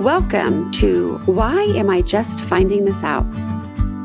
Welcome 0.00 0.70
to 0.72 1.18
Why 1.26 1.62
Am 1.62 1.90
I 1.90 2.00
Just 2.00 2.46
Finding 2.46 2.86
This 2.86 3.02
Out? 3.02 3.26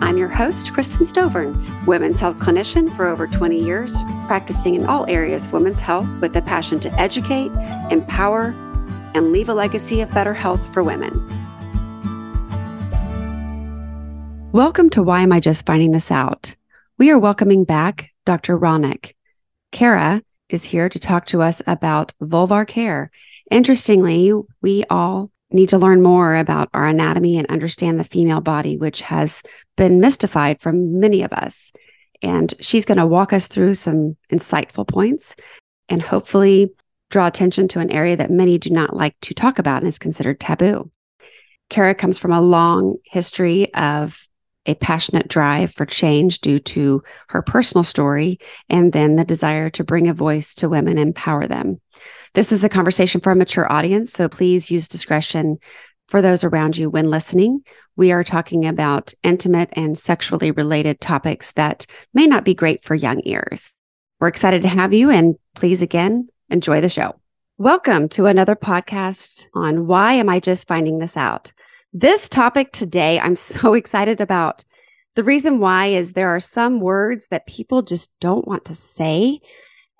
I'm 0.01 0.17
your 0.17 0.27
host, 0.27 0.73
Kristin 0.73 1.07
Stovern, 1.07 1.55
women's 1.87 2.19
health 2.19 2.37
clinician 2.37 2.93
for 2.97 3.07
over 3.07 3.27
20 3.27 3.57
years, 3.57 3.93
practicing 4.27 4.75
in 4.75 4.85
all 4.87 5.09
areas 5.09 5.45
of 5.45 5.53
women's 5.53 5.79
health 5.79 6.09
with 6.19 6.35
a 6.35 6.41
passion 6.41 6.81
to 6.81 6.91
educate, 6.99 7.49
empower, 7.91 8.47
and 9.13 9.31
leave 9.31 9.47
a 9.47 9.53
legacy 9.53 10.01
of 10.01 10.11
better 10.11 10.33
health 10.33 10.73
for 10.73 10.83
women. 10.83 11.13
Welcome 14.51 14.89
to 14.89 15.01
Why 15.01 15.21
Am 15.21 15.31
I 15.31 15.39
Just 15.39 15.65
Finding 15.65 15.93
This 15.93 16.11
Out? 16.11 16.57
We 16.97 17.09
are 17.09 17.17
welcoming 17.17 17.63
back 17.63 18.11
Dr. 18.25 18.59
Raunick. 18.59 19.13
Cara 19.71 20.21
is 20.49 20.65
here 20.65 20.89
to 20.89 20.99
talk 20.99 21.27
to 21.27 21.41
us 21.41 21.61
about 21.65 22.13
vulvar 22.21 22.67
care. 22.67 23.11
Interestingly, 23.49 24.33
we 24.61 24.83
all 24.89 25.31
need 25.51 25.69
to 25.69 25.77
learn 25.77 26.01
more 26.01 26.35
about 26.35 26.69
our 26.73 26.87
anatomy 26.87 27.37
and 27.37 27.47
understand 27.47 27.99
the 27.99 28.03
female 28.03 28.41
body, 28.41 28.77
which 28.77 29.01
has 29.01 29.41
been 29.77 29.99
mystified 29.99 30.59
for 30.59 30.71
many 30.71 31.21
of 31.23 31.31
us. 31.33 31.71
And 32.21 32.53
she's 32.59 32.85
going 32.85 32.97
to 32.97 33.05
walk 33.05 33.33
us 33.33 33.47
through 33.47 33.75
some 33.75 34.17
insightful 34.31 34.87
points 34.87 35.35
and 35.89 36.01
hopefully 36.01 36.73
draw 37.11 37.27
attention 37.27 37.67
to 37.69 37.79
an 37.79 37.91
area 37.91 38.17
that 38.17 38.31
many 38.31 38.57
do 38.57 38.69
not 38.69 38.95
like 38.95 39.15
to 39.21 39.33
talk 39.33 39.59
about 39.59 39.81
and 39.81 39.87
is 39.87 39.99
considered 39.99 40.39
taboo. 40.39 40.91
Cara 41.69 41.95
comes 41.95 42.17
from 42.17 42.31
a 42.31 42.41
long 42.41 42.95
history 43.05 43.73
of 43.73 44.27
a 44.65 44.75
passionate 44.75 45.27
drive 45.27 45.71
for 45.71 45.85
change 45.85 46.41
due 46.41 46.59
to 46.59 47.03
her 47.29 47.41
personal 47.41 47.83
story 47.83 48.39
and 48.69 48.93
then 48.93 49.15
the 49.15 49.25
desire 49.25 49.69
to 49.71 49.83
bring 49.83 50.07
a 50.07 50.13
voice 50.13 50.53
to 50.55 50.69
women 50.69 50.97
and 50.97 51.07
empower 51.07 51.47
them. 51.47 51.79
This 52.33 52.51
is 52.51 52.63
a 52.63 52.69
conversation 52.69 53.21
for 53.21 53.31
a 53.31 53.35
mature 53.35 53.71
audience, 53.71 54.13
so 54.13 54.27
please 54.27 54.69
use 54.69 54.87
discretion 54.87 55.57
for 56.07 56.21
those 56.21 56.43
around 56.43 56.77
you 56.77 56.89
when 56.89 57.09
listening. 57.09 57.61
We 57.95 58.11
are 58.11 58.23
talking 58.23 58.65
about 58.65 59.13
intimate 59.23 59.69
and 59.73 59.97
sexually 59.97 60.51
related 60.51 60.99
topics 60.99 61.51
that 61.53 61.85
may 62.13 62.27
not 62.27 62.45
be 62.45 62.53
great 62.53 62.83
for 62.83 62.95
young 62.95 63.21
ears. 63.23 63.71
We're 64.19 64.27
excited 64.27 64.61
to 64.63 64.67
have 64.67 64.93
you, 64.93 65.09
and 65.09 65.35
please 65.55 65.81
again 65.81 66.29
enjoy 66.49 66.81
the 66.81 66.89
show. 66.89 67.15
Welcome 67.57 68.09
to 68.09 68.25
another 68.25 68.55
podcast 68.55 69.45
on 69.53 69.87
Why 69.87 70.13
Am 70.13 70.27
I 70.27 70.41
Just 70.41 70.67
Finding 70.67 70.99
This 70.99 71.15
Out? 71.15 71.53
This 71.97 72.27
topic 72.27 72.73
today, 72.73 73.21
I'm 73.21 73.35
so 73.37 73.73
excited 73.73 74.19
about. 74.19 74.65
The 75.15 75.23
reason 75.23 75.59
why 75.59 75.85
is 75.85 76.11
there 76.11 76.27
are 76.27 76.41
some 76.41 76.81
words 76.81 77.27
that 77.27 77.47
people 77.47 77.81
just 77.83 78.11
don't 78.19 78.45
want 78.45 78.65
to 78.65 78.75
say 78.75 79.39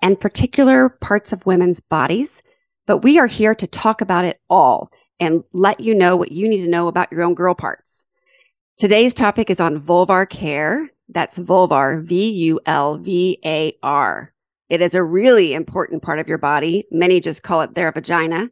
and 0.02 0.20
particular 0.20 0.90
parts 0.90 1.32
of 1.32 1.46
women's 1.46 1.80
bodies, 1.80 2.42
but 2.86 2.98
we 2.98 3.18
are 3.18 3.26
here 3.26 3.54
to 3.54 3.66
talk 3.66 4.02
about 4.02 4.26
it 4.26 4.42
all 4.50 4.90
and 5.20 5.42
let 5.54 5.80
you 5.80 5.94
know 5.94 6.16
what 6.16 6.32
you 6.32 6.46
need 6.46 6.62
to 6.62 6.68
know 6.68 6.86
about 6.86 7.10
your 7.10 7.22
own 7.22 7.32
girl 7.32 7.54
parts. 7.54 8.04
Today's 8.76 9.14
topic 9.14 9.48
is 9.48 9.58
on 9.58 9.80
vulvar 9.80 10.28
care. 10.28 10.90
That's 11.08 11.38
vulvar, 11.38 12.02
V 12.02 12.28
U 12.28 12.60
L 12.66 12.98
V 12.98 13.38
A 13.42 13.74
R. 13.82 14.34
It 14.68 14.82
is 14.82 14.94
a 14.94 15.02
really 15.02 15.54
important 15.54 16.02
part 16.02 16.18
of 16.18 16.28
your 16.28 16.36
body. 16.36 16.84
Many 16.90 17.20
just 17.20 17.42
call 17.42 17.62
it 17.62 17.74
their 17.74 17.90
vagina, 17.90 18.50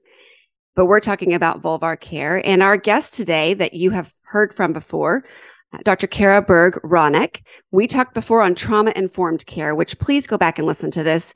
but 0.75 0.86
we're 0.86 1.00
talking 1.00 1.34
about 1.34 1.62
vulvar 1.62 1.98
care. 1.98 2.44
And 2.47 2.62
our 2.62 2.77
guest 2.77 3.14
today 3.14 3.55
that 3.55 3.75
you 3.75 3.91
have 3.91 4.12
heard 4.22 4.53
from 4.53 4.72
before 4.72 5.25
uh, 5.72 5.78
Dr. 5.83 6.06
Cara 6.06 6.42
Berg 6.42 6.75
Raunick. 6.83 7.42
We 7.70 7.86
talked 7.86 8.14
before 8.14 8.42
on 8.42 8.55
trauma 8.55 8.92
informed 8.94 9.47
care, 9.47 9.75
which 9.75 9.98
please 9.98 10.27
go 10.27 10.39
back 10.39 10.58
and 10.58 10.66
listen 10.66 10.91
to 10.92 11.03
this. 11.03 11.34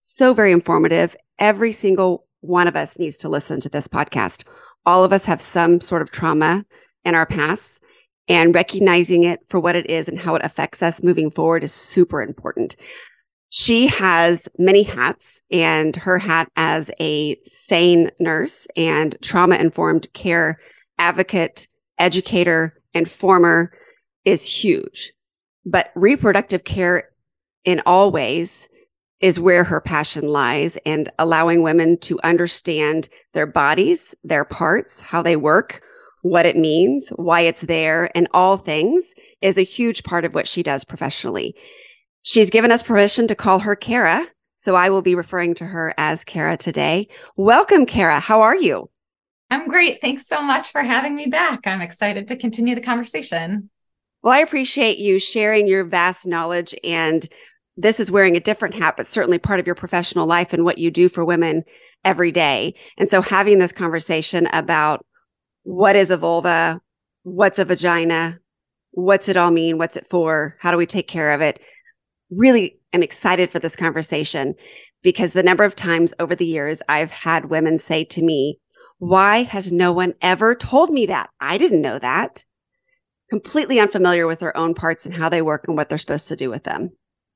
So 0.00 0.32
very 0.32 0.52
informative. 0.52 1.16
Every 1.38 1.72
single 1.72 2.26
one 2.40 2.68
of 2.68 2.76
us 2.76 2.98
needs 2.98 3.16
to 3.18 3.28
listen 3.28 3.60
to 3.60 3.68
this 3.68 3.88
podcast. 3.88 4.44
All 4.86 5.04
of 5.04 5.12
us 5.12 5.24
have 5.26 5.42
some 5.42 5.80
sort 5.80 6.02
of 6.02 6.10
trauma 6.10 6.64
in 7.04 7.14
our 7.14 7.26
past, 7.26 7.82
and 8.30 8.54
recognizing 8.54 9.24
it 9.24 9.40
for 9.48 9.58
what 9.58 9.74
it 9.74 9.90
is 9.90 10.08
and 10.08 10.18
how 10.18 10.36
it 10.36 10.44
affects 10.44 10.82
us 10.82 11.02
moving 11.02 11.32
forward 11.32 11.64
is 11.64 11.72
super 11.72 12.22
important. 12.22 12.76
She 13.50 13.88
has 13.88 14.48
many 14.58 14.84
hats, 14.84 15.42
and 15.50 15.94
her 15.96 16.18
hat 16.18 16.48
as 16.54 16.88
a 17.00 17.36
sane 17.48 18.10
nurse 18.20 18.68
and 18.76 19.16
trauma 19.22 19.56
informed 19.56 20.12
care 20.12 20.60
advocate, 20.98 21.66
educator, 21.98 22.80
and 22.94 23.10
former 23.10 23.72
is 24.24 24.44
huge. 24.44 25.12
But 25.66 25.90
reproductive 25.96 26.62
care 26.62 27.10
in 27.64 27.82
all 27.86 28.12
ways 28.12 28.68
is 29.20 29.40
where 29.40 29.64
her 29.64 29.80
passion 29.80 30.28
lies 30.28 30.78
and 30.86 31.10
allowing 31.18 31.62
women 31.62 31.98
to 31.98 32.20
understand 32.22 33.08
their 33.34 33.46
bodies, 33.46 34.14
their 34.22 34.44
parts, 34.44 35.00
how 35.00 35.22
they 35.22 35.36
work, 35.36 35.82
what 36.22 36.46
it 36.46 36.56
means, 36.56 37.08
why 37.16 37.40
it's 37.40 37.62
there, 37.62 38.10
and 38.14 38.28
all 38.32 38.56
things 38.56 39.12
is 39.40 39.58
a 39.58 39.62
huge 39.62 40.04
part 40.04 40.24
of 40.24 40.34
what 40.34 40.46
she 40.46 40.62
does 40.62 40.84
professionally. 40.84 41.54
She's 42.22 42.50
given 42.50 42.70
us 42.70 42.82
permission 42.82 43.26
to 43.28 43.34
call 43.34 43.60
her 43.60 43.74
Cara, 43.74 44.26
so 44.56 44.74
I 44.74 44.90
will 44.90 45.02
be 45.02 45.14
referring 45.14 45.54
to 45.56 45.64
her 45.64 45.94
as 45.96 46.22
Cara 46.24 46.56
today. 46.56 47.08
Welcome, 47.36 47.86
Cara. 47.86 48.20
How 48.20 48.42
are 48.42 48.56
you? 48.56 48.90
I'm 49.50 49.68
great. 49.68 50.00
Thanks 50.00 50.26
so 50.26 50.42
much 50.42 50.70
for 50.70 50.82
having 50.82 51.14
me 51.14 51.26
back. 51.26 51.60
I'm 51.66 51.80
excited 51.80 52.28
to 52.28 52.36
continue 52.36 52.74
the 52.74 52.80
conversation. 52.80 53.70
Well, 54.22 54.34
I 54.34 54.40
appreciate 54.40 54.98
you 54.98 55.18
sharing 55.18 55.66
your 55.66 55.84
vast 55.84 56.26
knowledge 56.26 56.74
and 56.84 57.26
this 57.76 57.98
is 57.98 58.10
wearing 58.10 58.36
a 58.36 58.40
different 58.40 58.74
hat, 58.74 58.96
but 58.98 59.06
certainly 59.06 59.38
part 59.38 59.58
of 59.58 59.66
your 59.66 59.74
professional 59.74 60.26
life 60.26 60.52
and 60.52 60.64
what 60.64 60.76
you 60.76 60.90
do 60.90 61.08
for 61.08 61.24
women 61.24 61.64
every 62.04 62.30
day. 62.30 62.74
And 62.98 63.08
so 63.08 63.22
having 63.22 63.58
this 63.58 63.72
conversation 63.72 64.46
about 64.52 65.06
what 65.62 65.96
is 65.96 66.10
a 66.10 66.18
vulva, 66.18 66.80
what's 67.22 67.58
a 67.58 67.64
vagina, 67.64 68.38
what's 68.90 69.28
it 69.28 69.38
all 69.38 69.50
mean, 69.50 69.78
what's 69.78 69.96
it 69.96 70.06
for, 70.10 70.56
how 70.58 70.70
do 70.70 70.76
we 70.76 70.86
take 70.86 71.08
care 71.08 71.32
of 71.32 71.40
it, 71.40 71.60
really 72.30 72.78
am 72.92 73.02
excited 73.02 73.50
for 73.50 73.58
this 73.58 73.76
conversation 73.76 74.54
because 75.02 75.32
the 75.32 75.42
number 75.42 75.64
of 75.64 75.76
times 75.76 76.14
over 76.18 76.34
the 76.34 76.46
years 76.46 76.82
I've 76.88 77.10
had 77.10 77.50
women 77.50 77.78
say 77.78 78.04
to 78.04 78.22
me, 78.22 78.58
why 78.98 79.44
has 79.44 79.72
no 79.72 79.92
one 79.92 80.14
ever 80.20 80.54
told 80.54 80.90
me 80.90 81.06
that? 81.06 81.30
I 81.40 81.58
didn't 81.58 81.80
know 81.80 81.98
that. 81.98 82.44
Completely 83.30 83.80
unfamiliar 83.80 84.26
with 84.26 84.40
their 84.40 84.56
own 84.56 84.74
parts 84.74 85.06
and 85.06 85.14
how 85.14 85.28
they 85.28 85.40
work 85.40 85.66
and 85.66 85.76
what 85.76 85.88
they're 85.88 85.98
supposed 85.98 86.28
to 86.28 86.36
do 86.36 86.50
with 86.50 86.64
them. 86.64 86.90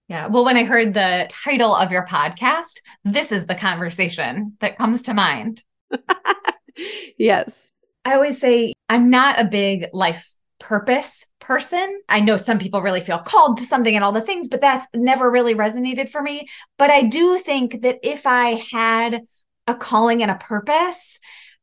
Yeah. 0.09 0.27
Well, 0.27 0.45
when 0.45 0.59
I 0.59 0.65
heard 0.65 0.93
the 0.93 1.27
title 1.31 1.75
of 1.75 1.91
your 1.91 2.07
podcast, 2.07 2.81
this 3.05 3.33
is 3.33 3.47
the 3.47 3.55
conversation 3.55 4.57
that 4.61 4.77
comes 4.77 5.03
to 5.03 5.15
mind. 5.15 5.63
yes. 7.19 7.71
I 8.05 8.15
always 8.15 8.39
say 8.39 8.75
I'm 8.91 9.09
not 9.09 9.41
a 9.41 9.45
big 9.45 9.87
life 9.95 10.35
purpose 10.65 11.27
person. 11.41 12.01
I 12.09 12.21
know 12.21 12.39
some 12.39 12.59
people 12.59 12.81
really 12.81 13.03
feel 13.03 13.19
called 13.19 13.59
to 13.59 13.65
something 13.65 13.95
and 13.95 14.03
all 14.03 14.13
the 14.13 14.23
things, 14.23 14.49
but 14.49 14.63
that's 14.63 14.87
never 14.95 15.31
really 15.31 15.55
resonated 15.55 16.09
for 16.09 16.23
me. 16.23 16.49
But 16.79 16.91
I 16.91 17.03
do 17.03 17.39
think 17.39 17.83
that 17.83 17.99
if 18.03 18.27
I 18.27 18.63
had 18.73 19.27
a 19.67 19.75
calling 19.75 20.23
and 20.23 20.31
a 20.31 20.37
purpose, 20.37 21.21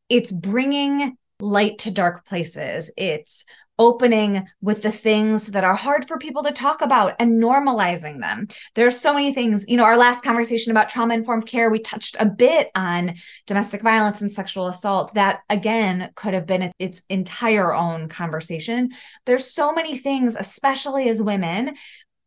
it's 0.07 0.31
bringing 0.31 1.17
light 1.39 1.79
to 1.79 1.89
dark 1.89 2.25
places. 2.25 2.91
It's 2.95 3.43
opening 3.81 4.47
with 4.61 4.83
the 4.83 4.91
things 4.91 5.47
that 5.47 5.63
are 5.63 5.73
hard 5.73 6.07
for 6.07 6.19
people 6.19 6.43
to 6.43 6.51
talk 6.51 6.83
about 6.83 7.15
and 7.17 7.41
normalizing 7.41 8.21
them. 8.21 8.47
There 8.75 8.85
are 8.85 8.91
so 8.91 9.11
many 9.11 9.33
things, 9.33 9.65
you 9.67 9.75
know, 9.75 9.85
our 9.85 9.97
last 9.97 10.23
conversation 10.23 10.69
about 10.69 10.87
trauma 10.87 11.15
informed 11.15 11.47
care, 11.47 11.71
we 11.71 11.79
touched 11.79 12.15
a 12.19 12.27
bit 12.27 12.69
on 12.75 13.15
domestic 13.47 13.81
violence 13.81 14.21
and 14.21 14.31
sexual 14.31 14.67
assault. 14.67 15.15
That 15.15 15.39
again 15.49 16.11
could 16.13 16.35
have 16.35 16.45
been 16.45 16.71
its 16.77 17.01
entire 17.09 17.73
own 17.73 18.07
conversation. 18.07 18.91
There's 19.25 19.51
so 19.51 19.73
many 19.73 19.97
things, 19.97 20.35
especially 20.35 21.09
as 21.09 21.19
women 21.19 21.75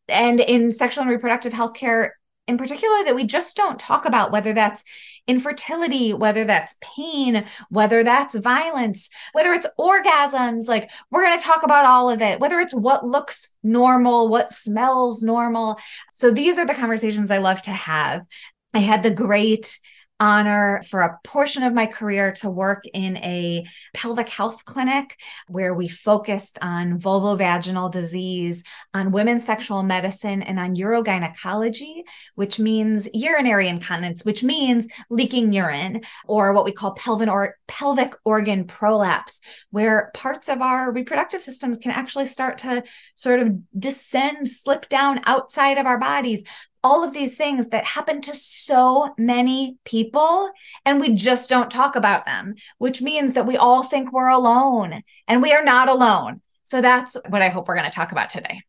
and 0.09 0.41
in 0.41 0.73
sexual 0.73 1.03
and 1.03 1.11
reproductive 1.11 1.53
health 1.53 1.75
care 1.75 2.17
in 2.47 2.59
particular 2.59 3.05
that 3.05 3.15
we 3.15 3.25
just 3.25 3.57
don't 3.57 3.79
talk 3.79 4.05
about, 4.05 4.31
whether 4.31 4.53
that's 4.53 4.85
infertility, 5.27 6.13
whether 6.13 6.45
that's 6.45 6.77
pain, 6.81 7.45
whether 7.71 8.05
that's 8.05 8.35
violence, 8.35 9.09
whether 9.33 9.53
it's 9.53 9.67
orgasms. 9.79 10.69
Like, 10.69 10.91
we're 11.11 11.25
going 11.25 11.39
to 11.39 11.45
talk 11.45 11.63
about 11.63 11.87
all 11.87 12.11
of 12.11 12.21
it, 12.21 12.41
whether 12.41 12.61
it's 12.61 12.75
what 12.75 13.07
looks 13.07 13.55
normal, 13.63 14.29
what 14.29 14.51
smells 14.51 15.23
normal. 15.23 15.79
So, 16.13 16.31
these 16.31 16.59
are 16.59 16.67
the 16.67 16.75
conversations 16.75 17.31
I 17.31 17.39
love 17.39 17.63
to 17.63 17.73
have. 17.73 18.27
I 18.75 18.81
had 18.81 19.03
the 19.03 19.11
great 19.11 19.79
honor 20.21 20.81
for 20.89 21.01
a 21.01 21.19
portion 21.25 21.63
of 21.63 21.75
my 21.75 21.87
career 21.87 22.33
to 22.33 22.49
work 22.49 22.85
in 22.93 23.17
a 23.19 23.65
pelvic 23.93 24.29
health 24.29 24.65
clinic 24.65 25.17
where 25.49 25.75
we 25.75 25.89
focused 25.89 26.59
on 26.63 27.01
vulvovaginal 27.01 27.91
disease, 27.91 28.63
on 28.93 29.11
women's 29.11 29.45
sexual 29.45 29.83
medicine, 29.83 30.43
and 30.43 30.59
on 30.59 30.77
urogynecology, 30.77 32.03
which 32.37 32.59
means 32.59 33.09
urinary 33.13 33.69
incontinence, 33.69 34.25
which 34.25 34.45
means 34.45 34.89
leaking 35.11 35.53
urine, 35.53 36.01
or 36.27 36.53
what 36.53 36.65
we 36.65 36.73
call 36.73 36.93
pelvic, 36.93 37.29
or, 37.29 37.57
pelvic 37.67 38.15
organ 38.25 38.65
prolapse, 38.65 39.41
where 39.71 40.11
parts 40.15 40.49
of 40.49 40.63
our 40.63 40.93
reproductive 40.93 41.43
systems 41.43 41.79
can 41.79 41.91
actually 41.91 42.27
start 42.27 42.59
to 42.59 42.85
sort 43.17 43.41
of 43.41 43.53
descend, 43.79 44.49
slip 44.49 44.89
down 44.89 45.21
outside 45.27 45.77
of 45.77 45.87
our 45.87 45.99
bodies 45.99 46.45
all 46.85 47.03
of 47.03 47.15
these 47.15 47.37
things 47.37 47.69
that 47.69 47.85
happen 47.85 48.21
to 48.21 48.35
so 48.35 49.15
many 49.19 49.79
people, 49.85 50.51
and 50.85 51.01
we 51.01 51.15
just 51.15 51.49
don't 51.49 51.71
talk 51.71 51.97
about 51.97 52.27
them, 52.27 52.55
which 52.79 53.03
means 53.03 53.33
that 53.33 53.47
we 53.47 53.57
all 53.57 53.83
think 53.83 54.13
we're 54.13 54.29
alone, 54.29 55.03
and 55.27 55.43
we 55.43 55.53
are 55.53 55.65
not 55.65 55.89
alone. 55.89 56.43
So 56.63 56.81
that's 56.81 57.17
what 57.29 57.43
I 57.43 57.49
hope 57.49 57.67
we're 57.67 57.77
going 57.77 57.91
to 57.91 57.95
talk 57.95 58.13
about 58.13 58.29
today. 58.29 58.63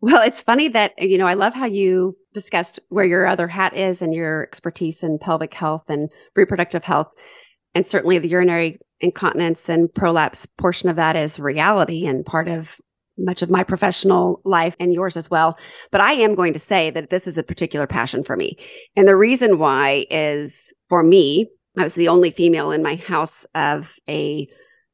Well, 0.00 0.22
it's 0.22 0.40
funny 0.40 0.68
that, 0.68 0.92
you 0.96 1.18
know, 1.18 1.26
I 1.26 1.34
love 1.34 1.52
how 1.52 1.66
you 1.66 2.16
discussed 2.32 2.80
where 2.88 3.04
your 3.04 3.26
other 3.26 3.48
hat 3.48 3.76
is 3.76 4.00
and 4.00 4.14
your 4.14 4.44
expertise 4.44 5.02
in 5.02 5.18
pelvic 5.18 5.52
health 5.52 5.84
and 5.88 6.10
reproductive 6.34 6.84
health. 6.84 7.08
And 7.74 7.86
certainly 7.86 8.18
the 8.18 8.28
urinary 8.28 8.78
incontinence 9.00 9.68
and 9.68 9.92
prolapse 9.92 10.46
portion 10.46 10.88
of 10.88 10.96
that 10.96 11.16
is 11.16 11.38
reality 11.38 12.06
and 12.06 12.24
part 12.24 12.48
of 12.48 12.80
much 13.20 13.42
of 13.42 13.50
my 13.50 13.62
professional 13.62 14.40
life 14.44 14.74
and 14.80 14.92
yours 14.92 15.16
as 15.16 15.30
well. 15.30 15.58
But 15.90 16.00
I 16.00 16.12
am 16.12 16.34
going 16.34 16.52
to 16.52 16.58
say 16.58 16.90
that 16.90 17.10
this 17.10 17.26
is 17.26 17.38
a 17.38 17.42
particular 17.42 17.86
passion 17.86 18.24
for 18.24 18.36
me. 18.36 18.56
And 18.96 19.06
the 19.06 19.16
reason 19.16 19.58
why 19.58 20.06
is 20.10 20.72
for 20.88 21.02
me, 21.02 21.48
I 21.78 21.84
was 21.84 21.94
the 21.94 22.08
only 22.08 22.30
female 22.30 22.70
in 22.70 22.82
my 22.82 22.96
house 22.96 23.46
of 23.54 23.94
a 24.08 24.48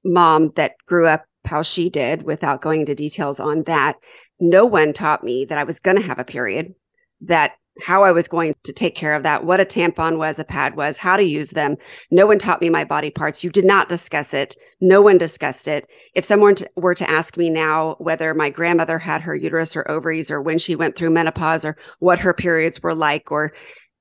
mom 0.05 0.52
that 0.56 0.73
grew 0.87 1.06
up 1.06 1.25
how 1.44 1.62
she 1.62 1.88
did 1.88 2.25
without 2.25 2.61
going 2.61 2.81
into 2.81 2.94
details 2.94 3.40
on 3.40 3.62
that. 3.64 3.96
No 4.40 4.67
one 4.67 4.93
taught 4.93 5.25
me 5.25 5.44
that 5.46 5.58
I 5.58 5.64
was 5.64 5.81
going 5.81 5.96
to 5.96 6.02
have 6.02 6.19
a 6.19 6.25
period, 6.25 6.75
that 7.23 7.52
how 7.81 8.05
I 8.05 8.12
was 8.12 8.28
going 8.28 8.55
to 8.64 8.73
take 8.73 8.94
care 8.94 9.14
of 9.14 9.23
that, 9.23 9.44
what 9.44 9.61
a 9.61 9.64
tampon 9.64 10.19
was, 10.19 10.38
a 10.38 10.44
pad 10.44 10.76
was, 10.76 10.96
how 10.96 11.17
to 11.17 11.23
use 11.23 11.50
them. 11.50 11.76
No 12.11 12.26
one 12.26 12.38
taught 12.38 12.61
me 12.61 12.70
my 12.70 12.84
body 12.84 13.11
parts. 13.11 13.44
You 13.44 13.50
did 13.50 13.64
not 13.64 13.88
discuss 13.88 14.34
it. 14.34 14.56
No 14.81 15.00
one 15.00 15.19
discussed 15.19 15.69
it. 15.69 15.88
If 16.14 16.25
someone 16.25 16.56
t- 16.56 16.67
were 16.76 16.94
to 16.94 17.08
ask 17.08 17.37
me 17.37 17.49
now 17.49 17.96
whether 17.99 18.34
my 18.34 18.50
grandmother 18.50 18.99
had 18.99 19.23
her 19.23 19.34
uterus 19.34 19.75
or 19.75 19.90
ovaries 19.90 20.31
or 20.31 20.43
when 20.43 20.58
she 20.58 20.76
went 20.76 20.96
through 20.96 21.11
menopause 21.11 21.64
or 21.64 21.76
what 21.99 22.19
her 22.19 22.34
periods 22.34 22.82
were 22.82 22.94
like 22.94 23.32
or 23.32 23.52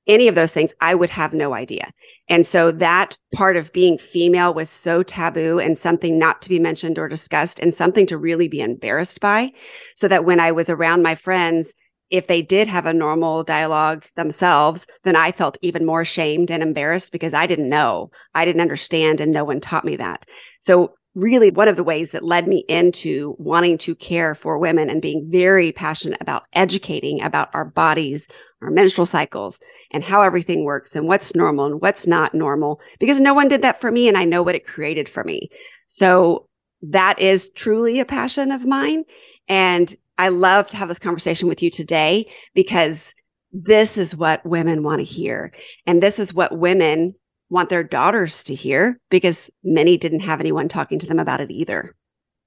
any 0.07 0.27
of 0.27 0.35
those 0.35 0.53
things, 0.53 0.73
I 0.81 0.93
would 0.93 1.09
have 1.09 1.33
no 1.33 1.53
idea. 1.53 1.91
And 2.29 2.45
so 2.45 2.71
that 2.73 3.17
part 3.33 3.57
of 3.57 3.73
being 3.73 3.97
female 3.97 4.53
was 4.53 4.69
so 4.69 5.01
taboo 5.01 5.59
and 5.59 5.77
something 5.77 6.17
not 6.17 6.41
to 6.43 6.49
be 6.49 6.59
mentioned 6.59 6.99
or 6.99 7.07
discussed 7.07 7.59
and 7.59 7.73
something 7.73 8.05
to 8.07 8.17
really 8.17 8.47
be 8.47 8.61
embarrassed 8.61 9.19
by. 9.19 9.51
So 9.95 10.07
that 10.07 10.25
when 10.25 10.39
I 10.39 10.51
was 10.51 10.69
around 10.69 11.01
my 11.01 11.15
friends, 11.15 11.73
if 12.09 12.27
they 12.27 12.41
did 12.41 12.67
have 12.67 12.85
a 12.85 12.93
normal 12.93 13.43
dialogue 13.43 14.05
themselves, 14.15 14.85
then 15.03 15.15
I 15.15 15.31
felt 15.31 15.57
even 15.61 15.85
more 15.85 16.05
shamed 16.05 16.51
and 16.51 16.61
embarrassed 16.61 17.11
because 17.11 17.33
I 17.33 17.47
didn't 17.47 17.69
know. 17.69 18.11
I 18.33 18.45
didn't 18.45 18.61
understand 18.61 19.19
and 19.19 19.31
no 19.31 19.43
one 19.43 19.59
taught 19.59 19.85
me 19.85 19.95
that. 19.97 20.25
So 20.61 20.93
really 21.15 21.49
one 21.49 21.69
of 21.69 21.77
the 21.77 21.83
ways 21.83 22.11
that 22.11 22.25
led 22.25 22.47
me 22.47 22.65
into 22.67 23.35
wanting 23.39 23.77
to 23.77 23.95
care 23.95 24.35
for 24.35 24.59
women 24.59 24.89
and 24.89 25.01
being 25.01 25.25
very 25.31 25.71
passionate 25.71 26.21
about 26.21 26.43
educating 26.53 27.21
about 27.21 27.49
our 27.55 27.65
bodies, 27.65 28.27
our 28.61 28.69
menstrual 28.69 29.05
cycles, 29.05 29.59
and 29.91 30.03
how 30.03 30.21
everything 30.21 30.65
works 30.65 30.95
and 30.95 31.07
what's 31.07 31.33
normal 31.33 31.65
and 31.65 31.81
what's 31.81 32.05
not 32.05 32.35
normal, 32.35 32.81
because 32.99 33.21
no 33.21 33.33
one 33.33 33.47
did 33.47 33.61
that 33.61 33.79
for 33.79 33.91
me 33.91 34.07
and 34.09 34.17
I 34.17 34.25
know 34.25 34.43
what 34.43 34.55
it 34.55 34.67
created 34.67 35.07
for 35.07 35.23
me. 35.23 35.49
So 35.87 36.47
that 36.81 37.19
is 37.19 37.49
truly 37.55 37.99
a 37.99 38.05
passion 38.05 38.51
of 38.51 38.65
mine. 38.65 39.05
And 39.47 39.95
I 40.17 40.29
love 40.29 40.69
to 40.69 40.77
have 40.77 40.87
this 40.87 40.99
conversation 40.99 41.47
with 41.47 41.61
you 41.61 41.69
today 41.69 42.31
because 42.53 43.13
this 43.51 43.97
is 43.97 44.15
what 44.15 44.45
women 44.45 44.83
want 44.83 44.99
to 44.99 45.05
hear. 45.05 45.51
And 45.85 46.01
this 46.01 46.19
is 46.19 46.33
what 46.33 46.57
women 46.57 47.15
want 47.49 47.69
their 47.69 47.83
daughters 47.83 48.43
to 48.45 48.55
hear 48.55 48.99
because 49.09 49.49
many 49.63 49.97
didn't 49.97 50.21
have 50.21 50.39
anyone 50.39 50.67
talking 50.67 50.99
to 50.99 51.07
them 51.07 51.19
about 51.19 51.41
it 51.41 51.51
either. 51.51 51.95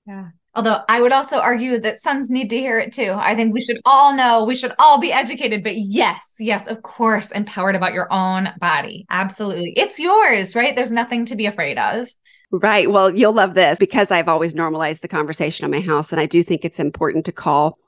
Yeah. 0.06 0.28
Although 0.54 0.80
I 0.88 1.00
would 1.00 1.12
also 1.12 1.38
argue 1.38 1.78
that 1.78 2.00
sons 2.00 2.30
need 2.30 2.50
to 2.50 2.58
hear 2.58 2.78
it 2.78 2.92
too. 2.92 3.12
I 3.14 3.36
think 3.36 3.54
we 3.54 3.60
should 3.60 3.80
all 3.84 4.12
know, 4.12 4.44
we 4.44 4.56
should 4.56 4.74
all 4.78 4.98
be 4.98 5.12
educated. 5.12 5.62
But 5.62 5.74
yes, 5.76 6.36
yes, 6.40 6.66
of 6.66 6.82
course, 6.82 7.30
empowered 7.30 7.76
about 7.76 7.92
your 7.92 8.12
own 8.12 8.48
body. 8.58 9.06
Absolutely. 9.08 9.72
It's 9.76 10.00
yours, 10.00 10.56
right? 10.56 10.74
There's 10.74 10.90
nothing 10.90 11.26
to 11.26 11.36
be 11.36 11.46
afraid 11.46 11.78
of. 11.78 12.08
Right. 12.50 12.90
Well, 12.90 13.14
you'll 13.14 13.32
love 13.32 13.54
this 13.54 13.78
because 13.78 14.10
I've 14.10 14.28
always 14.28 14.54
normalized 14.54 15.02
the 15.02 15.08
conversation 15.08 15.64
in 15.64 15.70
my 15.70 15.80
house. 15.80 16.12
And 16.12 16.20
I 16.20 16.26
do 16.26 16.42
think 16.42 16.64
it's 16.64 16.80
important 16.80 17.26
to 17.26 17.32
call 17.32 17.78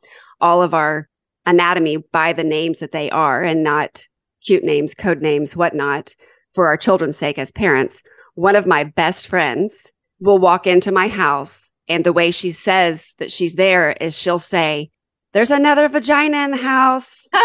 all 0.40 0.62
of 0.62 0.74
our 0.74 1.08
anatomy 1.46 1.98
by 1.98 2.32
the 2.32 2.44
names 2.44 2.80
that 2.80 2.92
they 2.92 3.10
are 3.10 3.42
and 3.42 3.62
not 3.62 4.06
cute 4.44 4.64
names, 4.64 4.94
code 4.94 5.22
names, 5.22 5.56
whatnot 5.56 6.14
for 6.52 6.66
our 6.66 6.76
children's 6.76 7.16
sake 7.16 7.38
as 7.38 7.52
parents. 7.52 8.02
One 8.34 8.56
of 8.56 8.66
my 8.66 8.84
best 8.84 9.26
friends 9.26 9.90
will 10.20 10.38
walk 10.38 10.66
into 10.66 10.92
my 10.92 11.08
house 11.08 11.72
and 11.88 12.04
the 12.04 12.12
way 12.12 12.30
she 12.30 12.52
says 12.52 13.14
that 13.18 13.32
she's 13.32 13.54
there 13.54 13.92
is 13.92 14.16
she'll 14.16 14.38
say, 14.38 14.90
there's 15.32 15.50
another 15.50 15.88
vagina 15.88 16.44
in 16.44 16.50
the 16.52 16.56
house. 16.56 17.28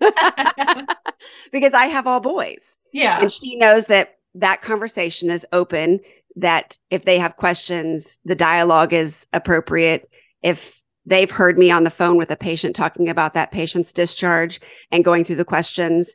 because 1.52 1.74
I 1.74 1.86
have 1.86 2.06
all 2.06 2.20
boys. 2.20 2.76
Yeah. 2.92 3.20
And 3.20 3.30
she 3.30 3.56
knows 3.56 3.86
that 3.86 4.16
that 4.34 4.62
conversation 4.62 5.30
is 5.30 5.46
open, 5.52 6.00
that 6.36 6.76
if 6.90 7.04
they 7.04 7.18
have 7.18 7.36
questions, 7.36 8.18
the 8.24 8.34
dialogue 8.34 8.92
is 8.92 9.26
appropriate. 9.32 10.08
If 10.42 10.80
they've 11.06 11.30
heard 11.30 11.58
me 11.58 11.70
on 11.70 11.84
the 11.84 11.90
phone 11.90 12.16
with 12.16 12.30
a 12.30 12.36
patient 12.36 12.76
talking 12.76 13.08
about 13.08 13.34
that 13.34 13.52
patient's 13.52 13.92
discharge 13.92 14.60
and 14.90 15.04
going 15.04 15.24
through 15.24 15.36
the 15.36 15.44
questions, 15.44 16.12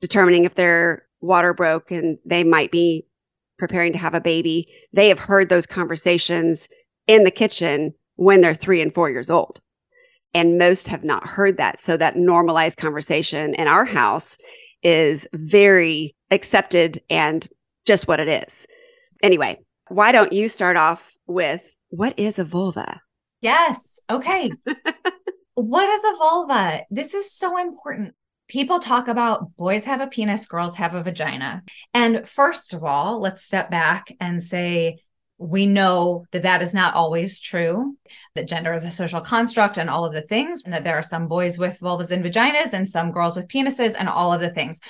determining 0.00 0.44
if 0.44 0.54
their 0.54 1.06
water 1.20 1.54
broke 1.54 1.90
and 1.90 2.18
they 2.24 2.44
might 2.44 2.70
be 2.70 3.06
preparing 3.58 3.92
to 3.92 3.98
have 3.98 4.14
a 4.14 4.20
baby, 4.20 4.68
they 4.92 5.08
have 5.08 5.20
heard 5.20 5.48
those 5.48 5.66
conversations 5.66 6.68
in 7.06 7.24
the 7.24 7.30
kitchen 7.30 7.94
when 8.16 8.40
they're 8.40 8.54
three 8.54 8.82
and 8.82 8.94
four 8.94 9.08
years 9.08 9.30
old. 9.30 9.60
And 10.34 10.58
most 10.58 10.88
have 10.88 11.04
not 11.04 11.26
heard 11.26 11.58
that. 11.58 11.78
So 11.78 11.96
that 11.96 12.16
normalized 12.16 12.78
conversation 12.78 13.54
in 13.54 13.68
our 13.68 13.84
house 13.84 14.38
is 14.82 15.28
very 15.32 16.16
accepted 16.30 17.00
and 17.10 17.46
just 17.84 18.08
what 18.08 18.18
it 18.18 18.28
is. 18.28 18.66
Anyway, 19.22 19.58
why 19.88 20.12
don't 20.12 20.32
you 20.32 20.48
start 20.48 20.76
off 20.76 21.02
with 21.26 21.60
what 21.90 22.18
is 22.18 22.38
a 22.38 22.44
vulva? 22.44 23.00
Yes. 23.40 24.00
Okay. 24.10 24.50
what 25.54 25.88
is 25.88 26.04
a 26.04 26.16
vulva? 26.16 26.82
This 26.90 27.14
is 27.14 27.32
so 27.32 27.58
important 27.58 28.14
people 28.52 28.78
talk 28.78 29.08
about 29.08 29.56
boys 29.56 29.86
have 29.86 30.02
a 30.02 30.06
penis, 30.06 30.46
girls 30.46 30.76
have 30.76 30.94
a 30.94 31.02
vagina. 31.02 31.62
And 31.94 32.28
first 32.28 32.74
of 32.74 32.84
all, 32.84 33.18
let's 33.18 33.42
step 33.42 33.70
back 33.70 34.14
and 34.20 34.42
say, 34.42 34.98
we 35.38 35.66
know 35.66 36.26
that 36.32 36.42
that 36.42 36.60
is 36.60 36.74
not 36.74 36.94
always 36.94 37.40
true, 37.40 37.96
that 38.34 38.46
gender 38.46 38.74
is 38.74 38.84
a 38.84 38.90
social 38.90 39.22
construct 39.22 39.78
and 39.78 39.88
all 39.88 40.04
of 40.04 40.12
the 40.12 40.22
things, 40.22 40.62
and 40.64 40.72
that 40.72 40.84
there 40.84 40.96
are 40.96 41.02
some 41.02 41.28
boys 41.28 41.58
with 41.58 41.80
vulvas 41.80 42.12
and 42.12 42.22
vaginas 42.22 42.74
and 42.74 42.86
some 42.86 43.10
girls 43.10 43.36
with 43.36 43.48
penises 43.48 43.94
and 43.98 44.08
all 44.08 44.32
of 44.34 44.40
the 44.40 44.50
things. 44.50 44.80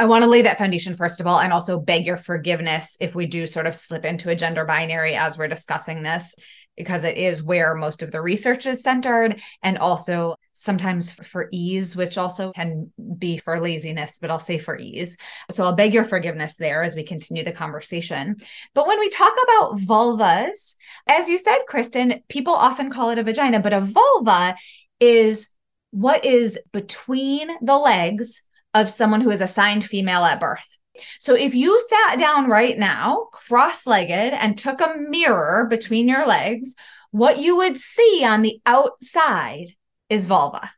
I 0.00 0.06
want 0.06 0.24
to 0.24 0.30
lay 0.30 0.40
that 0.40 0.56
foundation 0.56 0.94
first 0.94 1.20
of 1.20 1.26
all, 1.26 1.40
and 1.40 1.52
also 1.52 1.78
beg 1.78 2.06
your 2.06 2.16
forgiveness 2.16 2.96
if 3.02 3.14
we 3.14 3.26
do 3.26 3.46
sort 3.46 3.66
of 3.66 3.74
slip 3.74 4.06
into 4.06 4.30
a 4.30 4.34
gender 4.34 4.64
binary 4.64 5.14
as 5.14 5.36
we're 5.36 5.46
discussing 5.46 6.02
this, 6.02 6.34
because 6.74 7.04
it 7.04 7.18
is 7.18 7.42
where 7.42 7.74
most 7.74 8.02
of 8.02 8.10
the 8.10 8.22
research 8.22 8.64
is 8.64 8.82
centered. 8.82 9.42
And 9.62 9.76
also 9.76 10.36
sometimes 10.54 11.12
for 11.12 11.48
ease, 11.52 11.96
which 11.96 12.16
also 12.16 12.50
can 12.52 12.90
be 13.18 13.36
for 13.36 13.60
laziness, 13.60 14.18
but 14.18 14.30
I'll 14.30 14.38
say 14.38 14.56
for 14.56 14.78
ease. 14.78 15.18
So 15.50 15.64
I'll 15.64 15.76
beg 15.76 15.92
your 15.92 16.04
forgiveness 16.04 16.56
there 16.56 16.82
as 16.82 16.96
we 16.96 17.02
continue 17.02 17.44
the 17.44 17.52
conversation. 17.52 18.36
But 18.72 18.86
when 18.86 19.00
we 19.00 19.10
talk 19.10 19.34
about 19.44 19.80
vulvas, 19.80 20.76
as 21.06 21.28
you 21.28 21.36
said, 21.36 21.58
Kristin, 21.68 22.22
people 22.30 22.54
often 22.54 22.88
call 22.88 23.10
it 23.10 23.18
a 23.18 23.22
vagina, 23.22 23.60
but 23.60 23.74
a 23.74 23.82
vulva 23.82 24.56
is 24.98 25.50
what 25.90 26.24
is 26.24 26.58
between 26.72 27.50
the 27.62 27.76
legs 27.76 28.44
of 28.74 28.90
someone 28.90 29.20
who 29.20 29.30
is 29.30 29.40
assigned 29.40 29.84
female 29.84 30.24
at 30.24 30.40
birth. 30.40 30.78
So 31.18 31.34
if 31.34 31.54
you 31.54 31.80
sat 31.80 32.18
down 32.18 32.48
right 32.48 32.78
now, 32.78 33.28
cross 33.32 33.86
legged, 33.86 34.34
and 34.34 34.56
took 34.56 34.80
a 34.80 34.96
mirror 34.96 35.66
between 35.68 36.08
your 36.08 36.26
legs, 36.26 36.74
what 37.10 37.38
you 37.38 37.56
would 37.56 37.76
see 37.76 38.24
on 38.24 38.42
the 38.42 38.60
outside 38.66 39.66
is 40.08 40.26
vulva. 40.26 40.72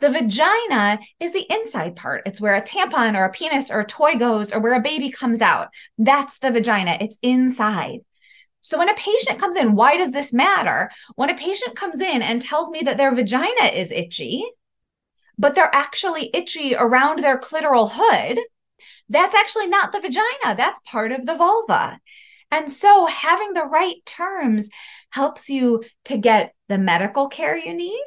The 0.00 0.10
vagina 0.10 1.00
is 1.18 1.32
the 1.32 1.46
inside 1.50 1.96
part. 1.96 2.22
It's 2.26 2.40
where 2.40 2.54
a 2.54 2.62
tampon 2.62 3.16
or 3.16 3.24
a 3.24 3.32
penis 3.32 3.70
or 3.70 3.80
a 3.80 3.86
toy 3.86 4.14
goes 4.14 4.52
or 4.52 4.60
where 4.60 4.74
a 4.74 4.80
baby 4.80 5.10
comes 5.10 5.40
out. 5.40 5.68
That's 5.96 6.38
the 6.38 6.52
vagina. 6.52 6.98
It's 7.00 7.18
inside. 7.22 8.00
So 8.60 8.78
when 8.78 8.88
a 8.88 8.94
patient 8.94 9.40
comes 9.40 9.56
in, 9.56 9.74
why 9.74 9.96
does 9.96 10.12
this 10.12 10.32
matter? 10.32 10.90
When 11.16 11.30
a 11.30 11.34
patient 11.34 11.74
comes 11.74 12.00
in 12.00 12.22
and 12.22 12.40
tells 12.40 12.70
me 12.70 12.82
that 12.82 12.96
their 12.96 13.14
vagina 13.14 13.64
is 13.72 13.90
itchy, 13.90 14.44
but 15.38 15.54
they're 15.54 15.74
actually 15.74 16.30
itchy 16.34 16.74
around 16.74 17.20
their 17.20 17.38
clitoral 17.38 17.90
hood, 17.92 18.40
that's 19.08 19.34
actually 19.34 19.68
not 19.68 19.92
the 19.92 20.00
vagina. 20.00 20.56
That's 20.56 20.80
part 20.80 21.12
of 21.12 21.26
the 21.26 21.36
vulva. 21.36 21.98
And 22.50 22.70
so 22.70 23.06
having 23.06 23.52
the 23.52 23.64
right 23.64 24.04
terms 24.06 24.70
helps 25.10 25.48
you 25.48 25.84
to 26.06 26.18
get 26.18 26.54
the 26.68 26.78
medical 26.78 27.28
care 27.28 27.56
you 27.56 27.74
need 27.74 28.02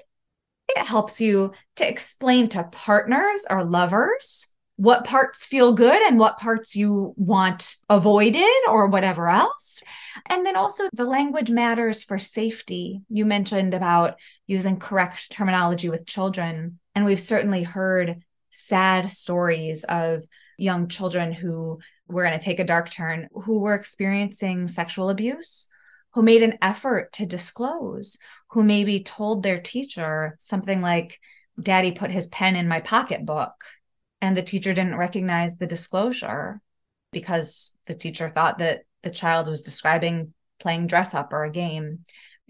it 0.75 0.87
helps 0.87 1.19
you 1.19 1.51
to 1.75 1.87
explain 1.87 2.47
to 2.49 2.63
partners 2.71 3.45
or 3.49 3.63
lovers 3.63 4.50
what 4.81 5.05
parts 5.05 5.45
feel 5.45 5.73
good 5.73 6.01
and 6.07 6.17
what 6.17 6.39
parts 6.39 6.75
you 6.75 7.13
want 7.15 7.75
avoided 7.87 8.49
or 8.67 8.87
whatever 8.87 9.29
else. 9.29 9.83
And 10.25 10.43
then 10.43 10.55
also 10.55 10.85
the 10.91 11.05
language 11.05 11.51
matters 11.51 12.03
for 12.03 12.17
safety. 12.17 13.03
You 13.07 13.27
mentioned 13.27 13.75
about 13.75 14.15
using 14.47 14.79
correct 14.79 15.31
terminology 15.31 15.87
with 15.87 16.07
children. 16.07 16.79
And 16.95 17.05
we've 17.05 17.19
certainly 17.19 17.61
heard 17.61 18.23
sad 18.49 19.11
stories 19.11 19.83
of 19.83 20.23
young 20.57 20.87
children 20.87 21.31
who 21.31 21.77
were 22.07 22.23
going 22.23 22.39
to 22.39 22.43
take 22.43 22.59
a 22.59 22.63
dark 22.63 22.89
turn, 22.89 23.27
who 23.33 23.59
were 23.59 23.75
experiencing 23.75 24.65
sexual 24.65 25.11
abuse, 25.11 25.67
who 26.15 26.23
made 26.23 26.41
an 26.41 26.57
effort 26.59 27.13
to 27.13 27.27
disclose, 27.27 28.17
who 28.49 28.63
maybe 28.63 28.99
told 28.99 29.43
their 29.43 29.61
teacher 29.61 30.35
something 30.39 30.81
like, 30.81 31.19
Daddy 31.61 31.91
put 31.91 32.09
his 32.09 32.25
pen 32.25 32.55
in 32.55 32.67
my 32.67 32.79
pocketbook, 32.79 33.53
and 34.21 34.37
the 34.37 34.43
teacher 34.43 34.73
didn't 34.73 34.95
recognize 34.95 35.57
the 35.57 35.67
disclosure 35.67 36.61
because 37.11 37.75
the 37.87 37.95
teacher 37.95 38.29
thought 38.29 38.59
that 38.59 38.83
the 39.03 39.09
child 39.09 39.49
was 39.49 39.63
describing 39.63 40.33
playing 40.59 40.87
dress 40.87 41.13
up 41.13 41.33
or 41.33 41.43
a 41.43 41.51
game. 41.51 41.99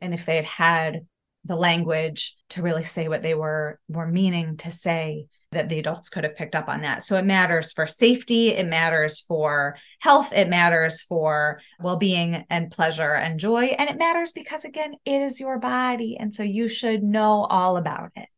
And 0.02 0.14
if 0.14 0.26
they 0.26 0.36
had 0.36 0.46
had 0.46 1.08
the 1.44 1.56
language 1.56 2.36
to 2.50 2.62
really 2.62 2.84
say 2.84 3.08
what 3.08 3.24
they 3.24 3.34
were 3.34 3.80
were 3.88 4.06
meaning 4.06 4.58
to 4.58 4.70
say 4.70 5.26
that 5.52 5.70
the 5.70 5.80
adults 5.80 6.10
could 6.10 6.24
have 6.24 6.36
picked 6.36 6.56
up 6.56 6.70
on 6.70 6.82
that. 6.82 7.02
So 7.02 7.18
it 7.18 7.26
matters 7.26 7.72
for 7.72 7.88
safety, 7.88 8.50
it 8.50 8.68
matters 8.68 9.20
for 9.20 9.76
health, 10.00 10.32
it 10.34 10.50
matters 10.50 11.02
for 11.02 11.60
well-being 11.80 12.46
and 12.50 12.72
pleasure 12.72 13.16
and 13.16 13.40
joy, 13.40 13.76
and 13.78 13.90
it 13.90 13.98
matters 13.98 14.32
because 14.32 14.64
again, 14.64 14.96
it 15.04 15.22
is 15.22 15.40
your 15.40 15.58
body 15.58 16.16
and 16.18 16.34
so 16.34 16.44
you 16.44 16.68
should 16.68 17.04
know 17.04 17.46
all 17.50 17.76
about 17.76 18.12
it. 18.16 18.30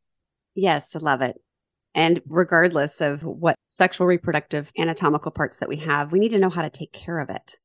Yes, 0.56 0.96
I 0.96 1.00
love 1.00 1.22
it. 1.22 1.36
And 1.96 2.22
regardless 2.28 3.02
of 3.02 3.24
what 3.24 3.56
sexual 3.70 4.08
reproductive 4.08 4.72
anatomical 4.78 5.32
parts 5.32 5.60
that 5.60 5.70
we 5.70 5.78
have, 5.78 6.12
we 6.12 6.20
need 6.20 6.32
to 6.32 6.40
know 6.40 6.50
how 6.50 6.62
to 6.62 6.70
take 6.70 6.92
care 6.92 7.20
of 7.20 7.30
it. 7.30 7.56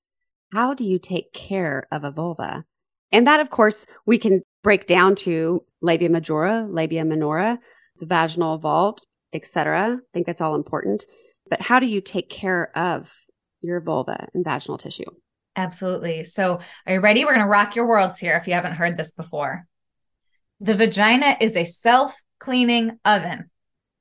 How 0.53 0.75
do 0.75 0.85
you 0.85 0.99
take 0.99 1.33
care 1.33 1.87
of 1.91 2.05
a 2.05 2.11
vulva? 2.11 2.65
And 3.11 3.27
that, 3.27 3.41
of 3.41 3.51
course, 3.51 3.87
we 4.07 4.19
can 4.19 4.43
break 4.63 4.87
down 4.87 5.15
to 5.17 5.65
labia 5.81 6.11
majora, 6.11 6.67
labia 6.69 7.05
minora, 7.05 7.59
the 8.01 8.07
vaginal 8.07 8.59
vault, 8.59 9.01
etc. 9.33 9.99
I 9.99 10.07
think 10.13 10.27
that's 10.27 10.41
all 10.41 10.55
important. 10.55 11.05
But 11.49 11.63
how 11.63 11.81
do 11.81 11.87
you 11.87 12.01
take 12.01 12.29
care 12.29 12.77
of 12.77 13.13
your 13.61 13.81
vulva 13.81 14.29
and 14.35 14.45
vaginal 14.45 14.79
tissue? 14.79 15.11
Absolutely. 15.57 16.25
So, 16.25 16.61
are 16.87 16.95
you 16.95 17.01
ready? 17.01 17.25
We're 17.25 17.35
going 17.35 17.45
to 17.45 17.51
rock 17.51 17.75
your 17.75 17.89
worlds 17.89 18.19
here 18.19 18.37
if 18.37 18.47
you 18.47 18.55
haven't 18.55 18.75
heard 18.75 18.97
this 18.97 19.13
before. 19.13 19.67
The 20.61 20.75
vagina 20.75 21.37
is 21.41 21.57
a 21.57 21.65
self 21.65 22.23
cleaning 22.39 22.99
oven. 23.05 23.51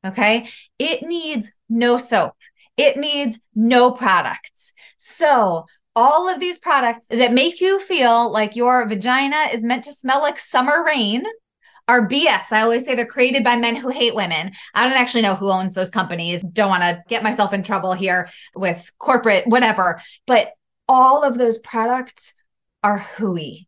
Okay. 0.08 0.50
It 0.80 1.04
needs 1.04 1.54
no 1.70 1.98
soap, 1.98 2.36
it 2.78 2.98
needs 2.98 3.40
no 3.56 3.92
products. 3.92 4.74
So, 4.98 5.66
all 5.96 6.30
of 6.32 6.40
these 6.40 6.60
products 6.60 7.08
that 7.10 7.34
make 7.34 7.60
you 7.60 7.80
feel 7.80 8.32
like 8.32 8.56
your 8.56 8.88
vagina 8.88 9.48
is 9.52 9.64
meant 9.64 9.84
to 9.86 9.92
smell 9.92 10.22
like 10.22 10.38
summer 10.38 10.84
rain 10.86 11.24
are 11.88 12.08
BS. 12.08 12.52
I 12.52 12.62
always 12.62 12.86
say 12.86 12.96
they're 12.96 13.06
created 13.06 13.44
by 13.44 13.56
men 13.56 13.76
who 13.76 13.90
hate 13.90 14.14
women. 14.14 14.52
I 14.74 14.84
don't 14.84 14.98
actually 14.98 15.22
know 15.22 15.36
who 15.36 15.50
owns 15.50 15.74
those 15.74 15.90
companies. 15.90 16.44
Don't 16.44 16.70
want 16.70 16.84
to 16.84 17.02
get 17.08 17.24
myself 17.24 17.54
in 17.54 17.64
trouble 17.64 17.94
here 17.94 18.30
with 18.56 18.92
corporate, 19.00 19.48
whatever. 19.48 20.02
But 20.26 20.52
all 20.88 21.24
of 21.24 21.38
those 21.38 21.58
products 21.58 22.36
are 22.84 23.00
hooey. 23.00 23.68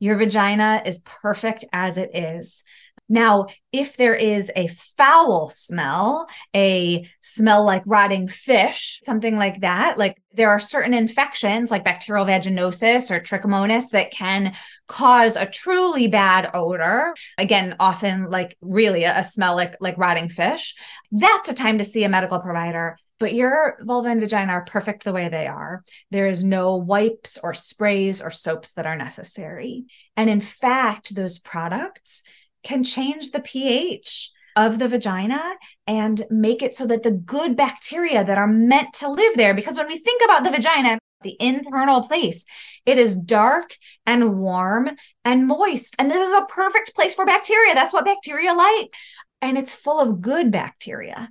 Your 0.00 0.16
vagina 0.16 0.82
is 0.84 0.98
perfect 0.98 1.64
as 1.72 1.96
it 1.96 2.14
is. 2.14 2.64
Now, 3.08 3.46
if 3.70 3.96
there 3.96 4.14
is 4.14 4.50
a 4.56 4.68
foul 4.68 5.48
smell, 5.48 6.26
a 6.56 7.06
smell 7.20 7.64
like 7.64 7.82
rotting 7.86 8.28
fish, 8.28 9.00
something 9.02 9.36
like 9.36 9.60
that, 9.60 9.98
like 9.98 10.20
there 10.32 10.50
are 10.50 10.58
certain 10.58 10.94
infections 10.94 11.70
like 11.70 11.84
bacterial 11.84 12.24
vaginosis 12.24 13.10
or 13.10 13.20
trichomonas 13.20 13.90
that 13.90 14.10
can 14.10 14.54
cause 14.88 15.36
a 15.36 15.46
truly 15.46 16.08
bad 16.08 16.50
odor. 16.54 17.14
Again, 17.36 17.76
often 17.78 18.30
like 18.30 18.56
really 18.62 19.04
a, 19.04 19.18
a 19.18 19.24
smell 19.24 19.54
like 19.54 19.76
like 19.80 19.98
rotting 19.98 20.30
fish. 20.30 20.74
That's 21.12 21.50
a 21.50 21.54
time 21.54 21.78
to 21.78 21.84
see 21.84 22.04
a 22.04 22.08
medical 22.08 22.40
provider 22.40 22.96
but 23.20 23.32
your 23.32 23.78
vulva 23.80 24.08
and 24.08 24.20
vagina 24.20 24.52
are 24.52 24.64
perfect 24.64 25.04
the 25.04 25.12
way 25.12 25.28
they 25.28 25.46
are. 25.46 25.82
There 26.10 26.26
is 26.26 26.44
no 26.44 26.76
wipes 26.76 27.38
or 27.42 27.54
sprays 27.54 28.20
or 28.20 28.30
soaps 28.30 28.74
that 28.74 28.86
are 28.86 28.96
necessary. 28.96 29.84
And 30.16 30.28
in 30.28 30.40
fact, 30.40 31.14
those 31.14 31.38
products 31.38 32.22
can 32.64 32.82
change 32.82 33.30
the 33.30 33.40
pH 33.40 34.30
of 34.56 34.78
the 34.78 34.88
vagina 34.88 35.54
and 35.86 36.22
make 36.30 36.62
it 36.62 36.74
so 36.74 36.86
that 36.86 37.02
the 37.02 37.10
good 37.10 37.56
bacteria 37.56 38.24
that 38.24 38.38
are 38.38 38.46
meant 38.46 38.92
to 38.94 39.08
live 39.08 39.34
there, 39.34 39.54
because 39.54 39.76
when 39.76 39.88
we 39.88 39.98
think 39.98 40.22
about 40.24 40.44
the 40.44 40.50
vagina, 40.50 40.98
the 41.22 41.36
internal 41.40 42.02
place, 42.02 42.44
it 42.86 42.98
is 42.98 43.14
dark 43.14 43.76
and 44.06 44.38
warm 44.38 44.90
and 45.24 45.46
moist. 45.46 45.96
And 45.98 46.10
this 46.10 46.28
is 46.28 46.34
a 46.34 46.46
perfect 46.46 46.94
place 46.94 47.14
for 47.14 47.24
bacteria. 47.24 47.74
That's 47.74 47.92
what 47.92 48.04
bacteria 48.04 48.52
like. 48.52 48.92
And 49.40 49.58
it's 49.58 49.74
full 49.74 50.00
of 50.00 50.20
good 50.20 50.50
bacteria. 50.50 51.30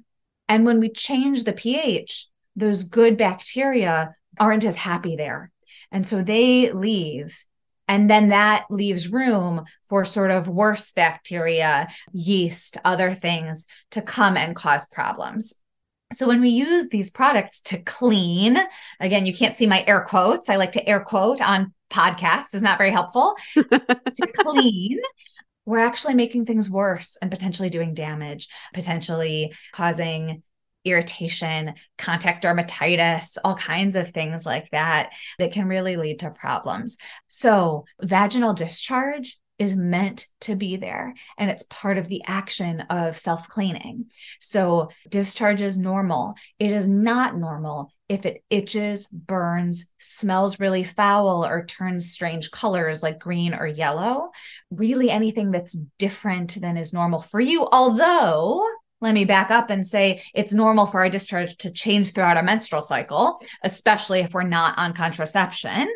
And 0.50 0.66
when 0.66 0.80
we 0.80 0.90
change 0.90 1.44
the 1.44 1.54
pH, 1.54 2.28
those 2.56 2.84
good 2.84 3.18
bacteria 3.18 4.16
aren't 4.40 4.66
as 4.66 4.76
happy 4.76 5.16
there. 5.16 5.52
And 5.92 6.06
so 6.06 6.22
they 6.22 6.72
leave 6.72 7.46
and 7.94 8.10
then 8.10 8.30
that 8.30 8.66
leaves 8.72 9.08
room 9.08 9.66
for 9.88 10.04
sort 10.04 10.32
of 10.32 10.48
worse 10.48 10.92
bacteria, 10.94 11.88
yeast, 12.12 12.76
other 12.84 13.14
things 13.14 13.68
to 13.92 14.02
come 14.02 14.36
and 14.36 14.56
cause 14.56 14.88
problems. 14.88 15.62
So 16.12 16.28
when 16.28 16.42
we 16.42 16.50
use 16.50 16.90
these 16.90 17.12
products 17.12 17.62
to 17.66 17.78
clean, 17.78 18.58
again, 19.00 19.28
you 19.28 19.34
can't 19.34 19.54
see 19.54 19.68
my 19.68 19.84
air 19.86 20.02
quotes. 20.02 20.50
I 20.50 20.56
like 20.56 20.72
to 20.72 20.90
air 20.90 21.02
quote 21.02 21.40
on 21.40 21.72
podcasts, 21.92 22.56
is 22.56 22.64
not 22.64 22.80
very 22.80 22.90
helpful. 22.90 23.36
to 23.54 24.32
clean, 24.38 25.00
we're 25.68 25.78
actually 25.78 26.16
making 26.16 26.46
things 26.46 26.72
worse 26.72 27.16
and 27.22 27.30
potentially 27.30 27.70
doing 27.70 27.94
damage, 27.94 28.48
potentially 28.74 29.54
causing 29.72 30.42
irritation, 30.86 31.74
contact 31.98 32.44
dermatitis, 32.44 33.38
all 33.44 33.56
kinds 33.56 33.96
of 33.96 34.10
things 34.10 34.46
like 34.46 34.70
that 34.72 35.12
that 35.40 35.52
can 35.52 35.68
really 35.68 35.98
lead 35.98 36.20
to 36.20 36.32
problems. 36.32 36.98
So, 37.28 37.86
vaginal 38.02 38.54
discharge 38.54 39.38
is 39.60 39.76
meant 39.76 40.26
to 40.42 40.56
be 40.56 40.76
there 40.76 41.14
and 41.38 41.50
it's 41.50 41.64
part 41.64 41.98
of 41.98 42.08
the 42.08 42.24
action 42.26 42.82
of 42.82 43.18
self 43.18 43.48
cleaning. 43.48 44.06
So, 44.40 44.90
discharge 45.10 45.62
is 45.62 45.78
normal. 45.78 46.36
It 46.60 46.72
is 46.72 46.88
not 46.88 47.38
normal 47.38 47.92
if 48.10 48.26
it 48.26 48.44
itches, 48.50 49.08
burns, 49.08 49.90
smells 49.98 50.60
really 50.60 50.84
foul, 50.84 51.46
or 51.46 51.66
turns 51.66 52.12
strange 52.12 52.52
colors 52.52 53.02
like 53.02 53.20
green 53.20 53.54
or 53.54 53.66
yellow. 53.66 54.30
Really, 54.70 55.10
anything 55.10 55.52
that's 55.52 55.78
different 55.98 56.60
than 56.62 56.78
is 56.78 56.94
normal 56.94 57.20
for 57.20 57.40
you. 57.40 57.68
Although, 57.72 58.68
let 59.04 59.14
me 59.14 59.26
back 59.26 59.52
up 59.52 59.70
and 59.70 59.86
say 59.86 60.24
it's 60.34 60.54
normal 60.54 60.86
for 60.86 61.02
our 61.02 61.10
discharge 61.10 61.58
to 61.58 61.72
change 61.72 62.14
throughout 62.14 62.38
our 62.38 62.44
menstrual 62.44 62.82
cycle, 62.82 63.38
especially 63.62 64.22
if 64.22 64.34
we're 64.34 64.44
not 64.44 64.80
on 64.80 64.94
contraception. 64.94 65.90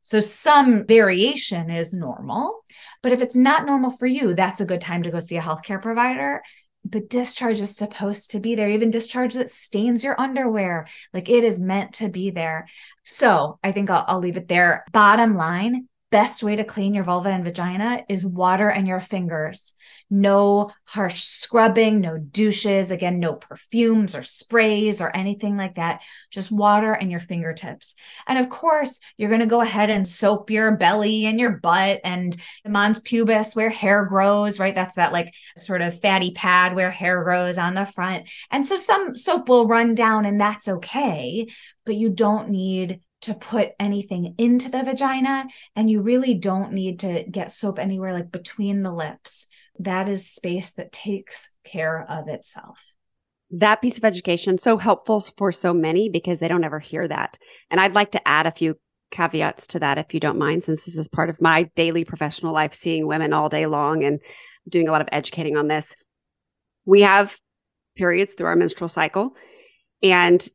So 0.00 0.20
some 0.20 0.86
variation 0.86 1.68
is 1.68 1.92
normal. 1.92 2.62
But 3.02 3.12
if 3.12 3.20
it's 3.20 3.36
not 3.36 3.66
normal 3.66 3.90
for 3.90 4.06
you, 4.06 4.34
that's 4.34 4.62
a 4.62 4.66
good 4.66 4.80
time 4.80 5.02
to 5.02 5.10
go 5.10 5.20
see 5.20 5.36
a 5.36 5.42
healthcare 5.42 5.80
provider. 5.80 6.42
But 6.84 7.10
discharge 7.10 7.60
is 7.60 7.76
supposed 7.76 8.30
to 8.30 8.40
be 8.40 8.54
there, 8.54 8.70
even 8.70 8.90
discharge 8.90 9.34
that 9.34 9.50
stains 9.50 10.02
your 10.02 10.18
underwear. 10.18 10.86
Like 11.12 11.28
it 11.28 11.44
is 11.44 11.60
meant 11.60 11.92
to 11.94 12.08
be 12.08 12.30
there. 12.30 12.66
So 13.04 13.58
I 13.62 13.72
think 13.72 13.90
I'll, 13.90 14.04
I'll 14.08 14.20
leave 14.20 14.38
it 14.38 14.48
there. 14.48 14.84
Bottom 14.92 15.36
line 15.36 15.87
best 16.10 16.42
way 16.42 16.56
to 16.56 16.64
clean 16.64 16.94
your 16.94 17.04
vulva 17.04 17.28
and 17.28 17.44
vagina 17.44 18.02
is 18.08 18.24
water 18.24 18.68
and 18.68 18.88
your 18.88 19.00
fingers. 19.00 19.74
No 20.10 20.70
harsh 20.84 21.20
scrubbing, 21.20 22.00
no 22.00 22.16
douches, 22.16 22.90
again, 22.90 23.20
no 23.20 23.34
perfumes 23.34 24.16
or 24.16 24.22
sprays 24.22 25.02
or 25.02 25.14
anything 25.14 25.58
like 25.58 25.74
that. 25.74 26.00
Just 26.30 26.50
water 26.50 26.94
and 26.94 27.10
your 27.10 27.20
fingertips. 27.20 27.94
And 28.26 28.38
of 28.38 28.48
course, 28.48 29.00
you're 29.18 29.28
going 29.28 29.42
to 29.42 29.46
go 29.46 29.60
ahead 29.60 29.90
and 29.90 30.08
soap 30.08 30.50
your 30.50 30.76
belly 30.76 31.26
and 31.26 31.38
your 31.38 31.58
butt 31.58 32.00
and 32.04 32.34
the 32.64 32.70
mons 32.70 33.00
pubis 33.00 33.54
where 33.54 33.68
hair 33.68 34.06
grows, 34.06 34.58
right? 34.58 34.74
That's 34.74 34.94
that 34.94 35.12
like 35.12 35.34
sort 35.58 35.82
of 35.82 36.00
fatty 36.00 36.32
pad 36.32 36.74
where 36.74 36.90
hair 36.90 37.22
grows 37.22 37.58
on 37.58 37.74
the 37.74 37.84
front. 37.84 38.28
And 38.50 38.64
so 38.64 38.78
some 38.78 39.14
soap 39.14 39.50
will 39.50 39.66
run 39.66 39.94
down 39.94 40.24
and 40.24 40.40
that's 40.40 40.68
okay, 40.68 41.46
but 41.84 41.96
you 41.96 42.08
don't 42.08 42.48
need 42.48 43.00
to 43.22 43.34
put 43.34 43.70
anything 43.80 44.34
into 44.38 44.70
the 44.70 44.82
vagina 44.82 45.46
and 45.74 45.90
you 45.90 46.02
really 46.02 46.34
don't 46.34 46.72
need 46.72 47.00
to 47.00 47.24
get 47.30 47.50
soap 47.50 47.78
anywhere 47.78 48.12
like 48.12 48.30
between 48.30 48.82
the 48.82 48.92
lips. 48.92 49.48
That 49.78 50.08
is 50.08 50.28
space 50.28 50.72
that 50.74 50.92
takes 50.92 51.50
care 51.64 52.04
of 52.08 52.28
itself. 52.28 52.94
That 53.50 53.80
piece 53.80 53.98
of 53.98 54.04
education 54.04 54.58
so 54.58 54.76
helpful 54.76 55.20
for 55.36 55.52
so 55.52 55.72
many 55.72 56.08
because 56.08 56.38
they 56.38 56.48
don't 56.48 56.64
ever 56.64 56.78
hear 56.78 57.08
that. 57.08 57.38
And 57.70 57.80
i'd 57.80 57.94
like 57.94 58.12
to 58.12 58.28
add 58.28 58.46
a 58.46 58.52
few 58.52 58.76
caveats 59.10 59.66
to 59.68 59.78
that 59.78 59.98
if 59.98 60.12
you 60.12 60.20
don't 60.20 60.38
mind 60.38 60.62
since 60.62 60.84
this 60.84 60.98
is 60.98 61.08
part 61.08 61.30
of 61.30 61.40
my 61.40 61.62
daily 61.74 62.04
professional 62.04 62.52
life 62.52 62.74
seeing 62.74 63.06
women 63.06 63.32
all 63.32 63.48
day 63.48 63.66
long 63.66 64.04
and 64.04 64.20
doing 64.68 64.88
a 64.88 64.92
lot 64.92 65.00
of 65.00 65.08
educating 65.12 65.56
on 65.56 65.66
this. 65.66 65.96
We 66.84 67.00
have 67.02 67.36
periods 67.96 68.34
through 68.34 68.48
our 68.48 68.56
menstrual 68.56 68.88
cycle 68.88 69.34
and 70.02 70.46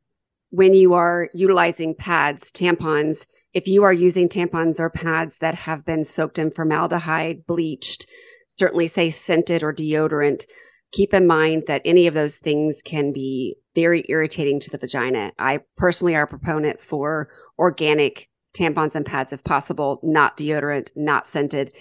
when 0.53 0.75
you 0.75 0.93
are 0.93 1.29
utilizing 1.33 1.95
pads, 1.95 2.51
tampons, 2.51 3.25
if 3.55 3.67
you 3.67 3.81
are 3.81 3.91
using 3.91 4.29
tampons 4.29 4.79
or 4.79 4.87
pads 4.87 5.39
that 5.39 5.55
have 5.55 5.83
been 5.83 6.05
soaked 6.05 6.37
in 6.37 6.51
formaldehyde, 6.51 7.47
bleached, 7.47 8.05
certainly 8.45 8.85
say 8.85 9.09
scented 9.09 9.63
or 9.63 9.73
deodorant, 9.73 10.45
keep 10.91 11.11
in 11.11 11.25
mind 11.25 11.63
that 11.65 11.81
any 11.85 12.05
of 12.05 12.13
those 12.13 12.37
things 12.37 12.83
can 12.85 13.11
be 13.11 13.55
very 13.73 14.05
irritating 14.09 14.59
to 14.59 14.69
the 14.69 14.77
vagina. 14.77 15.31
I 15.39 15.61
personally 15.75 16.15
are 16.15 16.25
a 16.25 16.27
proponent 16.27 16.79
for 16.79 17.29
organic 17.57 18.29
tampons 18.55 18.93
and 18.93 19.07
pads 19.07 19.33
if 19.33 19.43
possible, 19.43 19.99
not 20.03 20.37
deodorant, 20.37 20.91
not 20.95 21.27
scented. 21.27 21.73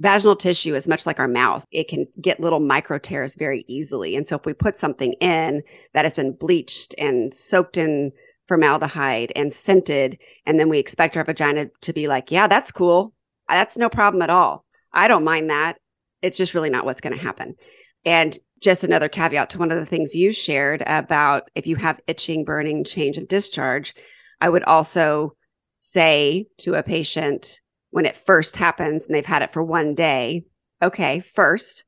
Vaginal 0.00 0.34
tissue 0.34 0.74
is 0.74 0.88
much 0.88 1.04
like 1.04 1.20
our 1.20 1.28
mouth. 1.28 1.64
It 1.70 1.86
can 1.86 2.06
get 2.20 2.40
little 2.40 2.58
micro 2.58 2.98
tears 2.98 3.34
very 3.34 3.64
easily. 3.68 4.16
And 4.16 4.26
so 4.26 4.36
if 4.36 4.46
we 4.46 4.54
put 4.54 4.78
something 4.78 5.12
in 5.14 5.62
that 5.92 6.06
has 6.06 6.14
been 6.14 6.32
bleached 6.32 6.94
and 6.96 7.34
soaked 7.34 7.76
in 7.76 8.12
formaldehyde 8.48 9.30
and 9.36 9.52
scented, 9.52 10.18
and 10.46 10.58
then 10.58 10.70
we 10.70 10.78
expect 10.78 11.18
our 11.18 11.24
vagina 11.24 11.66
to 11.82 11.92
be 11.92 12.08
like, 12.08 12.30
yeah, 12.30 12.46
that's 12.46 12.72
cool. 12.72 13.12
That's 13.46 13.76
no 13.76 13.90
problem 13.90 14.22
at 14.22 14.30
all. 14.30 14.64
I 14.92 15.06
don't 15.06 15.22
mind 15.22 15.50
that. 15.50 15.76
It's 16.22 16.38
just 16.38 16.54
really 16.54 16.70
not 16.70 16.86
what's 16.86 17.02
going 17.02 17.16
to 17.16 17.22
happen. 17.22 17.56
And 18.04 18.38
just 18.62 18.84
another 18.84 19.08
caveat 19.08 19.50
to 19.50 19.58
one 19.58 19.70
of 19.70 19.78
the 19.78 19.86
things 19.86 20.14
you 20.14 20.32
shared 20.32 20.82
about 20.86 21.50
if 21.54 21.66
you 21.66 21.76
have 21.76 22.00
itching, 22.06 22.44
burning, 22.44 22.84
change 22.84 23.18
of 23.18 23.28
discharge, 23.28 23.94
I 24.40 24.48
would 24.48 24.64
also 24.64 25.36
say 25.76 26.46
to 26.58 26.74
a 26.74 26.82
patient 26.82 27.60
when 27.90 28.06
it 28.06 28.16
first 28.16 28.56
happens 28.56 29.06
and 29.06 29.14
they've 29.14 29.26
had 29.26 29.42
it 29.42 29.52
for 29.52 29.62
one 29.62 29.94
day, 29.94 30.44
okay, 30.82 31.20
first, 31.20 31.84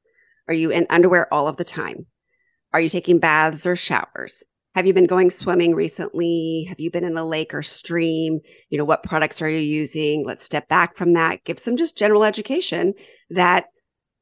are 0.49 0.55
you 0.55 0.71
in 0.71 0.87
underwear 0.91 1.33
all 1.33 1.49
of 1.49 1.57
the 1.57 1.65
time? 1.65 2.07
Are 2.73 2.81
you 2.81 2.89
taking 2.89 3.19
baths 3.19 3.67
or 3.67 3.77
showers? 3.77 4.43
Have 4.75 4.87
you 4.87 4.95
been 4.95 5.07
going 5.07 5.31
swimming 5.31 5.75
recently? 5.75 6.65
Have 6.69 6.81
you 6.81 6.91
been 6.91 7.05
in 7.05 7.17
a 7.17 7.27
lake 7.27 7.53
or 7.53 7.63
stream? 7.63 8.41
You 8.71 8.79
know, 8.79 8.85
what 8.85 9.03
products 9.03 9.43
are 9.43 9.49
you 9.49 9.59
using? 9.59 10.25
Let's 10.25 10.47
step 10.47 10.67
back 10.69 10.97
from 10.97 11.13
that. 11.13 11.45
Give 11.45 11.59
some 11.59 11.77
just 11.77 11.99
general 11.99 12.25
education 12.25 12.95
that 13.31 13.67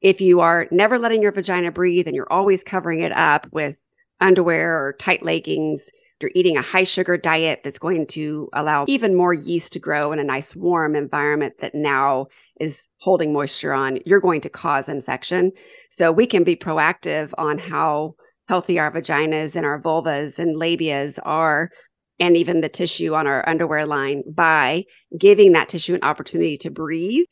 if 0.01 0.19
you 0.19 0.41
are 0.41 0.67
never 0.69 0.99
letting 0.99 1.21
your 1.21 1.31
vagina 1.31 1.71
breathe 1.71 2.07
and 2.07 2.15
you're 2.15 2.31
always 2.31 2.63
covering 2.63 2.99
it 2.99 3.13
up 3.13 3.47
with 3.51 3.77
underwear 4.19 4.85
or 4.85 4.93
tight 4.93 5.23
leggings, 5.23 5.89
you're 6.21 6.31
eating 6.35 6.57
a 6.57 6.61
high 6.61 6.83
sugar 6.83 7.17
diet 7.17 7.61
that's 7.63 7.79
going 7.79 8.05
to 8.07 8.49
allow 8.53 8.85
even 8.87 9.15
more 9.15 9.33
yeast 9.33 9.73
to 9.73 9.79
grow 9.79 10.11
in 10.11 10.19
a 10.19 10.23
nice 10.23 10.55
warm 10.55 10.95
environment 10.95 11.55
that 11.59 11.75
now 11.75 12.27
is 12.59 12.87
holding 12.99 13.33
moisture 13.33 13.73
on, 13.73 13.99
you're 14.05 14.19
going 14.19 14.41
to 14.41 14.49
cause 14.49 14.87
infection. 14.87 15.51
So 15.89 16.11
we 16.11 16.27
can 16.27 16.43
be 16.43 16.55
proactive 16.55 17.31
on 17.37 17.57
how 17.57 18.15
healthy 18.47 18.79
our 18.79 18.91
vaginas 18.91 19.55
and 19.55 19.65
our 19.65 19.81
vulvas 19.81 20.37
and 20.37 20.55
labias 20.55 21.17
are 21.23 21.71
and 22.19 22.37
even 22.37 22.61
the 22.61 22.69
tissue 22.69 23.15
on 23.15 23.25
our 23.25 23.47
underwear 23.47 23.85
line 23.85 24.23
by 24.31 24.83
giving 25.17 25.53
that 25.53 25.69
tissue 25.69 25.95
an 25.95 26.03
opportunity 26.03 26.57
to 26.57 26.69
breathe 26.69 27.25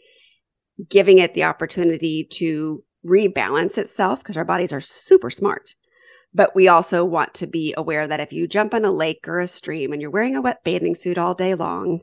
giving 0.87 1.17
it 1.17 1.33
the 1.33 1.43
opportunity 1.43 2.23
to 2.23 2.83
rebalance 3.05 3.77
itself 3.77 4.19
because 4.19 4.37
our 4.37 4.45
bodies 4.45 4.71
are 4.71 4.81
super 4.81 5.29
smart. 5.29 5.73
But 6.33 6.55
we 6.55 6.67
also 6.67 7.03
want 7.03 7.33
to 7.35 7.47
be 7.47 7.73
aware 7.75 8.07
that 8.07 8.19
if 8.19 8.31
you 8.31 8.47
jump 8.47 8.73
in 8.73 8.85
a 8.85 8.91
lake 8.91 9.27
or 9.27 9.39
a 9.39 9.47
stream 9.47 9.91
and 9.91 10.01
you're 10.01 10.11
wearing 10.11 10.35
a 10.35 10.41
wet 10.41 10.63
bathing 10.63 10.95
suit 10.95 11.17
all 11.17 11.33
day 11.33 11.55
long, 11.55 12.01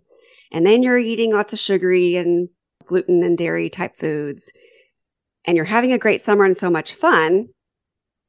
and 0.53 0.67
then 0.67 0.83
you're 0.83 0.99
eating 0.99 1.33
lots 1.33 1.53
of 1.53 1.59
sugary 1.59 2.17
and 2.17 2.49
gluten 2.87 3.23
and 3.23 3.39
dairy 3.39 3.71
type 3.71 3.97
foods, 3.97 4.51
and 5.45 5.57
you're 5.57 5.65
having 5.65 5.93
a 5.93 5.99
great 5.99 6.23
summer 6.23 6.45
and 6.45 6.57
so 6.57 6.69
much 6.69 6.95
fun, 6.95 7.49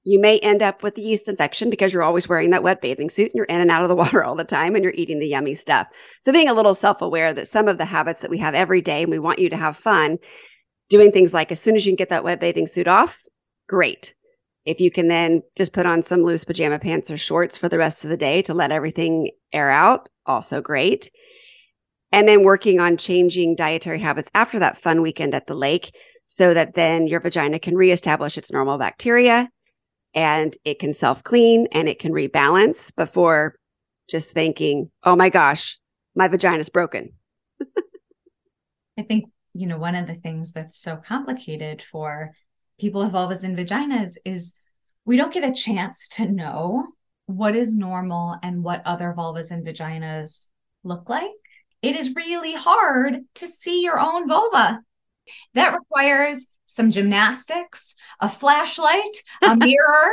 you 0.03 0.21
may 0.21 0.39
end 0.39 0.63
up 0.63 0.83
with 0.83 0.95
the 0.95 1.01
yeast 1.01 1.27
infection 1.27 1.69
because 1.69 1.91
you're 1.91 2.03
always 2.03 2.29
wearing 2.29 2.51
that 2.51 2.63
wet 2.63 2.79
bathing 2.79 3.09
suit 3.09 3.25
and 3.25 3.35
you're 3.35 3.45
in 3.45 3.59
and 3.59 3.69
out 3.69 3.83
of 3.83 3.89
the 3.89 3.95
water 4.03 4.23
all 4.23 4.35
the 4.35 4.45
time 4.45 4.73
and 4.73 4.83
you're 4.83 4.93
eating 4.93 5.19
the 5.19 5.27
yummy 5.27 5.53
stuff. 5.53 5.87
So 6.21 6.31
being 6.31 6.47
a 6.47 6.53
little 6.53 6.73
self-aware 6.73 7.33
that 7.33 7.49
some 7.49 7.67
of 7.67 7.77
the 7.77 7.85
habits 7.85 8.21
that 8.21 8.31
we 8.31 8.37
have 8.37 8.55
every 8.55 8.81
day 8.81 9.01
and 9.01 9.11
we 9.11 9.19
want 9.19 9.39
you 9.39 9.49
to 9.49 9.57
have 9.57 9.75
fun, 9.75 10.17
doing 10.89 11.11
things 11.11 11.33
like 11.33 11.51
as 11.51 11.59
soon 11.59 11.75
as 11.75 11.85
you 11.85 11.91
can 11.91 11.97
get 11.97 12.09
that 12.09 12.23
wet 12.23 12.39
bathing 12.39 12.67
suit 12.67 12.87
off, 12.87 13.21
great. 13.67 14.15
If 14.67 14.81
you 14.81 14.91
can 14.91 15.07
then 15.07 15.43
just 15.55 15.71
put 15.71 15.85
on 15.85 16.03
some 16.03 16.23
loose 16.23 16.43
pajama 16.43 16.77
pants 16.77 17.09
or 17.09 17.15
shorts 17.15 17.57
for 17.57 17.69
the 17.69 17.77
rest 17.77 18.03
of 18.03 18.09
the 18.09 18.17
day 18.17 18.41
to 18.43 18.53
let 18.53 18.69
everything 18.69 19.31
air 19.53 19.71
out, 19.71 20.09
also 20.25 20.59
great. 20.59 21.09
And 22.11 22.27
then 22.27 22.43
working 22.43 22.81
on 22.81 22.97
changing 22.97 23.55
dietary 23.55 23.99
habits 23.99 24.29
after 24.35 24.59
that 24.59 24.77
fun 24.77 25.01
weekend 25.01 25.33
at 25.33 25.47
the 25.47 25.55
lake 25.55 25.95
so 26.25 26.53
that 26.53 26.73
then 26.73 27.07
your 27.07 27.21
vagina 27.21 27.59
can 27.59 27.77
reestablish 27.77 28.37
its 28.37 28.51
normal 28.51 28.77
bacteria 28.77 29.49
and 30.13 30.57
it 30.65 30.79
can 30.79 30.93
self 30.93 31.23
clean 31.23 31.67
and 31.71 31.87
it 31.87 31.97
can 31.97 32.11
rebalance 32.11 32.93
before 32.93 33.55
just 34.09 34.31
thinking, 34.31 34.91
oh 35.03 35.15
my 35.15 35.29
gosh, 35.29 35.77
my 36.13 36.27
vagina 36.27 36.59
is 36.59 36.67
broken. 36.67 37.13
I 38.99 39.03
think, 39.03 39.29
you 39.53 39.65
know, 39.65 39.77
one 39.77 39.95
of 39.95 40.07
the 40.07 40.15
things 40.15 40.51
that's 40.51 40.77
so 40.77 40.97
complicated 40.97 41.81
for 41.81 42.33
people 42.77 43.03
with 43.03 43.13
vulvas 43.13 43.43
and 43.43 43.57
vaginas 43.57 44.17
is 44.25 44.59
we 45.07 45.15
don't 45.15 45.33
get 45.33 45.49
a 45.49 45.53
chance 45.53 46.09
to 46.09 46.29
know 46.29 46.85
what 47.27 47.55
is 47.55 47.75
normal 47.75 48.35
and 48.43 48.61
what 48.61 48.85
other 48.85 49.13
vulvas 49.17 49.51
and 49.51 49.65
vaginas 49.65 50.47
look 50.83 51.09
like. 51.09 51.31
It 51.81 51.95
is 51.95 52.13
really 52.13 52.53
hard 52.53 53.19
to 53.35 53.47
see 53.47 53.81
your 53.81 53.99
own 53.99 54.27
vulva. 54.27 54.81
That 55.53 55.73
requires 55.73 56.47
some 56.65 56.91
gymnastics, 56.91 57.95
a 58.19 58.29
flashlight, 58.29 59.23
a 59.41 59.55
mirror, 59.55 60.11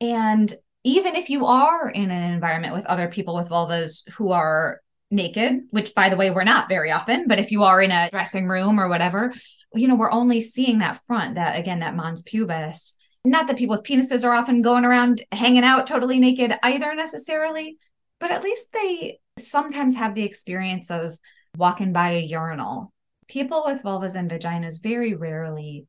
and 0.00 0.54
even 0.84 1.16
if 1.16 1.28
you 1.28 1.46
are 1.46 1.88
in 1.88 2.12
an 2.12 2.32
environment 2.32 2.72
with 2.72 2.86
other 2.86 3.08
people 3.08 3.34
with 3.34 3.48
vulvas 3.48 4.08
who 4.12 4.30
are 4.30 4.80
naked, 5.10 5.62
which 5.70 5.92
by 5.94 6.08
the 6.08 6.16
way, 6.16 6.30
we're 6.30 6.44
not 6.44 6.68
very 6.68 6.92
often, 6.92 7.26
but 7.26 7.40
if 7.40 7.50
you 7.50 7.64
are 7.64 7.82
in 7.82 7.90
a 7.90 8.10
dressing 8.10 8.46
room 8.46 8.78
or 8.78 8.88
whatever, 8.88 9.32
you 9.74 9.88
know, 9.88 9.96
we're 9.96 10.12
only 10.12 10.40
seeing 10.40 10.78
that 10.78 11.00
front, 11.06 11.34
that 11.34 11.58
again, 11.58 11.80
that 11.80 11.96
mons 11.96 12.22
pubis. 12.22 12.95
Not 13.26 13.48
that 13.48 13.58
people 13.58 13.74
with 13.76 13.84
penises 13.84 14.24
are 14.24 14.34
often 14.34 14.62
going 14.62 14.84
around 14.84 15.20
hanging 15.32 15.64
out 15.64 15.88
totally 15.88 16.20
naked 16.20 16.54
either 16.62 16.94
necessarily, 16.94 17.76
but 18.20 18.30
at 18.30 18.44
least 18.44 18.72
they 18.72 19.18
sometimes 19.36 19.96
have 19.96 20.14
the 20.14 20.22
experience 20.22 20.92
of 20.92 21.18
walking 21.56 21.92
by 21.92 22.10
a 22.12 22.20
urinal. 22.20 22.92
People 23.26 23.64
with 23.66 23.82
vulvas 23.82 24.14
and 24.14 24.30
vaginas 24.30 24.80
very 24.80 25.14
rarely 25.14 25.88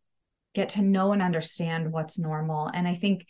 get 0.55 0.69
to 0.69 0.81
know 0.81 1.11
and 1.11 1.21
understand 1.21 1.91
what's 1.91 2.17
normal. 2.17 2.69
And 2.73 2.87
I 2.87 2.95
think 2.95 3.27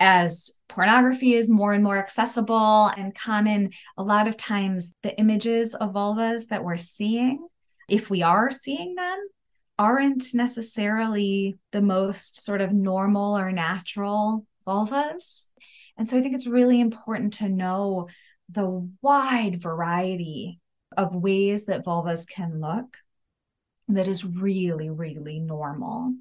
as 0.00 0.58
pornography 0.70 1.34
is 1.34 1.50
more 1.50 1.74
and 1.74 1.84
more 1.84 1.98
accessible 1.98 2.86
and 2.86 3.14
common, 3.14 3.72
a 3.98 4.02
lot 4.02 4.28
of 4.28 4.38
times 4.38 4.94
the 5.02 5.14
images 5.18 5.74
of 5.74 5.92
vulvas 5.92 6.48
that 6.48 6.64
we're 6.64 6.78
seeing, 6.78 7.46
if 7.86 8.08
we 8.08 8.22
are 8.22 8.50
seeing 8.50 8.94
them, 8.94 9.18
aren't 9.78 10.34
necessarily 10.34 11.58
the 11.72 11.82
most 11.82 12.42
sort 12.42 12.60
of 12.60 12.72
normal 12.72 13.36
or 13.36 13.50
natural 13.52 14.46
vulvas. 14.66 15.46
And 15.96 16.08
so 16.08 16.18
I 16.18 16.22
think 16.22 16.34
it's 16.34 16.46
really 16.46 16.80
important 16.80 17.34
to 17.34 17.48
know 17.48 18.08
the 18.48 18.88
wide 19.00 19.60
variety 19.60 20.60
of 20.96 21.14
ways 21.14 21.66
that 21.66 21.84
vulvas 21.84 22.28
can 22.28 22.60
look 22.60 22.98
that 23.88 24.08
is 24.08 24.40
really, 24.40 24.90
really 24.90 25.38
normal. 25.38 26.14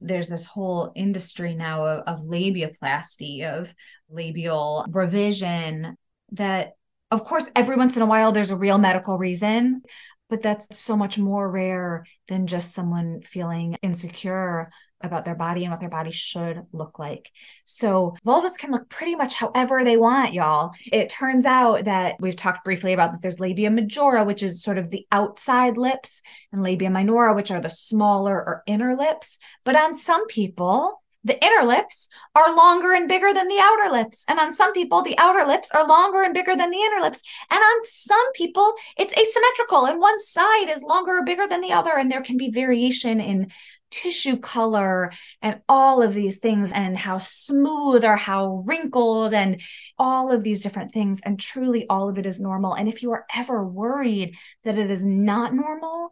There's 0.00 0.28
this 0.28 0.46
whole 0.46 0.92
industry 0.94 1.54
now 1.54 1.84
of, 1.84 2.00
of 2.06 2.26
labiaplasty, 2.26 3.44
of 3.44 3.74
labial 4.10 4.86
revision, 4.90 5.96
that, 6.32 6.72
of 7.10 7.24
course, 7.24 7.48
every 7.54 7.76
once 7.76 7.96
in 7.96 8.02
a 8.02 8.06
while 8.06 8.32
there's 8.32 8.50
a 8.50 8.56
real 8.56 8.78
medical 8.78 9.16
reason, 9.16 9.82
but 10.30 10.42
that's 10.42 10.78
so 10.78 10.96
much 10.96 11.18
more 11.18 11.50
rare 11.50 12.06
than 12.28 12.46
just 12.46 12.72
someone 12.72 13.20
feeling 13.20 13.76
insecure 13.82 14.70
about 15.04 15.24
their 15.24 15.34
body 15.34 15.64
and 15.64 15.70
what 15.70 15.80
their 15.80 15.90
body 15.90 16.10
should 16.10 16.62
look 16.72 16.98
like. 16.98 17.30
So 17.64 18.16
vulvas 18.26 18.56
can 18.56 18.70
look 18.70 18.88
pretty 18.88 19.14
much 19.14 19.34
however 19.34 19.84
they 19.84 19.96
want, 19.96 20.32
y'all. 20.32 20.72
It 20.90 21.10
turns 21.10 21.44
out 21.44 21.84
that 21.84 22.16
we've 22.20 22.36
talked 22.36 22.64
briefly 22.64 22.94
about 22.94 23.12
that 23.12 23.20
there's 23.20 23.40
labia 23.40 23.70
majora, 23.70 24.24
which 24.24 24.42
is 24.42 24.62
sort 24.62 24.78
of 24.78 24.90
the 24.90 25.06
outside 25.12 25.76
lips, 25.76 26.22
and 26.52 26.62
labia 26.62 26.90
minora, 26.90 27.34
which 27.34 27.50
are 27.50 27.60
the 27.60 27.68
smaller 27.68 28.34
or 28.34 28.62
inner 28.66 28.96
lips. 28.96 29.38
But 29.64 29.76
on 29.76 29.94
some 29.94 30.26
people, 30.26 31.02
the 31.24 31.42
inner 31.42 31.66
lips 31.66 32.08
are 32.34 32.54
longer 32.54 32.92
and 32.92 33.08
bigger 33.08 33.32
than 33.32 33.48
the 33.48 33.58
outer 33.60 33.90
lips. 33.90 34.24
And 34.28 34.38
on 34.38 34.52
some 34.52 34.72
people, 34.72 35.02
the 35.02 35.18
outer 35.18 35.46
lips 35.46 35.70
are 35.72 35.86
longer 35.86 36.22
and 36.22 36.34
bigger 36.34 36.54
than 36.54 36.70
the 36.70 36.78
inner 36.78 37.00
lips. 37.00 37.22
And 37.50 37.58
on 37.58 37.82
some 37.82 38.32
people, 38.34 38.74
it's 38.96 39.16
asymmetrical 39.16 39.86
and 39.86 40.00
one 40.00 40.18
side 40.18 40.68
is 40.68 40.82
longer 40.82 41.18
or 41.18 41.24
bigger 41.24 41.46
than 41.48 41.62
the 41.62 41.72
other. 41.72 41.92
And 41.92 42.10
there 42.10 42.22
can 42.22 42.36
be 42.36 42.50
variation 42.50 43.20
in 43.20 43.50
tissue 43.94 44.36
color 44.36 45.12
and 45.40 45.60
all 45.68 46.02
of 46.02 46.14
these 46.14 46.40
things 46.40 46.72
and 46.72 46.98
how 46.98 47.18
smooth 47.18 48.04
or 48.04 48.16
how 48.16 48.64
wrinkled 48.66 49.32
and 49.32 49.60
all 49.98 50.32
of 50.32 50.42
these 50.42 50.62
different 50.62 50.90
things 50.90 51.20
and 51.24 51.38
truly 51.38 51.86
all 51.88 52.08
of 52.08 52.18
it 52.18 52.26
is 52.26 52.40
normal 52.40 52.74
and 52.74 52.88
if 52.88 53.04
you 53.04 53.12
are 53.12 53.24
ever 53.32 53.64
worried 53.64 54.36
that 54.64 54.78
it 54.78 54.90
is 54.90 55.04
not 55.04 55.54
normal 55.54 56.10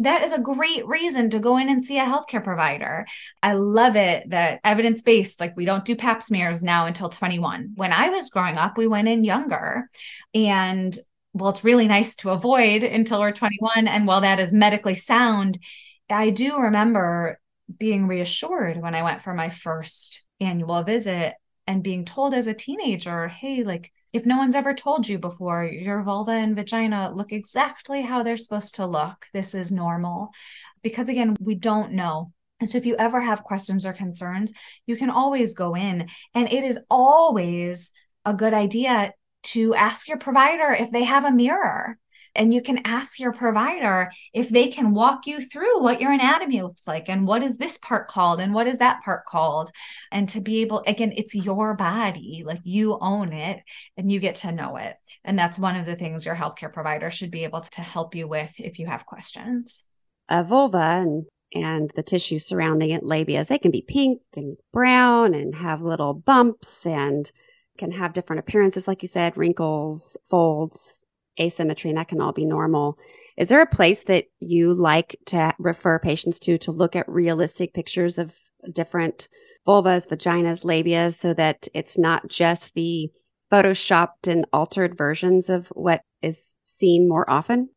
that 0.00 0.22
is 0.22 0.32
a 0.32 0.40
great 0.40 0.86
reason 0.86 1.30
to 1.30 1.38
go 1.38 1.56
in 1.56 1.68
and 1.68 1.82
see 1.82 1.98
a 1.98 2.04
healthcare 2.04 2.42
provider. 2.42 3.06
I 3.42 3.52
love 3.52 3.94
it 3.96 4.30
that 4.30 4.60
evidence 4.64 5.02
based, 5.02 5.40
like 5.40 5.56
we 5.56 5.64
don't 5.64 5.84
do 5.84 5.94
pap 5.94 6.22
smears 6.22 6.64
now 6.64 6.86
until 6.86 7.08
21. 7.08 7.72
When 7.76 7.92
I 7.92 8.10
was 8.10 8.30
growing 8.30 8.56
up, 8.56 8.76
we 8.76 8.86
went 8.86 9.08
in 9.08 9.22
younger. 9.22 9.88
And 10.34 10.96
well, 11.32 11.50
it's 11.50 11.64
really 11.64 11.86
nice 11.86 12.16
to 12.16 12.30
avoid 12.30 12.82
until 12.82 13.20
we're 13.20 13.32
21. 13.32 13.86
And 13.86 14.06
while 14.06 14.20
that 14.22 14.40
is 14.40 14.52
medically 14.52 14.94
sound, 14.94 15.58
I 16.10 16.30
do 16.30 16.58
remember 16.58 17.40
being 17.78 18.06
reassured 18.06 18.80
when 18.80 18.94
I 18.94 19.02
went 19.02 19.22
for 19.22 19.32
my 19.32 19.48
first 19.48 20.26
annual 20.40 20.82
visit 20.82 21.34
and 21.66 21.82
being 21.82 22.04
told 22.04 22.34
as 22.34 22.46
a 22.46 22.54
teenager, 22.54 23.28
hey, 23.28 23.64
like 23.64 23.92
if 24.14 24.24
no 24.24 24.38
one's 24.38 24.54
ever 24.54 24.72
told 24.72 25.08
you 25.08 25.18
before, 25.18 25.64
your 25.64 26.00
vulva 26.00 26.30
and 26.30 26.54
vagina 26.54 27.10
look 27.12 27.32
exactly 27.32 28.02
how 28.02 28.22
they're 28.22 28.36
supposed 28.36 28.76
to 28.76 28.86
look. 28.86 29.26
This 29.34 29.56
is 29.56 29.72
normal. 29.72 30.30
Because 30.84 31.08
again, 31.08 31.34
we 31.40 31.56
don't 31.56 31.92
know. 31.92 32.32
And 32.60 32.68
so 32.68 32.78
if 32.78 32.86
you 32.86 32.94
ever 32.96 33.20
have 33.20 33.42
questions 33.42 33.84
or 33.84 33.92
concerns, 33.92 34.52
you 34.86 34.96
can 34.96 35.10
always 35.10 35.54
go 35.54 35.74
in. 35.74 36.08
And 36.32 36.50
it 36.52 36.62
is 36.62 36.78
always 36.88 37.90
a 38.24 38.32
good 38.32 38.54
idea 38.54 39.12
to 39.42 39.74
ask 39.74 40.06
your 40.06 40.18
provider 40.18 40.72
if 40.72 40.92
they 40.92 41.02
have 41.02 41.24
a 41.24 41.32
mirror 41.32 41.98
and 42.34 42.52
you 42.52 42.62
can 42.62 42.80
ask 42.84 43.18
your 43.18 43.32
provider 43.32 44.10
if 44.32 44.48
they 44.48 44.68
can 44.68 44.92
walk 44.92 45.26
you 45.26 45.40
through 45.40 45.80
what 45.82 46.00
your 46.00 46.12
anatomy 46.12 46.62
looks 46.62 46.86
like 46.86 47.08
and 47.08 47.26
what 47.26 47.42
is 47.42 47.58
this 47.58 47.78
part 47.78 48.08
called 48.08 48.40
and 48.40 48.52
what 48.52 48.66
is 48.66 48.78
that 48.78 49.02
part 49.04 49.26
called. 49.26 49.70
And 50.10 50.28
to 50.30 50.40
be 50.40 50.62
able, 50.62 50.82
again, 50.86 51.12
it's 51.16 51.34
your 51.34 51.74
body, 51.74 52.42
like 52.44 52.60
you 52.64 52.98
own 53.00 53.32
it 53.32 53.62
and 53.96 54.10
you 54.10 54.20
get 54.20 54.36
to 54.36 54.52
know 54.52 54.76
it. 54.76 54.96
And 55.24 55.38
that's 55.38 55.58
one 55.58 55.76
of 55.76 55.86
the 55.86 55.96
things 55.96 56.26
your 56.26 56.36
healthcare 56.36 56.72
provider 56.72 57.10
should 57.10 57.30
be 57.30 57.44
able 57.44 57.60
to 57.60 57.80
help 57.80 58.14
you 58.14 58.26
with 58.26 58.58
if 58.58 58.78
you 58.78 58.86
have 58.86 59.06
questions. 59.06 59.84
A 60.28 60.42
vulva 60.42 60.78
and 60.78 61.26
and 61.54 61.92
the 61.94 62.02
tissue 62.02 62.40
surrounding 62.40 62.90
it, 62.90 63.04
labias, 63.04 63.46
they 63.46 63.58
can 63.58 63.70
be 63.70 63.84
pink 63.86 64.20
and 64.34 64.56
brown 64.72 65.34
and 65.34 65.54
have 65.54 65.82
little 65.82 66.12
bumps 66.12 66.84
and 66.84 67.30
can 67.78 67.92
have 67.92 68.12
different 68.12 68.40
appearances, 68.40 68.88
like 68.88 69.02
you 69.02 69.08
said, 69.08 69.36
wrinkles, 69.36 70.16
folds, 70.28 71.00
asymmetry, 71.38 71.90
and 71.90 71.98
that 71.98 72.08
can 72.08 72.20
all 72.20 72.32
be 72.32 72.44
normal. 72.44 72.98
Is 73.36 73.48
there 73.48 73.62
a 73.62 73.66
place 73.66 74.04
that 74.04 74.26
you 74.40 74.74
like 74.74 75.16
to 75.26 75.54
refer 75.58 75.98
patients 75.98 76.38
to 76.40 76.58
to 76.58 76.70
look 76.70 76.94
at 76.94 77.08
realistic 77.08 77.74
pictures 77.74 78.18
of 78.18 78.36
different 78.72 79.28
vulvas, 79.66 80.08
vaginas, 80.08 80.64
labias, 80.64 81.14
so 81.14 81.34
that 81.34 81.68
it's 81.74 81.98
not 81.98 82.28
just 82.28 82.74
the 82.74 83.10
photoshopped 83.50 84.28
and 84.28 84.46
altered 84.52 84.96
versions 84.96 85.48
of 85.48 85.68
what 85.68 86.02
is 86.22 86.50
seen 86.62 87.08
more 87.08 87.28
often? 87.28 87.68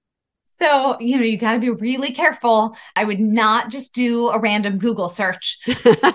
So, 0.60 1.00
you 1.00 1.17
know, 1.17 1.24
you 1.24 1.38
got 1.38 1.54
to 1.54 1.60
be 1.60 1.70
really 1.70 2.12
careful. 2.12 2.76
I 2.96 3.04
would 3.04 3.20
not 3.20 3.70
just 3.70 3.93
do 3.93 4.30
a 4.30 4.39
random 4.39 4.80
Google 4.80 5.08
search 5.08 5.60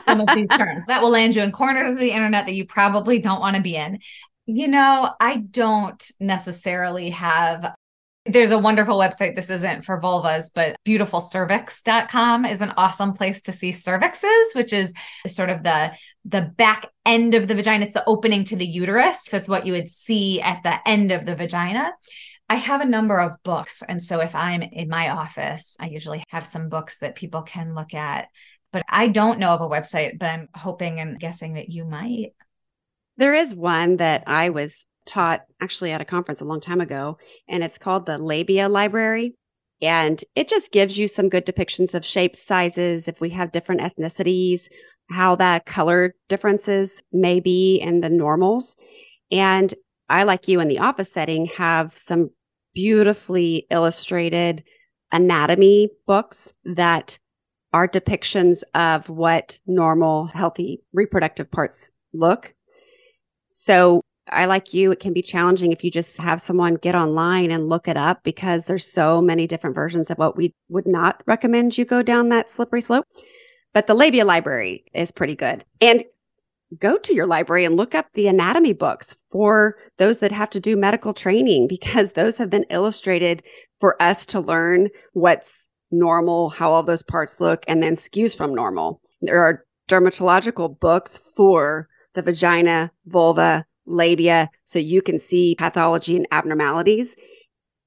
some 0.01 0.21
of 0.21 0.29
these 0.35 0.49
terms. 0.57 0.87
That 0.87 1.01
will 1.01 1.11
land 1.11 1.37
you 1.37 1.43
in 1.43 1.53
corners 1.53 1.93
of 1.93 2.01
the 2.01 2.11
internet 2.11 2.47
that 2.47 2.55
you 2.55 2.67
probably 2.67 3.21
don't 3.21 3.41
want 3.41 3.55
to 3.55 3.63
be 3.63 3.77
in. 3.77 4.01
You 4.55 4.69
know, 4.69 5.15
I 5.19 5.37
don't 5.37 6.11
necessarily 6.21 7.09
have 7.11 7.75
there's 8.27 8.51
a 8.51 8.59
wonderful 8.59 8.99
website. 8.99 9.35
This 9.35 9.49
isn't 9.49 9.85
for 9.87 9.99
vulvas, 9.99 10.51
but 10.55 10.77
beautifulcervix.com 10.85 12.45
is 12.45 12.61
an 12.61 12.73
awesome 12.77 13.15
place 13.15 13.41
to 13.43 13.53
see 13.53 13.71
cervixes, 13.71 14.55
which 14.55 14.75
is 14.75 14.93
sort 15.27 15.49
of 15.49 15.63
the 15.63 15.93
the 16.27 16.43
back 16.43 16.91
end 17.07 17.33
of 17.33 17.49
the 17.49 17.55
vagina. 17.55 17.87
It's 17.87 17.95
the 17.95 18.05
opening 18.07 18.45
to 18.45 18.57
the 18.57 18.67
uterus. 18.67 19.25
So 19.25 19.39
it's 19.39 19.49
what 19.49 19.65
you 19.65 19.73
would 19.73 19.89
see 19.89 20.43
at 20.43 20.63
the 20.63 20.87
end 20.87 21.13
of 21.13 21.25
the 21.25 21.35
vagina. 21.35 21.91
I 22.51 22.57
have 22.57 22.83
a 22.83 22.87
number 22.87 23.19
of 23.19 23.43
books. 23.45 23.83
And 23.89 24.03
so 24.03 24.21
if 24.21 24.35
I'm 24.35 24.61
in 24.61 24.91
my 24.91 25.09
office, 25.09 25.79
I 25.81 25.87
usually 25.87 26.23
have 26.29 26.47
some 26.47 26.69
books 26.69 26.99
that 26.99 27.15
people 27.15 27.41
can 27.41 27.75
look 27.75 27.95
at. 27.95 28.29
But 28.71 28.83
I 28.87 29.09
don't 29.09 29.39
know 29.39 29.55
of 29.55 29.63
a 29.63 29.69
website, 29.69 30.19
but 30.19 30.27
I'm 30.27 30.49
hoping 30.55 31.01
and 31.01 31.19
guessing 31.19 31.55
that 31.55 31.71
you 31.71 31.87
might. 31.87 32.35
There 33.17 33.35
is 33.35 33.55
one 33.55 33.97
that 33.97 34.25
I 34.27 34.51
was 34.51 34.87
taught 35.05 35.43
actually 35.61 35.93
at 35.93 36.01
a 36.01 36.07
conference 36.07 36.41
a 36.41 36.45
long 36.45 36.61
time 36.61 36.81
ago, 36.81 37.19
and 37.49 37.63
it's 37.63 37.79
called 37.79 38.07
the 38.07 38.19
Labia 38.19 38.69
Library. 38.69 39.35
And 39.81 40.23
it 40.37 40.49
just 40.49 40.71
gives 40.71 40.97
you 40.97 41.09
some 41.09 41.29
good 41.29 41.45
depictions 41.45 41.93
of 41.93 42.05
shapes, 42.05 42.41
sizes, 42.41 43.09
if 43.09 43.21
we 43.21 43.31
have 43.31 43.51
different 43.51 43.81
ethnicities, 43.81 44.69
how 45.11 45.35
that 45.37 45.67
color 45.67 46.15
differences 46.29 47.03
may 47.13 47.41
be 47.41 47.79
in 47.79 48.01
the 48.01 48.09
normals. 48.09 48.77
And 49.33 49.75
I, 50.09 50.23
like 50.23 50.47
you 50.47 50.61
in 50.61 50.69
the 50.69 50.79
office 50.79 51.13
setting, 51.13 51.47
have 51.47 51.97
some 51.97 52.31
beautifully 52.75 53.67
illustrated 53.71 54.63
anatomy 55.11 55.91
books 56.07 56.55
that 56.65 57.19
are 57.73 57.89
depictions 57.89 58.63
of 58.75 59.09
what 59.09 59.59
normal, 59.67 60.27
healthy 60.27 60.83
reproductive 60.93 61.51
parts 61.51 61.91
look. 62.13 62.55
So 63.53 64.03
I 64.29 64.47
like 64.47 64.73
you, 64.73 64.91
it 64.93 65.01
can 65.01 65.13
be 65.13 65.23
challenging 65.23 65.73
if 65.73 65.85
you 65.85 65.91
just 65.91 66.17
have 66.19 66.41
someone 66.41 66.75
get 66.75 66.95
online 66.95 67.51
and 67.51 67.69
look 67.69 67.87
it 67.87 67.97
up 67.97 68.23
because 68.25 68.65
there's 68.65 68.87
so 68.87 69.21
many 69.21 69.47
different 69.47 69.77
versions 69.77 70.11
of 70.11 70.19
what 70.19 70.37
we 70.37 70.55
would 70.69 70.87
not 70.87 71.23
recommend 71.27 71.77
you 71.77 71.85
go 71.85 72.03
down 72.03 72.31
that 72.31 72.51
slippery 72.51 72.81
slope. 72.81 73.07
But 73.75 73.87
the 73.87 73.95
labia 73.95 74.25
library 74.25 74.85
is 74.95 75.13
pretty 75.13 75.35
good. 75.35 75.65
And 75.81 76.05
go 76.79 76.97
to 76.99 77.15
your 77.15 77.27
library 77.27 77.65
and 77.65 77.77
look 77.77 77.95
up 77.95 78.07
the 78.15 78.27
anatomy 78.27 78.73
books 78.73 79.17
for 79.31 79.77
those 79.99 80.21
that 80.21 80.33
have 80.33 80.51
to 80.51 80.61
do 80.61 80.77
medical 80.77 81.13
training 81.13 81.69
because 81.69 82.13
those 82.15 82.39
have 82.39 82.51
been 82.51 82.67
illustrated 82.71 83.43
for 83.81 84.01
us 84.01 84.25
to 84.27 84.41
learn 84.41 84.89
what's 85.13 85.69
normal, 85.91 86.49
how 86.49 86.71
all 86.71 86.83
those 86.83 87.03
parts 87.03 87.41
look, 87.41 87.65
and 87.69 87.83
then 87.83 87.95
skews 87.95 88.35
from 88.35 88.55
normal. 88.55 89.01
There 89.21 89.43
are 89.43 89.65
dermatological 89.89 90.81
books 90.81 91.21
for 91.37 91.89
the 92.15 92.23
vagina, 92.23 92.93
vulva, 93.07 93.67
labia, 93.87 94.51
so 94.65 94.79
you 94.79 95.03
can 95.03 95.19
see 95.19 95.55
pathology 95.59 96.17
and 96.17 96.27
abnormalities. 96.31 97.17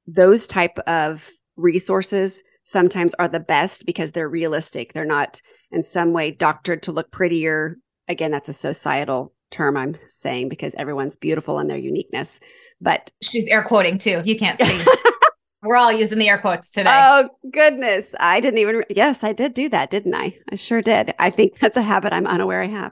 Those 0.07 0.47
type 0.47 0.77
of 0.79 1.29
resources 1.55 2.43
sometimes 2.63 3.13
are 3.15 3.27
the 3.27 3.39
best 3.39 3.85
because 3.85 4.11
they're 4.11 4.29
realistic. 4.29 4.93
They're 4.93 5.05
not 5.05 5.41
in 5.71 5.83
some 5.83 6.13
way 6.13 6.31
doctored 6.31 6.83
to 6.83 6.91
look 6.91 7.11
prettier 7.11 7.77
again, 8.07 8.31
that's 8.31 8.49
a 8.49 8.53
societal 8.53 9.33
term 9.51 9.77
I'm 9.77 9.95
saying 10.11 10.49
because 10.49 10.75
everyone's 10.75 11.15
beautiful 11.15 11.59
in 11.59 11.67
their 11.67 11.77
uniqueness. 11.77 12.39
But 12.81 13.11
she's 13.21 13.47
air 13.47 13.63
quoting 13.63 13.97
too. 13.97 14.21
You 14.25 14.38
can't 14.38 14.61
see. 14.61 14.85
We're 15.63 15.77
all 15.77 15.91
using 15.91 16.19
the 16.19 16.29
air 16.29 16.38
quotes 16.38 16.71
today. 16.71 16.91
Oh, 16.93 17.29
goodness. 17.51 18.13
I 18.19 18.39
didn't 18.39 18.59
even, 18.59 18.83
yes, 18.89 19.23
I 19.23 19.33
did 19.33 19.55
do 19.55 19.67
that, 19.69 19.89
didn't 19.89 20.13
I? 20.13 20.38
I 20.51 20.55
sure 20.55 20.81
did. 20.81 21.15
I 21.17 21.31
think 21.31 21.59
that's 21.59 21.77
a 21.77 21.81
habit 21.81 22.13
I'm 22.13 22.27
unaware 22.27 22.61
I 22.61 22.67
have. 22.67 22.91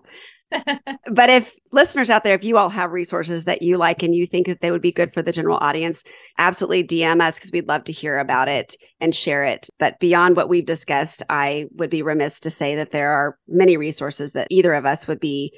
but 1.12 1.30
if 1.30 1.56
listeners 1.72 2.10
out 2.10 2.24
there, 2.24 2.36
if 2.36 2.44
you 2.44 2.58
all 2.58 2.70
have 2.70 2.92
resources 2.92 3.46
that 3.46 3.62
you 3.62 3.78
like 3.78 4.04
and 4.04 4.16
you 4.16 4.26
think 4.26 4.48
that 4.48 4.62
they 4.62 4.72
would 4.72 4.82
be 4.82 4.92
good 4.92 5.14
for 5.14 5.22
the 5.22 5.32
general 5.32 5.58
audience, 5.62 6.04
absolutely 6.38 6.84
DM 6.84 7.22
us 7.22 7.36
because 7.36 7.52
we'd 7.52 7.68
love 7.68 7.84
to 7.86 7.92
hear 7.92 8.20
about 8.20 8.48
it 8.48 8.76
and 9.00 9.16
share 9.16 9.44
it. 9.44 9.70
But 9.80 10.00
beyond 10.00 10.36
what 10.36 10.50
we've 10.50 10.66
discussed, 10.66 11.24
I 11.30 11.66
would 11.76 11.90
be 11.90 12.02
remiss 12.02 12.40
to 12.42 12.50
say 12.50 12.76
that 12.76 12.92
there 12.92 13.12
are 13.12 13.38
many 13.48 13.78
resources 13.78 14.34
that 14.34 14.48
either 14.50 14.74
of 14.74 14.86
us 14.86 15.08
would 15.08 15.20
be 15.20 15.54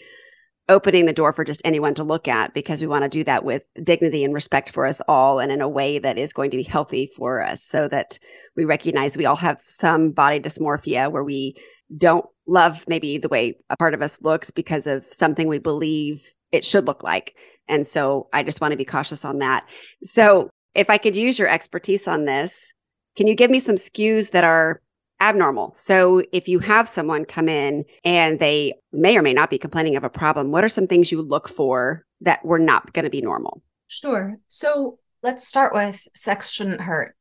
opening 0.67 1.05
the 1.05 1.13
door 1.13 1.31
for 1.31 1.43
just 1.43 1.61
anyone 1.63 1.93
to 1.93 2.03
look 2.03 2.27
at 2.27 2.53
because 2.53 2.81
we 2.81 2.87
want 2.87 3.03
to 3.03 3.09
do 3.09 3.23
that 3.23 3.45
with 3.45 3.63
dignity 3.83 4.23
and 4.23 4.33
respect 4.33 4.71
for 4.71 4.85
us 4.85 4.99
all 5.07 5.39
and 5.39 5.51
in 5.51 5.61
a 5.61 5.69
way 5.69 5.99
that 5.99 6.17
is 6.17 6.33
going 6.33 6.49
to 6.49 6.57
be 6.57 6.63
healthy 6.63 7.11
for 7.15 7.43
us 7.43 7.63
so 7.63 7.87
that 7.87 8.17
we 8.55 8.65
recognize 8.65 9.15
we 9.15 9.25
all 9.25 9.35
have 9.35 9.61
some 9.67 10.11
body 10.11 10.39
dysmorphia 10.39 11.11
where 11.11 11.23
we 11.23 11.55
don't 11.97 12.25
love 12.47 12.83
maybe 12.87 13.17
the 13.17 13.29
way 13.29 13.55
a 13.69 13.77
part 13.77 13.93
of 13.93 14.01
us 14.01 14.21
looks 14.21 14.49
because 14.49 14.87
of 14.87 15.05
something 15.11 15.47
we 15.47 15.59
believe 15.59 16.23
it 16.51 16.65
should 16.65 16.87
look 16.87 17.03
like. 17.03 17.35
And 17.67 17.85
so 17.85 18.27
I 18.33 18.43
just 18.43 18.61
want 18.61 18.71
to 18.71 18.77
be 18.77 18.85
cautious 18.85 19.25
on 19.25 19.39
that. 19.39 19.67
So 20.03 20.49
if 20.73 20.89
I 20.89 20.97
could 20.97 21.15
use 21.15 21.37
your 21.37 21.47
expertise 21.47 22.07
on 22.07 22.25
this, 22.25 22.73
can 23.15 23.27
you 23.27 23.35
give 23.35 23.51
me 23.51 23.59
some 23.59 23.75
skews 23.75 24.31
that 24.31 24.43
are 24.43 24.81
abnormal? 25.21 25.73
So 25.75 26.23
if 26.31 26.47
you 26.47 26.59
have 26.59 26.87
someone 26.87 27.25
come 27.25 27.49
in 27.49 27.85
and 28.03 28.39
they 28.39 28.73
may 28.91 29.17
or 29.17 29.21
may 29.21 29.33
not 29.33 29.49
be 29.49 29.57
complaining 29.57 29.95
of 29.95 30.03
a 30.03 30.09
problem, 30.09 30.51
what 30.51 30.63
are 30.63 30.69
some 30.69 30.87
things 30.87 31.11
you 31.11 31.21
look 31.21 31.49
for 31.49 32.05
that 32.21 32.43
were 32.45 32.59
not 32.59 32.93
going 32.93 33.03
to 33.05 33.09
be 33.09 33.21
normal? 33.21 33.61
Sure. 33.87 34.37
So 34.47 34.99
let's 35.23 35.47
start 35.47 35.73
with 35.73 36.07
sex 36.13 36.51
shouldn't 36.51 36.81
hurt. 36.81 37.15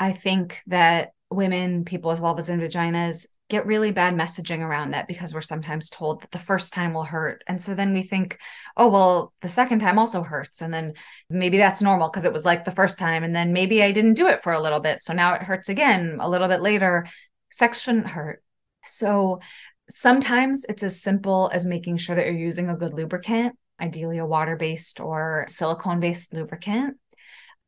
I 0.00 0.12
think 0.12 0.60
that 0.66 1.12
women, 1.30 1.84
people 1.84 2.10
with 2.10 2.20
vulvas 2.20 2.48
and 2.48 2.62
vaginas, 2.62 3.26
get 3.48 3.66
really 3.66 3.90
bad 3.90 4.14
messaging 4.14 4.60
around 4.60 4.90
that 4.90 5.08
because 5.08 5.32
we're 5.32 5.40
sometimes 5.40 5.88
told 5.88 6.20
that 6.20 6.30
the 6.32 6.38
first 6.38 6.74
time 6.74 6.92
will 6.92 7.04
hurt. 7.04 7.42
And 7.46 7.60
so 7.60 7.74
then 7.74 7.94
we 7.94 8.02
think, 8.02 8.38
oh, 8.76 8.88
well, 8.88 9.32
the 9.40 9.48
second 9.48 9.78
time 9.78 9.98
also 9.98 10.22
hurts. 10.22 10.60
And 10.60 10.72
then 10.72 10.92
maybe 11.30 11.56
that's 11.56 11.80
normal 11.80 12.10
because 12.10 12.26
it 12.26 12.32
was 12.32 12.44
like 12.44 12.64
the 12.64 12.70
first 12.70 12.98
time. 12.98 13.24
And 13.24 13.34
then 13.34 13.54
maybe 13.54 13.82
I 13.82 13.92
didn't 13.92 14.14
do 14.14 14.28
it 14.28 14.42
for 14.42 14.52
a 14.52 14.60
little 14.60 14.80
bit. 14.80 15.00
So 15.00 15.14
now 15.14 15.34
it 15.34 15.42
hurts 15.42 15.70
again 15.70 16.18
a 16.20 16.28
little 16.28 16.48
bit 16.48 16.60
later. 16.60 17.06
Sex 17.58 17.82
shouldn't 17.82 18.08
hurt. 18.08 18.42
So 18.84 19.40
sometimes 19.88 20.64
it's 20.68 20.82
as 20.82 21.02
simple 21.02 21.50
as 21.52 21.66
making 21.66 21.96
sure 21.96 22.14
that 22.16 22.24
you're 22.24 22.34
using 22.34 22.68
a 22.68 22.76
good 22.76 22.94
lubricant, 22.94 23.56
ideally 23.80 24.18
a 24.18 24.26
water 24.26 24.56
based 24.56 25.00
or 25.00 25.44
silicone 25.48 26.00
based 26.00 26.34
lubricant 26.34 26.96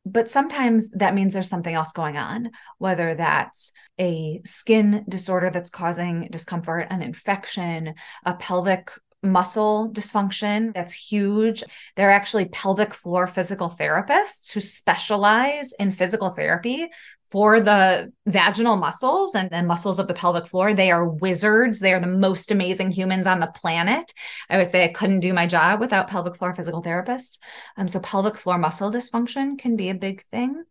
but 0.05 0.29
sometimes 0.29 0.89
that 0.91 1.13
means 1.13 1.33
there's 1.33 1.49
something 1.49 1.75
else 1.75 1.93
going 1.93 2.17
on, 2.17 2.51
whether 2.79 3.13
that's 3.13 3.71
a 3.99 4.41
skin 4.45 5.05
disorder 5.07 5.51
that's 5.51 5.69
causing 5.69 6.27
discomfort, 6.31 6.87
an 6.89 7.01
infection, 7.01 7.93
a 8.25 8.33
pelvic 8.33 8.91
muscle 9.21 9.91
dysfunction 9.93 10.73
that's 10.73 10.93
huge. 10.93 11.63
There 11.95 12.09
are 12.09 12.13
actually 12.13 12.45
pelvic 12.45 12.95
floor 12.95 13.27
physical 13.27 13.69
therapists 13.69 14.51
who 14.51 14.61
specialize 14.61 15.73
in 15.73 15.91
physical 15.91 16.31
therapy 16.31 16.87
for 17.31 17.61
the 17.61 18.11
vaginal 18.25 18.75
muscles 18.75 19.35
and, 19.35 19.51
and 19.53 19.67
muscles 19.67 19.99
of 19.99 20.07
the 20.07 20.13
pelvic 20.13 20.47
floor. 20.47 20.73
They 20.73 20.91
are 20.91 21.07
wizards. 21.07 21.79
They 21.79 21.93
are 21.93 21.99
the 21.99 22.07
most 22.07 22.51
amazing 22.51 22.91
humans 22.91 23.25
on 23.25 23.39
the 23.39 23.47
planet. 23.47 24.11
I 24.49 24.57
would 24.57 24.67
say 24.67 24.83
I 24.83 24.89
couldn't 24.89 25.21
do 25.21 25.33
my 25.33 25.47
job 25.47 25.79
without 25.79 26.09
pelvic 26.09 26.35
floor 26.35 26.53
physical 26.53 26.83
therapists. 26.83 27.39
Um, 27.77 27.87
so 27.87 28.01
pelvic 28.01 28.37
floor 28.37 28.57
muscle 28.57 28.91
dysfunction 28.91 29.57
can 29.57 29.77
be 29.77 29.89
a 29.89 29.95
big 29.95 30.23
thing. 30.23 30.63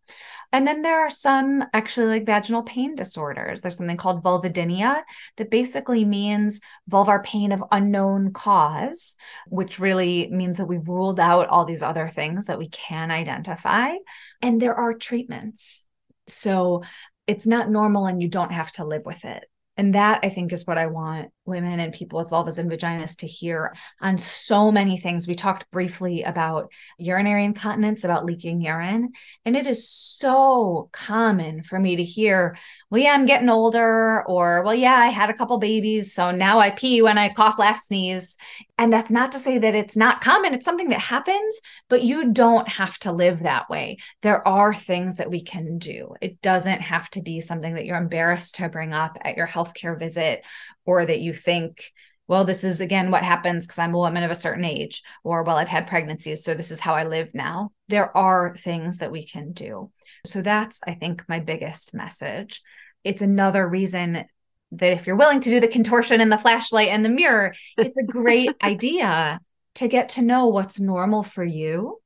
And 0.53 0.67
then 0.67 0.81
there 0.81 0.99
are 0.99 1.09
some 1.09 1.63
actually 1.73 2.07
like 2.07 2.25
vaginal 2.25 2.63
pain 2.63 2.93
disorders. 2.93 3.61
There's 3.61 3.77
something 3.77 3.97
called 3.97 4.23
vulvodynia 4.23 5.01
that 5.37 5.49
basically 5.49 6.03
means 6.03 6.59
vulvar 6.89 7.23
pain 7.23 7.53
of 7.53 7.63
unknown 7.71 8.33
cause, 8.33 9.15
which 9.47 9.79
really 9.79 10.29
means 10.29 10.57
that 10.57 10.65
we've 10.65 10.87
ruled 10.89 11.21
out 11.21 11.47
all 11.47 11.63
these 11.63 11.83
other 11.83 12.09
things 12.09 12.47
that 12.47 12.59
we 12.59 12.67
can 12.67 13.11
identify. 13.11 13.93
And 14.41 14.61
there 14.61 14.75
are 14.75 14.93
treatments. 14.93 15.85
So 16.27 16.83
it's 17.27 17.47
not 17.47 17.69
normal 17.69 18.05
and 18.05 18.21
you 18.21 18.27
don't 18.27 18.51
have 18.51 18.71
to 18.73 18.85
live 18.85 19.05
with 19.05 19.25
it. 19.25 19.45
And 19.77 19.95
that 19.95 20.19
I 20.21 20.29
think 20.29 20.51
is 20.51 20.67
what 20.67 20.77
I 20.77 20.87
want 20.87 21.31
women 21.45 21.79
and 21.79 21.93
people 21.93 22.19
with 22.19 22.29
vulvas 22.29 22.59
and 22.59 22.69
vaginas 22.69 23.17
to 23.19 23.27
hear 23.27 23.73
on 24.01 24.17
so 24.17 24.71
many 24.71 24.97
things. 24.97 25.27
We 25.27 25.33
talked 25.33 25.69
briefly 25.71 26.23
about 26.23 26.71
urinary 26.99 27.45
incontinence, 27.45 28.03
about 28.03 28.25
leaking 28.25 28.61
urine. 28.61 29.13
And 29.45 29.55
it 29.55 29.65
is 29.65 29.89
so 29.89 30.89
common 30.91 31.63
for 31.63 31.79
me 31.79 31.95
to 31.95 32.03
hear, 32.03 32.57
well, 32.91 33.01
yeah, 33.01 33.13
I'm 33.13 33.25
getting 33.25 33.47
older, 33.47 34.21
or 34.27 34.63
well, 34.63 34.75
yeah, 34.75 34.95
I 34.95 35.07
had 35.07 35.29
a 35.29 35.33
couple 35.33 35.57
babies. 35.59 36.13
So 36.13 36.31
now 36.31 36.59
I 36.59 36.71
pee 36.71 37.01
when 37.01 37.17
I 37.17 37.33
cough, 37.33 37.57
laugh, 37.57 37.79
sneeze. 37.79 38.37
And 38.77 38.91
that's 38.91 39.09
not 39.09 39.31
to 39.31 39.39
say 39.39 39.57
that 39.57 39.75
it's 39.75 39.95
not 39.95 40.19
common. 40.19 40.53
It's 40.53 40.65
something 40.65 40.89
that 40.89 40.99
happens, 40.99 41.61
but 41.87 42.03
you 42.03 42.33
don't 42.33 42.67
have 42.67 42.99
to 42.99 43.13
live 43.13 43.43
that 43.43 43.69
way. 43.69 43.97
There 44.23 44.45
are 44.45 44.73
things 44.73 45.15
that 45.15 45.31
we 45.31 45.41
can 45.41 45.77
do. 45.77 46.15
It 46.21 46.41
doesn't 46.41 46.81
have 46.81 47.09
to 47.11 47.21
be 47.21 47.39
something 47.39 47.75
that 47.75 47.85
you're 47.85 47.97
embarrassed 47.97 48.55
to 48.55 48.67
bring 48.67 48.93
up 48.93 49.17
at 49.21 49.37
your 49.37 49.47
healthcare 49.47 49.97
visit 49.97 50.43
or 50.85 51.05
that 51.05 51.21
you 51.21 51.33
think 51.33 51.93
well 52.27 52.45
this 52.45 52.63
is 52.63 52.79
again 52.79 53.11
what 53.11 53.23
happens 53.23 53.65
because 53.67 53.77
i'm 53.77 53.93
a 53.93 53.97
woman 53.97 54.23
of 54.23 54.31
a 54.31 54.35
certain 54.35 54.63
age 54.63 55.01
or 55.23 55.43
well 55.43 55.57
i've 55.57 55.67
had 55.67 55.85
pregnancies 55.85 56.43
so 56.43 56.53
this 56.53 56.71
is 56.71 56.79
how 56.79 56.93
i 56.93 57.03
live 57.03 57.29
now 57.33 57.71
there 57.89 58.15
are 58.15 58.55
things 58.55 58.99
that 58.99 59.11
we 59.11 59.25
can 59.25 59.51
do 59.51 59.91
so 60.25 60.41
that's 60.41 60.79
i 60.87 60.93
think 60.93 61.23
my 61.27 61.39
biggest 61.39 61.93
message 61.93 62.61
it's 63.03 63.21
another 63.21 63.67
reason 63.67 64.25
that 64.73 64.93
if 64.93 65.05
you're 65.05 65.15
willing 65.15 65.41
to 65.41 65.49
do 65.49 65.59
the 65.59 65.67
contortion 65.67 66.21
and 66.21 66.31
the 66.31 66.37
flashlight 66.37 66.89
and 66.89 67.03
the 67.03 67.09
mirror 67.09 67.53
it's 67.77 67.97
a 67.97 68.03
great 68.03 68.51
idea 68.63 69.39
to 69.75 69.87
get 69.87 70.09
to 70.09 70.21
know 70.21 70.47
what's 70.47 70.79
normal 70.79 71.23
for 71.23 71.43
you 71.43 72.01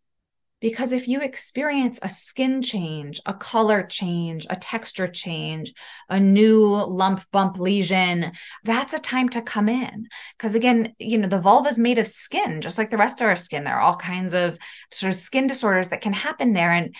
because 0.65 0.93
if 0.93 1.07
you 1.07 1.21
experience 1.21 1.99
a 2.01 2.09
skin 2.09 2.59
change, 2.59 3.21
a 3.27 3.35
color 3.35 3.83
change, 3.83 4.47
a 4.49 4.55
texture 4.55 5.07
change, 5.07 5.71
a 6.09 6.19
new 6.19 6.83
lump 6.87 7.23
bump 7.31 7.59
lesion, 7.59 8.31
that's 8.63 8.93
a 8.93 8.97
time 8.97 9.29
to 9.29 9.43
come 9.43 9.69
in. 9.69 10.07
Because 10.35 10.55
again, 10.55 10.95
you 10.97 11.19
know, 11.19 11.27
the 11.27 11.39
vulva 11.39 11.67
is 11.67 11.77
made 11.77 11.99
of 11.99 12.07
skin, 12.07 12.61
just 12.61 12.79
like 12.79 12.89
the 12.89 12.97
rest 12.97 13.21
of 13.21 13.27
our 13.27 13.35
skin. 13.35 13.63
There 13.63 13.75
are 13.75 13.81
all 13.81 13.97
kinds 13.97 14.33
of 14.33 14.57
sort 14.91 15.13
of 15.13 15.19
skin 15.19 15.45
disorders 15.45 15.89
that 15.89 16.01
can 16.01 16.13
happen 16.13 16.53
there. 16.53 16.71
And 16.71 16.95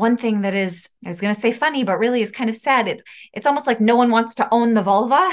one 0.00 0.16
thing 0.16 0.40
that 0.40 0.54
is, 0.54 0.88
I 1.04 1.08
was 1.08 1.20
going 1.20 1.32
to 1.32 1.40
say 1.40 1.52
funny, 1.52 1.84
but 1.84 1.98
really 1.98 2.22
is 2.22 2.32
kind 2.32 2.50
of 2.50 2.56
sad. 2.56 2.88
It, 2.88 3.02
it's 3.32 3.46
almost 3.46 3.66
like 3.66 3.80
no 3.80 3.94
one 3.94 4.10
wants 4.10 4.34
to 4.36 4.48
own 4.50 4.74
the 4.74 4.82
vulva. 4.82 5.30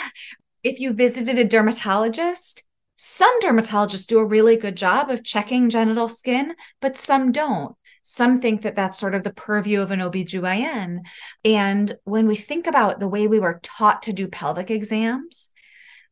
If 0.63 0.79
you 0.79 0.93
visited 0.93 1.39
a 1.39 1.45
dermatologist, 1.45 2.63
some 2.95 3.39
dermatologists 3.39 4.07
do 4.07 4.19
a 4.19 4.27
really 4.27 4.57
good 4.57 4.75
job 4.75 5.09
of 5.09 5.23
checking 5.23 5.69
genital 5.69 6.09
skin, 6.09 6.55
but 6.81 6.97
some 6.97 7.31
don't. 7.31 7.75
Some 8.03 8.41
think 8.41 8.61
that 8.61 8.75
that's 8.75 8.99
sort 8.99 9.15
of 9.15 9.23
the 9.23 9.33
purview 9.33 9.81
of 9.81 9.91
an 9.91 9.99
OBGYN. 9.99 10.99
And 11.45 11.95
when 12.03 12.27
we 12.27 12.35
think 12.35 12.67
about 12.67 12.99
the 12.99 13.07
way 13.07 13.27
we 13.27 13.39
were 13.39 13.59
taught 13.63 14.01
to 14.03 14.13
do 14.13 14.27
pelvic 14.27 14.69
exams, 14.69 15.53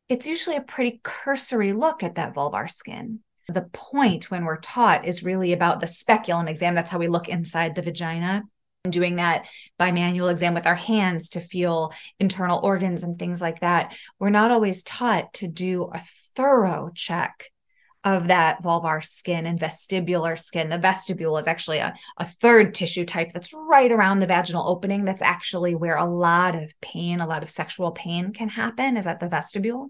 it's 0.07 0.27
usually 0.27 0.55
a 0.55 0.61
pretty 0.61 1.01
cursory 1.03 1.73
look 1.73 2.03
at 2.03 2.15
that 2.15 2.35
vulvar 2.35 2.69
skin. 2.69 3.19
The 3.47 3.69
point 3.73 4.31
when 4.31 4.45
we're 4.45 4.59
taught 4.59 5.05
is 5.05 5.23
really 5.23 5.53
about 5.53 5.79
the 5.79 5.87
speculum 5.87 6.47
exam. 6.47 6.75
That's 6.75 6.89
how 6.89 6.99
we 6.99 7.07
look 7.07 7.29
inside 7.29 7.75
the 7.75 7.81
vagina 7.81 8.43
And 8.83 8.93
doing 8.93 9.17
that 9.17 9.47
by 9.77 9.91
manual 9.91 10.29
exam 10.29 10.53
with 10.53 10.65
our 10.65 10.75
hands 10.75 11.29
to 11.31 11.39
feel 11.39 11.93
internal 12.19 12.59
organs 12.63 13.03
and 13.03 13.19
things 13.19 13.41
like 13.41 13.59
that. 13.59 13.95
We're 14.19 14.29
not 14.29 14.51
always 14.51 14.83
taught 14.83 15.33
to 15.35 15.47
do 15.47 15.89
a 15.93 16.01
thorough 16.35 16.91
check 16.93 17.51
of 18.03 18.27
that 18.27 18.61
vulvar 18.61 19.03
skin 19.03 19.47
and 19.47 19.59
vestibular 19.59 20.39
skin. 20.39 20.69
The 20.69 20.77
vestibule 20.77 21.39
is 21.39 21.47
actually 21.47 21.79
a, 21.79 21.95
a 22.17 22.25
third 22.25 22.75
tissue 22.75 23.03
type 23.03 23.31
that's 23.31 23.51
right 23.51 23.91
around 23.91 24.19
the 24.19 24.27
vaginal 24.27 24.67
opening. 24.67 25.05
That's 25.05 25.23
actually 25.23 25.73
where 25.73 25.97
a 25.97 26.05
lot 26.05 26.53
of 26.53 26.71
pain, 26.81 27.19
a 27.19 27.25
lot 27.25 27.41
of 27.41 27.49
sexual 27.49 27.91
pain 27.91 28.31
can 28.31 28.47
happen, 28.47 28.95
is 28.95 29.07
at 29.07 29.19
the 29.19 29.27
vestibule. 29.27 29.89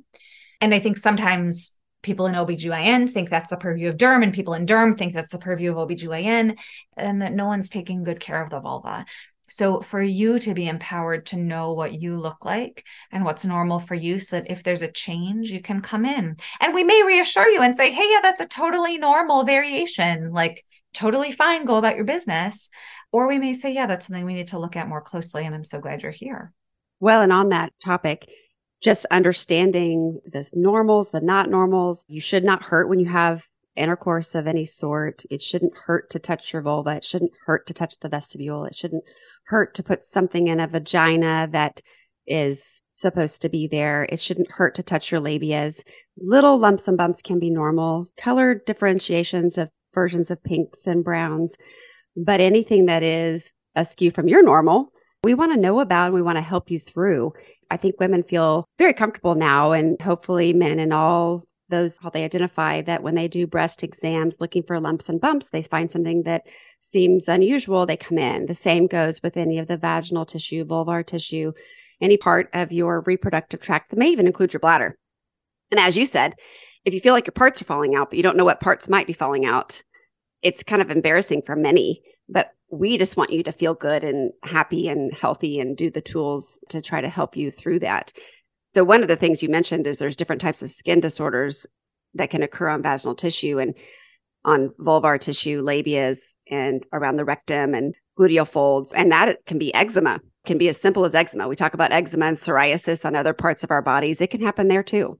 And 0.62 0.74
I 0.74 0.80
think 0.80 0.96
sometimes 0.96 1.78
people 2.06 2.28
in 2.28 2.36
OBGYN 2.36 3.10
think 3.10 3.30
that's 3.30 3.50
the 3.50 3.58
purview 3.58 3.90
of 3.90 3.98
derm, 3.98 4.24
and 4.24 4.34
people 4.34 4.54
in 4.54 4.66
derm 4.66 4.98
think 4.98 5.14
that's 5.14 5.32
the 5.32 5.40
purview 5.40 5.72
of 5.72 5.90
OBGYN, 5.90 6.58
and 6.96 7.22
that 7.22 7.34
no 7.34 7.46
one's 7.46 7.70
taking 7.70 8.04
good 8.04 8.22
care 8.22 8.42
of 8.42 8.50
the 8.50 8.60
vulva. 8.62 9.06
So, 9.50 9.82
for 9.82 10.02
you 10.02 10.40
to 10.40 10.54
be 10.54 10.68
empowered 10.68 11.26
to 11.28 11.36
know 11.36 11.74
what 11.74 12.00
you 12.00 12.20
look 12.20 12.46
like 12.46 12.86
and 13.12 13.26
what's 13.26 13.46
normal 13.46 13.80
for 13.80 13.96
you, 13.96 14.20
so 14.20 14.38
that 14.38 14.50
if 14.50 14.64
there's 14.64 14.82
a 14.82 14.92
change, 14.92 15.52
you 15.52 15.62
can 15.62 15.82
come 15.82 16.06
in. 16.06 16.38
And 16.62 16.74
we 16.74 16.84
may 16.84 17.04
reassure 17.06 17.48
you 17.48 17.62
and 17.62 17.76
say, 17.76 17.92
hey, 17.92 18.08
yeah, 18.10 18.22
that's 18.22 18.42
a 18.42 18.48
totally 18.48 18.98
normal 18.98 19.44
variation, 19.44 20.32
like 20.32 20.64
totally 20.94 21.32
fine, 21.32 21.66
go 21.66 21.78
about 21.78 21.96
your 21.96 22.06
business. 22.06 22.70
Or 23.12 23.28
we 23.28 23.40
may 23.40 23.54
say, 23.54 23.74
yeah, 23.74 23.86
that's 23.86 24.08
something 24.08 24.26
we 24.26 24.34
need 24.34 24.48
to 24.50 24.60
look 24.60 24.76
at 24.76 24.88
more 24.88 25.02
closely. 25.02 25.46
And 25.46 25.54
I'm 25.54 25.64
so 25.64 25.80
glad 25.80 26.04
you're 26.04 26.12
here. 26.12 26.52
Well, 27.00 27.22
and 27.22 27.32
on 27.32 27.50
that 27.50 27.74
topic, 27.84 28.28
just 28.86 29.08
understanding 29.10 30.20
the 30.28 30.48
normals, 30.54 31.10
the 31.10 31.20
not 31.20 31.50
normals. 31.50 32.04
You 32.08 32.22
should 32.22 32.44
not 32.44 32.62
hurt 32.62 32.88
when 32.88 33.00
you 33.00 33.08
have 33.08 33.48
intercourse 33.76 34.36
of 34.36 34.46
any 34.46 34.64
sort. 34.64 35.24
It 35.32 35.42
shouldn't 35.42 35.76
hurt 35.76 36.12
to 36.12 36.20
touch 36.20 36.54
your 36.54 36.62
vulva. 36.62 36.98
It 36.98 37.04
shouldn't 37.04 37.32
hurt 37.48 37.66
to 37.66 37.74
touch 37.74 37.98
the 38.00 38.10
vestibule. 38.10 38.64
It 38.66 38.76
shouldn't 38.76 39.04
hurt 39.46 39.74
to 39.74 39.84
put 39.84 40.06
something 40.06 40.48
in 40.48 40.60
a 40.60 40.68
vagina 40.68 41.50
that 41.52 41.82
is 42.28 42.80
supposed 42.92 43.42
to 43.42 43.50
be 43.50 43.68
there. 43.68 44.08
It 44.08 44.20
shouldn't 44.20 44.52
hurt 44.52 44.76
to 44.76 44.84
touch 44.84 45.12
your 45.12 45.20
labias. 45.20 45.82
Little 46.20 46.60
lumps 46.60 46.88
and 46.88 46.96
bumps 46.96 47.24
can 47.24 47.40
be 47.40 47.50
normal. 47.50 48.08
Color 48.18 48.62
differentiations 48.68 49.58
of 49.58 49.70
versions 49.96 50.30
of 50.30 50.44
pinks 50.44 50.86
and 50.86 51.04
browns, 51.04 51.58
but 52.16 52.40
anything 52.40 52.86
that 52.86 53.02
is 53.02 53.52
askew 53.76 54.12
from 54.12 54.28
your 54.28 54.44
normal 54.44 54.92
we 55.26 55.34
want 55.34 55.52
to 55.52 55.60
know 55.60 55.80
about 55.80 56.06
and 56.06 56.14
we 56.14 56.22
want 56.22 56.38
to 56.38 56.42
help 56.42 56.70
you 56.70 56.80
through. 56.80 57.34
I 57.72 57.78
think 57.78 58.00
women 58.00 58.22
feel 58.22 58.70
very 58.78 58.94
comfortable 58.94 59.34
now, 59.34 59.72
and 59.72 60.00
hopefully 60.00 60.54
men 60.54 60.78
and 60.78 60.94
all 60.94 61.44
those 61.68 61.98
how 61.98 62.12
they 62.12 62.24
identify 62.24 62.84
that 62.84 63.02
when 63.02 63.16
they 63.16 63.28
do 63.28 63.48
breast 63.48 63.84
exams 63.84 64.38
looking 64.40 64.62
for 64.62 64.80
lumps 64.80 65.10
and 65.10 65.20
bumps, 65.20 65.50
they 65.50 65.64
find 65.64 65.90
something 65.90 66.22
that 66.24 66.44
seems 66.82 67.28
unusual, 67.28 67.88
they 67.88 67.98
come 67.98 68.20
in. 68.20 68.46
The 68.46 68.54
same 68.54 68.86
goes 68.86 69.24
with 69.24 69.36
any 69.36 69.58
of 69.58 69.68
the 69.68 69.78
vaginal 69.78 70.28
tissue, 70.28 70.64
vulvar 70.64 71.04
tissue, 71.04 71.54
any 72.00 72.18
part 72.18 72.48
of 72.54 72.72
your 72.72 73.02
reproductive 73.08 73.62
tract 73.62 73.90
that 73.90 73.98
may 73.98 74.10
even 74.10 74.28
include 74.28 74.54
your 74.54 74.60
bladder. 74.60 74.96
And 75.72 75.80
as 75.80 75.98
you 75.98 76.06
said, 76.06 76.36
if 76.86 76.94
you 76.94 77.00
feel 77.00 77.16
like 77.16 77.26
your 77.26 77.32
parts 77.32 77.60
are 77.64 77.66
falling 77.66 77.96
out, 77.96 78.12
but 78.12 78.18
you 78.18 78.24
don't 78.24 78.38
know 78.38 78.46
what 78.46 78.60
parts 78.60 78.88
might 78.88 79.08
be 79.08 79.14
falling 79.14 79.48
out, 79.48 79.82
it's 80.44 80.62
kind 80.62 80.84
of 80.84 80.92
embarrassing 80.92 81.42
for 81.48 81.56
many. 81.56 82.04
But 82.30 82.52
we 82.70 82.98
just 82.98 83.18
want 83.18 83.32
you 83.32 83.44
to 83.44 83.52
feel 83.52 83.74
good 83.74 84.04
and 84.04 84.32
happy 84.44 84.88
and 84.88 85.14
healthy 85.14 85.60
and 85.60 85.78
do 85.78 85.90
the 85.90 86.02
tools 86.02 86.60
to 86.70 86.82
try 86.82 87.02
to 87.02 87.10
help 87.10 87.38
you 87.38 87.52
through 87.52 87.80
that. 87.80 88.12
So, 88.70 88.84
one 88.84 89.02
of 89.02 89.08
the 89.08 89.16
things 89.16 89.44
you 89.44 89.50
mentioned 89.50 89.88
is 89.88 89.98
there's 89.98 90.16
different 90.16 90.42
types 90.42 90.62
of 90.62 90.70
skin 90.70 91.00
disorders 91.00 91.66
that 92.16 92.30
can 92.30 92.44
occur 92.44 92.70
on 92.70 92.82
vaginal 92.82 93.16
tissue 93.16 93.60
and 93.60 93.76
on 94.44 94.70
vulvar 94.80 95.20
tissue, 95.20 95.62
labias, 95.62 96.36
and 96.50 96.84
around 96.92 97.18
the 97.18 97.26
rectum 97.26 97.74
and 97.74 97.96
gluteal 98.18 98.48
folds. 98.48 98.94
And 98.94 99.12
that 99.12 99.46
can 99.46 99.58
be 99.58 99.74
eczema, 99.74 100.20
can 100.46 100.58
be 100.58 100.70
as 100.70 100.80
simple 100.80 101.06
as 101.06 101.16
eczema. 101.16 101.48
We 101.48 101.56
talk 101.56 101.74
about 101.74 101.92
eczema 101.92 102.28
and 102.28 102.38
psoriasis 102.38 103.06
on 103.06 103.16
other 103.16 103.34
parts 103.34 103.64
of 103.64 103.72
our 103.72 103.82
bodies. 103.82 104.22
It 104.22 104.30
can 104.30 104.42
happen 104.42 104.68
there 104.68 104.84
too. 104.84 105.20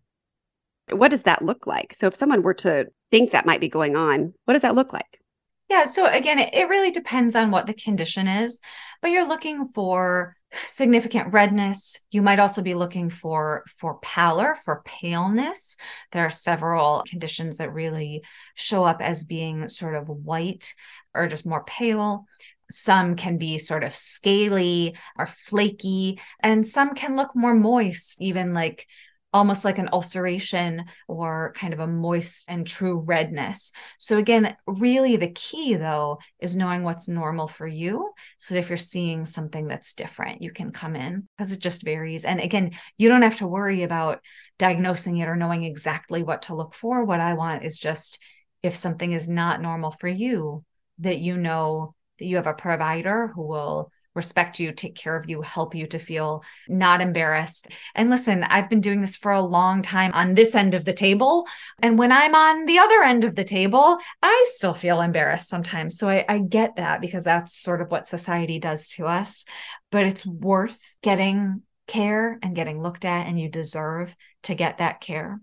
What 0.92 1.10
does 1.10 1.24
that 1.24 1.44
look 1.44 1.66
like? 1.66 1.94
So, 1.94 2.08
if 2.08 2.16
someone 2.16 2.44
were 2.44 2.54
to 2.56 2.88
think 3.12 3.32
that 3.32 3.46
might 3.46 3.62
be 3.62 3.70
going 3.70 3.96
on, 3.96 4.34
what 4.46 4.54
does 4.54 4.62
that 4.62 4.76
look 4.76 4.94
like? 4.94 5.20
Yeah. 5.70 5.86
So 5.86 6.06
again, 6.06 6.40
it, 6.40 6.54
it 6.54 6.70
really 6.70 6.92
depends 6.92 7.36
on 7.36 7.52
what 7.52 7.66
the 7.66 7.74
condition 7.74 8.28
is, 8.28 8.62
but 9.02 9.12
you're 9.12 9.28
looking 9.28 9.68
for 9.68 10.36
significant 10.68 11.34
redness. 11.34 12.06
You 12.12 12.22
might 12.22 12.40
also 12.40 12.62
be 12.62 12.76
looking 12.76 13.10
for 13.10 13.64
for 13.80 13.98
pallor, 14.00 14.56
for 14.56 14.84
paleness. 14.86 15.78
There 16.12 16.26
are 16.26 16.30
several 16.30 17.04
conditions 17.10 17.58
that 17.58 17.74
really 17.74 18.24
show 18.54 18.84
up 18.84 19.02
as 19.02 19.24
being 19.24 19.70
sort 19.70 19.96
of 19.96 20.08
white 20.08 20.74
or 21.14 21.28
just 21.28 21.48
more 21.48 21.64
pale. 21.64 22.26
Some 22.70 23.16
can 23.16 23.38
be 23.38 23.58
sort 23.58 23.84
of 23.84 23.96
scaly 23.96 24.96
or 25.18 25.28
flaky, 25.28 26.20
and 26.40 26.68
some 26.68 26.96
can 26.96 27.16
look 27.16 27.36
more 27.36 27.54
moist, 27.54 28.22
even 28.22 28.54
like 28.54 28.88
almost 29.36 29.66
like 29.66 29.78
an 29.78 29.90
ulceration 29.92 30.86
or 31.10 31.54
kind 31.58 31.74
of 31.74 31.82
a 31.82 31.88
moist 31.88 32.46
and 32.48 32.66
true 32.66 33.00
redness. 33.00 33.74
So, 34.00 34.18
again, 34.18 34.56
really 34.66 35.18
the 35.18 35.28
key 35.28 35.76
though 35.76 36.20
is 36.40 36.56
knowing 36.56 36.84
what's 36.84 37.10
normal 37.10 37.50
for 37.50 37.68
you. 37.68 38.12
So 38.38 38.54
that 38.54 38.62
if 38.62 38.70
you're 38.70 38.78
seeing 38.78 39.26
something 39.26 39.68
that's 39.68 39.92
different, 39.92 40.42
you 40.42 40.52
can 40.52 40.72
come 40.72 40.96
in 40.96 41.28
because 41.38 41.52
it 41.52 41.60
just 41.60 41.84
varies. 41.84 42.24
And 42.24 42.40
again, 42.40 42.72
you 42.98 43.10
don't 43.10 43.24
have 43.24 43.36
to 43.38 43.48
worry 43.48 43.84
about 43.84 44.22
diagnosing 44.58 45.18
it 45.18 45.28
or 45.28 45.36
knowing 45.36 45.64
exactly 45.64 46.24
what 46.24 46.44
to 46.44 46.56
look 46.56 46.74
for. 46.74 47.04
What 47.04 47.20
I 47.20 47.34
want 47.34 47.66
is 47.66 47.78
just 47.78 48.24
if 48.64 48.74
something 48.74 49.12
is 49.12 49.28
not 49.28 49.62
normal 49.62 49.92
for 49.92 50.08
you, 50.08 50.64
that 51.00 51.20
you 51.20 51.36
know 51.36 51.94
that 52.20 52.26
you 52.26 52.38
have 52.38 52.48
a 52.48 52.54
provider 52.54 53.34
who 53.36 53.46
will 53.50 53.92
respect 54.16 54.60
you, 54.60 54.72
take 54.72 54.96
care 54.96 55.16
of 55.16 55.30
you, 55.30 55.42
help 55.42 55.76
you 55.76 55.86
to 55.88 56.00
feel 56.00 56.44
not 56.68 57.02
embarrassed. 57.02 57.68
And 57.94 58.10
listen, 58.10 58.44
I've 58.44 58.70
been 58.70 58.82
doing 58.82 59.02
this 59.02 59.16
for 59.16 59.32
a 59.32 59.42
long 59.42 59.82
time 59.82 60.12
on 60.14 60.34
this 60.34 60.56
end 60.56 60.74
of 60.74 60.86
the 60.86 60.94
table. 60.94 61.46
And 61.82 62.00
when 62.00 62.12
I'm 62.12 62.34
on 62.34 62.66
the 62.66 62.80
other 62.80 63.04
end 63.04 63.26
of 63.26 63.36
the 63.36 63.44
table, 63.44 63.98
I 64.24 64.44
still 64.48 64.74
feel 64.74 65.02
embarrassed 65.02 65.50
sometimes. 65.50 65.98
So 65.98 66.10
I, 66.10 66.26
I 66.28 66.40
get 66.40 66.78
that 66.78 67.02
because 67.02 67.26
that's 67.26 67.62
sort 67.62 67.82
of 67.82 67.92
what 67.92 68.08
society 68.08 68.58
does 68.58 68.90
to 68.92 69.06
us. 69.06 69.46
But 69.92 70.06
it's 70.06 70.26
worth 70.26 70.98
getting 71.04 71.62
care 71.88 72.40
and 72.42 72.56
getting 72.56 72.82
looked 72.82 73.06
at, 73.06 73.28
and 73.28 73.40
you 73.40 73.50
deserve 73.50 74.16
to 74.44 74.56
get 74.56 74.80
that 74.80 75.02
care. 75.02 75.40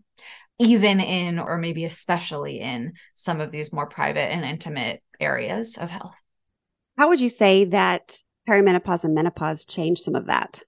Even 0.58 1.00
in, 1.00 1.38
or 1.38 1.58
maybe 1.58 1.84
especially 1.84 2.60
in, 2.60 2.92
some 3.14 3.40
of 3.40 3.50
these 3.50 3.72
more 3.72 3.86
private 3.86 4.32
and 4.32 4.44
intimate 4.44 5.02
areas 5.18 5.76
of 5.76 5.90
health. 5.90 6.14
How 6.98 7.08
would 7.08 7.20
you 7.20 7.28
say 7.28 7.64
that 7.66 8.16
perimenopause 8.48 9.04
and 9.04 9.14
menopause 9.14 9.64
change 9.64 10.00
some 10.00 10.14
of 10.14 10.26
that? 10.26 10.62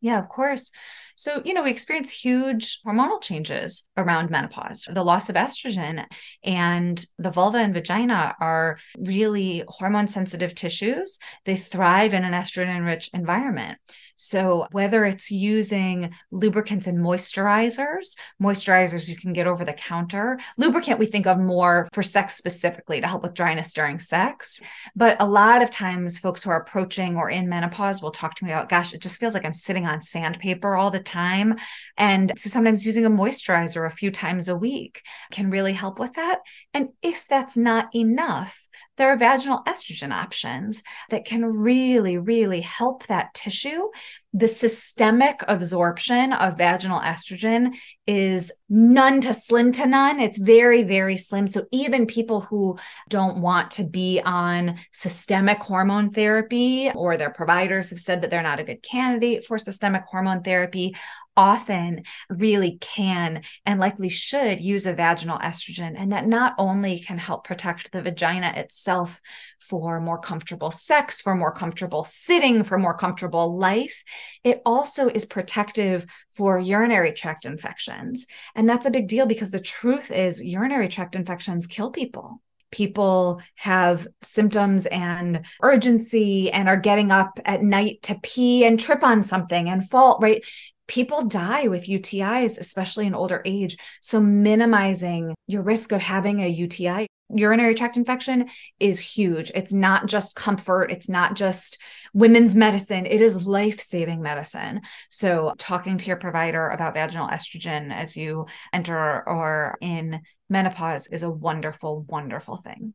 Yeah, 0.00 0.18
of 0.18 0.28
course. 0.28 0.70
So, 1.16 1.40
you 1.44 1.54
know, 1.54 1.62
we 1.62 1.70
experience 1.70 2.10
huge 2.10 2.80
hormonal 2.84 3.22
changes 3.22 3.88
around 3.96 4.30
menopause. 4.30 4.86
The 4.90 5.04
loss 5.04 5.30
of 5.30 5.36
estrogen 5.36 6.04
and 6.42 7.06
the 7.18 7.30
vulva 7.30 7.58
and 7.58 7.72
vagina 7.72 8.34
are 8.40 8.78
really 8.98 9.64
hormone 9.68 10.08
sensitive 10.08 10.54
tissues. 10.54 11.18
They 11.44 11.56
thrive 11.56 12.14
in 12.14 12.24
an 12.24 12.32
estrogen 12.32 12.84
rich 12.84 13.10
environment. 13.14 13.78
So, 14.16 14.66
whether 14.70 15.04
it's 15.04 15.30
using 15.30 16.14
lubricants 16.30 16.86
and 16.86 16.98
moisturizers, 16.98 18.16
moisturizers 18.40 19.08
you 19.08 19.16
can 19.16 19.32
get 19.32 19.46
over 19.46 19.64
the 19.64 19.72
counter, 19.72 20.38
lubricant 20.56 20.98
we 20.98 21.06
think 21.06 21.26
of 21.26 21.38
more 21.38 21.88
for 21.92 22.02
sex 22.02 22.34
specifically 22.34 23.00
to 23.00 23.06
help 23.08 23.22
with 23.22 23.34
dryness 23.34 23.72
during 23.72 23.98
sex. 23.98 24.60
But 24.94 25.16
a 25.20 25.26
lot 25.26 25.62
of 25.62 25.70
times, 25.70 26.18
folks 26.18 26.42
who 26.42 26.50
are 26.50 26.60
approaching 26.60 27.16
or 27.16 27.28
in 27.28 27.48
menopause 27.48 28.02
will 28.02 28.12
talk 28.12 28.34
to 28.36 28.44
me 28.44 28.52
about, 28.52 28.68
gosh, 28.68 28.94
it 28.94 29.02
just 29.02 29.18
feels 29.18 29.34
like 29.34 29.44
I'm 29.44 29.54
sitting 29.54 29.86
on 29.86 30.00
sandpaper 30.00 30.76
all 30.76 30.90
the 30.90 31.00
time. 31.00 31.56
And 31.96 32.32
so, 32.36 32.48
sometimes 32.48 32.86
using 32.86 33.04
a 33.04 33.10
moisturizer 33.10 33.86
a 33.86 33.90
few 33.90 34.10
times 34.10 34.48
a 34.48 34.56
week 34.56 35.02
can 35.32 35.50
really 35.50 35.72
help 35.72 35.98
with 35.98 36.14
that. 36.14 36.38
And 36.74 36.88
if 37.02 37.28
that's 37.28 37.56
not 37.56 37.94
enough, 37.94 38.66
there 38.96 39.10
are 39.10 39.16
vaginal 39.16 39.62
estrogen 39.66 40.12
options 40.12 40.82
that 41.10 41.24
can 41.24 41.44
really, 41.44 42.18
really 42.18 42.60
help 42.60 43.06
that 43.06 43.32
tissue. 43.34 43.88
The 44.32 44.48
systemic 44.48 45.44
absorption 45.46 46.32
of 46.32 46.58
vaginal 46.58 47.00
estrogen 47.00 47.74
is 48.06 48.52
none 48.68 49.20
to 49.22 49.32
slim 49.32 49.72
to 49.72 49.86
none. 49.86 50.20
It's 50.20 50.38
very, 50.38 50.82
very 50.82 51.16
slim. 51.16 51.46
So, 51.46 51.64
even 51.72 52.06
people 52.06 52.42
who 52.42 52.78
don't 53.08 53.40
want 53.40 53.70
to 53.72 53.84
be 53.84 54.20
on 54.24 54.78
systemic 54.92 55.62
hormone 55.62 56.10
therapy 56.10 56.90
or 56.94 57.16
their 57.16 57.30
providers 57.30 57.90
have 57.90 58.00
said 58.00 58.22
that 58.22 58.30
they're 58.30 58.42
not 58.42 58.60
a 58.60 58.64
good 58.64 58.82
candidate 58.82 59.44
for 59.44 59.58
systemic 59.58 60.02
hormone 60.04 60.42
therapy 60.42 60.94
often 61.36 62.04
really 62.28 62.78
can 62.80 63.42
and 63.66 63.80
likely 63.80 64.08
should 64.08 64.60
use 64.60 64.86
a 64.86 64.92
vaginal 64.92 65.38
estrogen. 65.38 65.94
And 65.96 66.12
that 66.12 66.26
not 66.26 66.54
only 66.58 66.98
can 66.98 67.18
help 67.18 67.44
protect 67.44 67.92
the 67.92 68.02
vagina 68.02 68.52
itself 68.56 69.20
for 69.58 70.00
more 70.00 70.18
comfortable 70.18 70.70
sex, 70.70 71.20
for 71.20 71.34
more 71.34 71.52
comfortable 71.52 72.04
sitting, 72.04 72.62
for 72.62 72.78
more 72.78 72.96
comfortable 72.96 73.56
life, 73.58 74.04
it 74.44 74.60
also 74.64 75.08
is 75.08 75.24
protective 75.24 76.06
for 76.34 76.58
urinary 76.58 77.12
tract 77.12 77.44
infections. 77.44 78.26
And 78.54 78.68
that's 78.68 78.86
a 78.86 78.90
big 78.90 79.08
deal 79.08 79.26
because 79.26 79.50
the 79.50 79.60
truth 79.60 80.10
is, 80.10 80.44
urinary 80.44 80.88
tract 80.88 81.16
infections 81.16 81.66
kill 81.66 81.90
people 81.90 82.40
people 82.74 83.40
have 83.54 84.06
symptoms 84.20 84.84
and 84.86 85.46
urgency 85.62 86.50
and 86.50 86.68
are 86.68 86.76
getting 86.76 87.12
up 87.12 87.38
at 87.44 87.62
night 87.62 88.02
to 88.02 88.18
pee 88.24 88.64
and 88.64 88.80
trip 88.80 89.04
on 89.04 89.22
something 89.22 89.68
and 89.68 89.88
fall, 89.88 90.18
right? 90.20 90.44
People 90.86 91.24
die 91.24 91.68
with 91.68 91.88
UTIs, 91.88 92.58
especially 92.58 93.06
in 93.06 93.14
older 93.14 93.42
age. 93.44 93.76
So, 94.00 94.20
minimizing 94.20 95.34
your 95.46 95.62
risk 95.62 95.92
of 95.92 96.00
having 96.00 96.40
a 96.40 96.48
UTI, 96.48 97.06
urinary 97.30 97.74
tract 97.74 97.96
infection, 97.96 98.48
is 98.78 98.98
huge. 98.98 99.50
It's 99.54 99.72
not 99.72 100.06
just 100.06 100.36
comfort, 100.36 100.90
it's 100.90 101.08
not 101.08 101.36
just 101.36 101.78
women's 102.12 102.54
medicine, 102.54 103.06
it 103.06 103.20
is 103.20 103.46
life 103.46 103.80
saving 103.80 104.20
medicine. 104.20 104.82
So, 105.10 105.54
talking 105.58 105.98
to 105.98 106.06
your 106.06 106.16
provider 106.16 106.68
about 106.68 106.94
vaginal 106.94 107.28
estrogen 107.28 107.92
as 107.92 108.16
you 108.16 108.46
enter 108.72 109.26
or 109.28 109.78
in 109.80 110.20
menopause 110.48 111.08
is 111.08 111.22
a 111.22 111.30
wonderful, 111.30 112.02
wonderful 112.02 112.56
thing. 112.56 112.94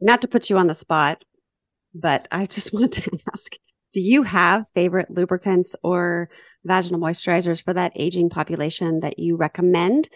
Not 0.00 0.22
to 0.22 0.28
put 0.28 0.48
you 0.48 0.56
on 0.56 0.66
the 0.66 0.74
spot, 0.74 1.22
but 1.94 2.26
I 2.32 2.46
just 2.46 2.72
want 2.72 2.92
to 2.92 3.10
ask 3.32 3.52
do 3.92 4.00
you 4.00 4.22
have 4.22 4.66
favorite 4.74 5.10
lubricants 5.10 5.74
or 5.82 6.30
vaginal 6.64 7.00
moisturizers 7.00 7.62
for 7.62 7.72
that 7.74 7.92
aging 7.96 8.30
population 8.30 9.00
that 9.00 9.18
you 9.18 9.36
recommend? 9.36 10.08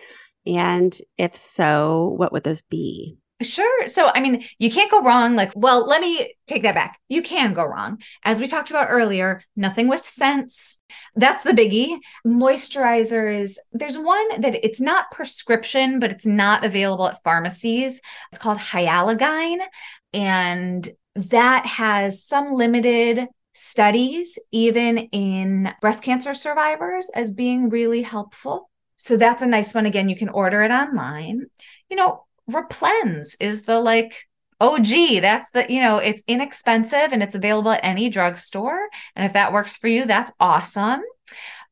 And 0.46 0.96
if 1.16 1.34
so, 1.34 2.14
what 2.16 2.32
would 2.32 2.44
those 2.44 2.62
be? 2.62 3.18
Sure. 3.42 3.86
So, 3.86 4.10
I 4.14 4.20
mean, 4.20 4.44
you 4.58 4.70
can't 4.70 4.90
go 4.90 5.02
wrong. 5.02 5.34
Like, 5.34 5.52
well, 5.56 5.86
let 5.86 6.00
me 6.00 6.34
take 6.46 6.62
that 6.62 6.74
back. 6.74 7.00
You 7.08 7.20
can 7.20 7.52
go 7.52 7.64
wrong. 7.64 8.00
As 8.22 8.40
we 8.40 8.46
talked 8.46 8.70
about 8.70 8.88
earlier, 8.90 9.42
nothing 9.56 9.88
with 9.88 10.06
scents. 10.06 10.82
That's 11.16 11.42
the 11.42 11.50
biggie. 11.50 11.98
Moisturizers, 12.26 13.56
there's 13.72 13.98
one 13.98 14.40
that 14.40 14.54
it's 14.64 14.80
not 14.80 15.10
prescription, 15.10 15.98
but 15.98 16.12
it's 16.12 16.26
not 16.26 16.64
available 16.64 17.08
at 17.08 17.22
pharmacies. 17.24 18.00
It's 18.30 18.40
called 18.40 18.58
Hyalo 18.58 19.16
GYN. 19.16 19.58
And 20.12 20.88
that 21.16 21.66
has 21.66 22.22
some 22.24 22.52
limited 22.52 23.26
studies, 23.54 24.38
even 24.52 24.98
in 24.98 25.72
breast 25.80 26.02
cancer 26.02 26.34
survivors, 26.34 27.08
as 27.14 27.30
being 27.30 27.70
really 27.70 28.02
helpful. 28.02 28.70
So 28.96 29.16
that's 29.16 29.42
a 29.42 29.46
nice 29.46 29.74
one. 29.74 29.86
Again, 29.86 30.08
you 30.08 30.16
can 30.16 30.28
order 30.28 30.62
it 30.62 30.70
online. 30.70 31.46
You 31.88 31.96
know, 31.96 32.24
Replens 32.50 33.36
is 33.40 33.62
the 33.62 33.80
like, 33.80 34.26
oh, 34.60 34.78
gee, 34.78 35.20
that's 35.20 35.50
the, 35.50 35.66
you 35.72 35.80
know, 35.80 35.98
it's 35.98 36.22
inexpensive 36.26 37.12
and 37.12 37.22
it's 37.22 37.34
available 37.34 37.70
at 37.70 37.84
any 37.84 38.08
drugstore. 38.08 38.78
And 39.16 39.24
if 39.26 39.32
that 39.32 39.52
works 39.52 39.76
for 39.76 39.88
you, 39.88 40.04
that's 40.04 40.32
awesome. 40.38 41.02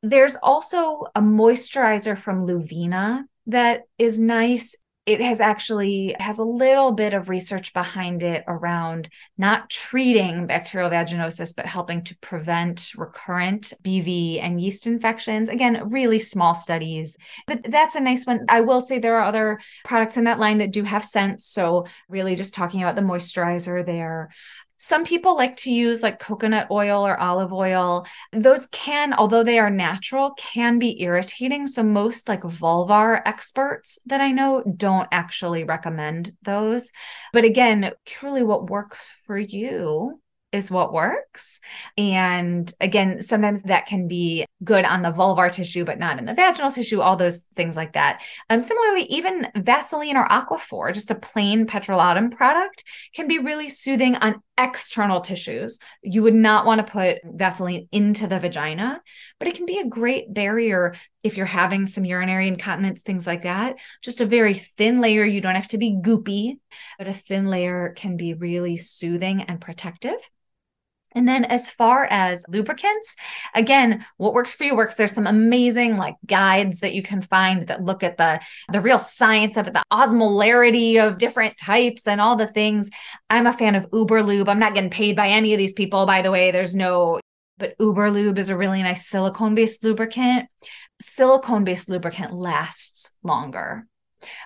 There's 0.02 0.36
also 0.36 1.04
a 1.14 1.20
moisturizer 1.20 2.18
from 2.18 2.46
Luvena 2.46 3.24
that 3.46 3.82
is 3.98 4.18
nice 4.18 4.76
it 5.04 5.20
has 5.20 5.40
actually 5.40 6.14
has 6.20 6.38
a 6.38 6.44
little 6.44 6.92
bit 6.92 7.12
of 7.12 7.28
research 7.28 7.72
behind 7.74 8.22
it 8.22 8.44
around 8.46 9.08
not 9.36 9.68
treating 9.68 10.46
bacterial 10.46 10.90
vaginosis 10.90 11.54
but 11.56 11.66
helping 11.66 12.04
to 12.04 12.16
prevent 12.18 12.92
recurrent 12.96 13.72
bv 13.82 14.40
and 14.40 14.60
yeast 14.60 14.86
infections. 14.86 15.48
Again 15.48 15.88
really 15.88 16.20
small 16.20 16.54
studies. 16.54 17.16
But 17.48 17.64
that's 17.64 17.96
a 17.96 18.00
nice 18.00 18.24
one. 18.26 18.44
I 18.48 18.60
will 18.60 18.80
say 18.80 18.98
there 18.98 19.16
are 19.16 19.24
other 19.24 19.58
products 19.84 20.16
in 20.16 20.24
that 20.24 20.38
line 20.38 20.58
that 20.58 20.72
do 20.72 20.84
have 20.84 21.04
scents. 21.04 21.52
So 21.52 21.86
really 22.08 22.36
just 22.36 22.54
talking 22.54 22.82
about 22.82 22.94
the 22.94 23.02
moisturizer 23.02 23.84
there 23.84 24.30
some 24.82 25.04
people 25.04 25.36
like 25.36 25.56
to 25.58 25.70
use 25.70 26.02
like 26.02 26.18
coconut 26.18 26.66
oil 26.68 27.06
or 27.06 27.16
olive 27.16 27.52
oil. 27.52 28.04
Those 28.32 28.66
can, 28.66 29.14
although 29.14 29.44
they 29.44 29.60
are 29.60 29.70
natural, 29.70 30.32
can 30.32 30.80
be 30.80 31.00
irritating. 31.00 31.68
So 31.68 31.84
most 31.84 32.28
like 32.28 32.42
vulvar 32.42 33.22
experts 33.24 34.00
that 34.06 34.20
I 34.20 34.32
know 34.32 34.64
don't 34.76 35.06
actually 35.12 35.62
recommend 35.62 36.32
those. 36.42 36.90
But 37.32 37.44
again, 37.44 37.92
truly 38.04 38.42
what 38.42 38.70
works 38.70 39.08
for 39.24 39.38
you 39.38 40.20
is 40.52 40.70
what 40.70 40.92
works. 40.92 41.60
And 41.96 42.72
again, 42.80 43.22
sometimes 43.22 43.62
that 43.62 43.86
can 43.86 44.06
be 44.06 44.44
good 44.62 44.84
on 44.84 45.02
the 45.02 45.10
vulvar 45.10 45.52
tissue, 45.52 45.84
but 45.84 45.98
not 45.98 46.18
in 46.18 46.26
the 46.26 46.34
vaginal 46.34 46.70
tissue, 46.70 47.00
all 47.00 47.16
those 47.16 47.40
things 47.54 47.76
like 47.76 47.94
that. 47.94 48.22
Um, 48.50 48.60
similarly, 48.60 49.04
even 49.04 49.48
Vaseline 49.56 50.16
or 50.16 50.28
Aquaphor, 50.28 50.92
just 50.92 51.10
a 51.10 51.14
plain 51.14 51.66
petrolatum 51.66 52.34
product, 52.36 52.84
can 53.14 53.28
be 53.28 53.38
really 53.38 53.70
soothing 53.70 54.16
on 54.16 54.42
external 54.58 55.22
tissues. 55.22 55.78
You 56.02 56.22
would 56.22 56.34
not 56.34 56.66
want 56.66 56.86
to 56.86 56.92
put 56.92 57.18
Vaseline 57.24 57.88
into 57.90 58.26
the 58.26 58.38
vagina, 58.38 59.00
but 59.38 59.48
it 59.48 59.54
can 59.54 59.66
be 59.66 59.78
a 59.78 59.86
great 59.86 60.32
barrier 60.32 60.94
if 61.22 61.36
you're 61.36 61.46
having 61.46 61.86
some 61.86 62.04
urinary 62.04 62.48
incontinence, 62.48 63.02
things 63.02 63.26
like 63.26 63.42
that. 63.42 63.76
Just 64.02 64.20
a 64.20 64.26
very 64.26 64.54
thin 64.54 65.00
layer. 65.00 65.24
You 65.24 65.40
don't 65.40 65.54
have 65.54 65.68
to 65.68 65.78
be 65.78 65.92
goopy, 65.92 66.58
but 66.98 67.08
a 67.08 67.14
thin 67.14 67.46
layer 67.46 67.94
can 67.96 68.16
be 68.16 68.34
really 68.34 68.76
soothing 68.76 69.42
and 69.42 69.60
protective. 69.60 70.18
And 71.14 71.28
then 71.28 71.44
as 71.44 71.68
far 71.68 72.06
as 72.10 72.44
lubricants, 72.48 73.16
again, 73.54 74.04
what 74.16 74.34
works 74.34 74.54
for 74.54 74.64
you 74.64 74.76
works. 74.76 74.94
There's 74.94 75.12
some 75.12 75.26
amazing 75.26 75.96
like 75.96 76.16
guides 76.26 76.80
that 76.80 76.94
you 76.94 77.02
can 77.02 77.22
find 77.22 77.66
that 77.66 77.84
look 77.84 78.02
at 78.02 78.16
the 78.16 78.40
the 78.72 78.80
real 78.80 78.98
science 78.98 79.56
of 79.56 79.66
it, 79.66 79.74
the 79.74 79.84
osmolarity 79.92 81.04
of 81.04 81.18
different 81.18 81.56
types 81.56 82.06
and 82.06 82.20
all 82.20 82.36
the 82.36 82.46
things. 82.46 82.90
I'm 83.30 83.46
a 83.46 83.52
fan 83.52 83.74
of 83.74 83.86
Uber 83.92 84.22
Lube. 84.22 84.48
I'm 84.48 84.58
not 84.58 84.74
getting 84.74 84.90
paid 84.90 85.16
by 85.16 85.28
any 85.28 85.52
of 85.52 85.58
these 85.58 85.72
people 85.72 86.06
by 86.06 86.22
the 86.22 86.30
way. 86.30 86.50
There's 86.50 86.74
no 86.74 87.20
but 87.58 87.74
Uber 87.78 88.10
Lube 88.10 88.38
is 88.38 88.48
a 88.48 88.56
really 88.56 88.82
nice 88.82 89.06
silicone-based 89.06 89.84
lubricant. 89.84 90.48
Silicone-based 91.00 91.88
lubricant 91.88 92.32
lasts 92.32 93.16
longer 93.22 93.86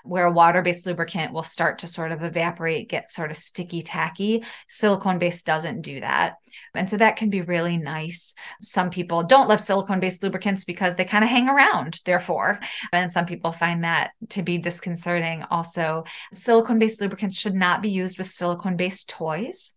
where 0.05 0.27
a 0.27 0.33
water 0.33 0.63
based 0.63 0.87
lubricant 0.87 1.33
will 1.33 1.43
start 1.43 1.79
to 1.79 1.87
sort 1.87 2.13
of 2.13 2.23
evaporate, 2.23 2.89
get 2.89 3.11
sort 3.11 3.31
of 3.31 3.37
sticky 3.37 3.83
tacky. 3.83 4.45
Silicone 4.69 5.19
based 5.19 5.47
doesn't 5.47 5.83
do 5.83 6.01
that. 6.01 6.37
And 6.75 6.89
so 6.89 6.97
that 6.97 7.17
can 7.17 7.31
be 7.31 7.43
really 7.43 7.77
nice. 7.77 8.35
Some 8.61 8.91
people 8.91 9.25
don't 9.25 9.49
love 9.49 9.61
silicone 9.61 10.01
based 10.01 10.23
lubricants 10.23 10.65
because 10.65 10.97
they 10.97 11.05
kind 11.05 11.25
of 11.25 11.31
hang 11.31 11.49
around, 11.49 12.01
therefore. 12.05 12.61
And 12.93 13.13
some 13.13 13.27
people 13.27 13.53
find 13.53 13.85
that 13.85 14.11
to 14.31 14.43
be 14.43 14.59
disconcerting. 14.59 15.45
Also, 15.51 16.05
silicone 16.33 16.79
based 16.79 17.01
lubricants 17.01 17.39
should 17.39 17.55
not 17.55 17.83
be 17.83 17.91
used 17.91 18.19
with 18.19 18.31
silicone 18.31 18.77
based 18.77 19.09
toys. 19.09 19.76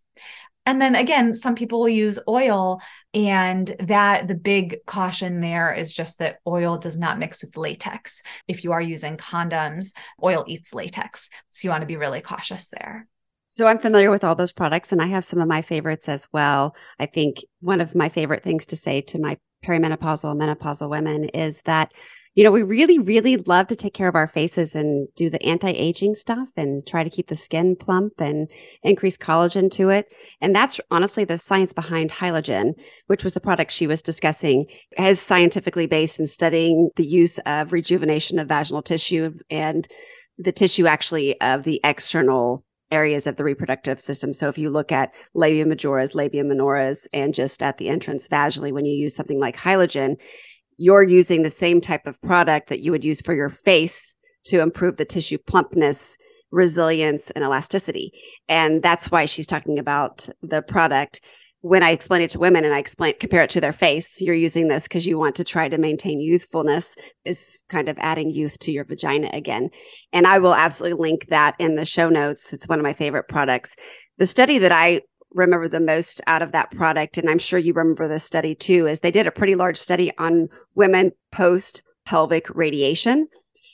And 0.66 0.80
then 0.80 0.94
again, 0.94 1.34
some 1.34 1.54
people 1.54 1.80
will 1.80 1.88
use 1.88 2.18
oil, 2.28 2.80
and 3.14 3.74
that 3.80 4.28
the 4.28 4.34
big 4.34 4.78
caution 4.86 5.40
there 5.40 5.72
is 5.72 5.92
just 5.92 6.18
that 6.18 6.38
oil 6.46 6.76
does 6.76 6.98
not 6.98 7.18
mix 7.18 7.42
with 7.42 7.56
latex. 7.56 8.22
If 8.46 8.62
you 8.62 8.72
are 8.72 8.82
using 8.82 9.16
condoms, 9.16 9.94
oil 10.22 10.44
eats 10.46 10.74
latex. 10.74 11.30
So 11.50 11.66
you 11.66 11.70
want 11.70 11.80
to 11.80 11.86
be 11.86 11.96
really 11.96 12.20
cautious 12.20 12.68
there. 12.68 13.08
So 13.48 13.66
I'm 13.66 13.80
familiar 13.80 14.12
with 14.12 14.22
all 14.22 14.36
those 14.36 14.52
products 14.52 14.92
and 14.92 15.02
I 15.02 15.06
have 15.08 15.24
some 15.24 15.40
of 15.40 15.48
my 15.48 15.60
favorites 15.60 16.08
as 16.08 16.28
well. 16.32 16.76
I 17.00 17.06
think 17.06 17.38
one 17.58 17.80
of 17.80 17.96
my 17.96 18.08
favorite 18.08 18.44
things 18.44 18.66
to 18.66 18.76
say 18.76 19.00
to 19.00 19.18
my 19.18 19.38
perimenopausal 19.64 20.36
menopausal 20.36 20.88
women 20.88 21.24
is 21.30 21.60
that 21.62 21.92
you 22.34 22.44
know, 22.44 22.50
we 22.52 22.62
really, 22.62 22.98
really 22.98 23.36
love 23.38 23.66
to 23.68 23.76
take 23.76 23.92
care 23.92 24.08
of 24.08 24.14
our 24.14 24.28
faces 24.28 24.74
and 24.76 25.08
do 25.16 25.28
the 25.28 25.42
anti 25.42 25.70
aging 25.70 26.14
stuff 26.14 26.48
and 26.56 26.86
try 26.86 27.02
to 27.02 27.10
keep 27.10 27.28
the 27.28 27.36
skin 27.36 27.74
plump 27.74 28.20
and 28.20 28.50
increase 28.82 29.16
collagen 29.16 29.70
to 29.72 29.90
it. 29.90 30.06
And 30.40 30.54
that's 30.54 30.78
honestly 30.90 31.24
the 31.24 31.38
science 31.38 31.72
behind 31.72 32.10
Hyalo 32.10 32.42
GYN, 32.42 32.74
which 33.08 33.24
was 33.24 33.34
the 33.34 33.40
product 33.40 33.72
she 33.72 33.88
was 33.88 34.00
discussing, 34.00 34.66
is 34.96 35.20
scientifically 35.20 35.86
based 35.86 36.20
in 36.20 36.26
studying 36.26 36.90
the 36.94 37.06
use 37.06 37.38
of 37.46 37.72
rejuvenation 37.72 38.38
of 38.38 38.48
vaginal 38.48 38.82
tissue 38.82 39.32
and 39.50 39.88
the 40.38 40.52
tissue 40.52 40.86
actually 40.86 41.38
of 41.40 41.64
the 41.64 41.80
external 41.82 42.64
areas 42.92 43.26
of 43.26 43.36
the 43.36 43.44
reproductive 43.44 44.00
system. 44.00 44.34
So 44.34 44.48
if 44.48 44.56
you 44.56 44.70
look 44.70 44.92
at 44.92 45.12
labia 45.34 45.64
majoras, 45.64 46.14
labia 46.14 46.44
minoras, 46.44 47.06
and 47.12 47.34
just 47.34 47.62
at 47.62 47.78
the 47.78 47.88
entrance 47.88 48.28
vaginally, 48.28 48.72
when 48.72 48.84
you 48.84 48.94
use 48.94 49.14
something 49.14 49.38
like 49.38 49.56
Hyalo 49.56 49.86
GYN, 49.86 50.16
you're 50.80 51.02
using 51.02 51.42
the 51.42 51.50
same 51.50 51.78
type 51.78 52.06
of 52.06 52.18
product 52.22 52.70
that 52.70 52.80
you 52.80 52.90
would 52.90 53.04
use 53.04 53.20
for 53.20 53.34
your 53.34 53.50
face 53.50 54.14
to 54.44 54.60
improve 54.60 54.96
the 54.96 55.04
tissue 55.04 55.36
plumpness, 55.46 56.16
resilience, 56.50 57.30
and 57.32 57.44
elasticity. 57.44 58.10
And 58.48 58.82
that's 58.82 59.10
why 59.10 59.26
she's 59.26 59.46
talking 59.46 59.78
about 59.78 60.26
the 60.40 60.62
product. 60.62 61.20
When 61.60 61.82
I 61.82 61.90
explain 61.90 62.22
it 62.22 62.30
to 62.30 62.38
women 62.38 62.64
and 62.64 62.72
I 62.72 62.78
explain 62.78 63.12
compare 63.20 63.42
it 63.42 63.50
to 63.50 63.60
their 63.60 63.74
face, 63.74 64.22
you're 64.22 64.34
using 64.34 64.68
this 64.68 64.84
because 64.84 65.04
you 65.04 65.18
want 65.18 65.36
to 65.36 65.44
try 65.44 65.68
to 65.68 65.76
maintain 65.76 66.18
youthfulness, 66.18 66.94
is 67.26 67.58
kind 67.68 67.90
of 67.90 67.98
adding 67.98 68.30
youth 68.30 68.58
to 68.60 68.72
your 68.72 68.86
vagina 68.86 69.28
again. 69.34 69.68
And 70.14 70.26
I 70.26 70.38
will 70.38 70.54
absolutely 70.54 70.98
link 70.98 71.26
that 71.28 71.56
in 71.58 71.74
the 71.74 71.84
show 71.84 72.08
notes. 72.08 72.54
It's 72.54 72.66
one 72.66 72.78
of 72.78 72.84
my 72.84 72.94
favorite 72.94 73.28
products. 73.28 73.76
The 74.16 74.26
study 74.26 74.56
that 74.56 74.72
I 74.72 75.02
remember 75.32 75.68
the 75.68 75.80
most 75.80 76.20
out 76.26 76.42
of 76.42 76.52
that 76.52 76.70
product, 76.70 77.18
and 77.18 77.28
I'm 77.28 77.38
sure 77.38 77.58
you 77.58 77.72
remember 77.72 78.08
this 78.08 78.24
study 78.24 78.54
too, 78.54 78.86
is 78.86 79.00
they 79.00 79.10
did 79.10 79.26
a 79.26 79.32
pretty 79.32 79.54
large 79.54 79.76
study 79.76 80.12
on 80.18 80.48
women 80.74 81.12
post 81.30 81.82
pelvic 82.04 82.48
radiation. 82.50 83.28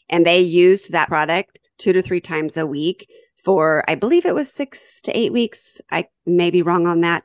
And 0.09 0.27
they 0.27 0.41
used 0.41 0.93
that 0.93 1.09
product 1.09 1.59
two 1.79 1.93
to 1.93 2.03
three 2.03 2.21
times 2.21 2.57
a 2.57 2.67
week 2.67 3.09
for, 3.43 3.85
I 3.89 3.95
believe 3.95 4.27
it 4.27 4.35
was 4.35 4.53
six 4.53 5.01
to 5.03 5.17
eight 5.17 5.33
weeks. 5.33 5.81
I 5.91 6.09
may 6.27 6.51
be 6.51 6.63
wrong 6.63 6.87
on 6.87 7.01
that. 7.01 7.25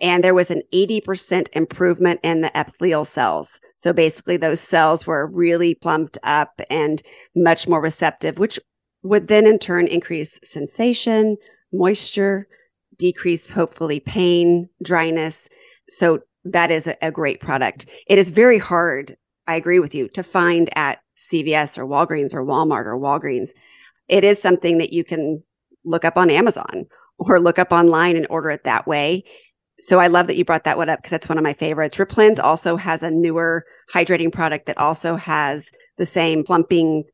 And 0.00 0.24
there 0.24 0.34
was 0.34 0.50
an 0.50 0.62
80% 0.72 1.48
improvement 1.52 2.20
in 2.22 2.40
the 2.40 2.56
epithelial 2.56 3.04
cells. 3.04 3.60
So 3.76 3.92
basically, 3.92 4.38
those 4.38 4.60
cells 4.60 5.06
were 5.06 5.26
really 5.26 5.74
plumped 5.74 6.18
up 6.22 6.60
and 6.70 7.02
much 7.36 7.68
more 7.68 7.82
receptive, 7.82 8.38
which 8.38 8.58
would 9.02 9.28
then 9.28 9.46
in 9.46 9.58
turn 9.58 9.86
increase 9.86 10.40
sensation, 10.42 11.36
moisture, 11.72 12.48
decrease 13.00 13.48
hopefully 13.48 13.98
pain, 13.98 14.68
dryness. 14.84 15.48
So 15.88 16.20
that 16.44 16.70
is 16.70 16.86
a, 16.86 16.96
a 17.02 17.10
great 17.10 17.40
product. 17.40 17.86
It 18.06 18.18
is 18.18 18.30
very 18.30 18.58
hard, 18.58 19.16
I 19.48 19.56
agree 19.56 19.80
with 19.80 19.94
you, 19.94 20.08
to 20.10 20.22
find 20.22 20.70
at 20.76 21.00
CVS 21.32 21.78
or 21.78 21.86
Walgreens 21.86 22.34
or 22.34 22.44
Walmart 22.44 22.86
or 22.86 22.98
Walgreens. 22.98 23.50
It 24.08 24.22
is 24.22 24.40
something 24.40 24.78
that 24.78 24.92
you 24.92 25.02
can 25.02 25.42
look 25.84 26.04
up 26.04 26.16
on 26.16 26.30
Amazon 26.30 26.86
or 27.18 27.40
look 27.40 27.58
up 27.58 27.72
online 27.72 28.16
and 28.16 28.26
order 28.30 28.50
it 28.50 28.64
that 28.64 28.86
way. 28.86 29.24
So 29.80 29.98
I 29.98 30.08
love 30.08 30.26
that 30.26 30.36
you 30.36 30.44
brought 30.44 30.64
that 30.64 30.76
one 30.76 30.90
up 30.90 30.98
because 30.98 31.10
that's 31.10 31.28
one 31.28 31.38
of 31.38 31.44
my 31.44 31.54
favorites. 31.54 31.96
Replens 31.96 32.42
also 32.42 32.76
has 32.76 33.02
a 33.02 33.10
newer 33.10 33.64
hydrating 33.92 34.30
product 34.30 34.66
that 34.66 34.76
also 34.76 35.16
has 35.16 35.70
the 35.96 36.04
same 36.04 36.44
plumping, 36.44 37.04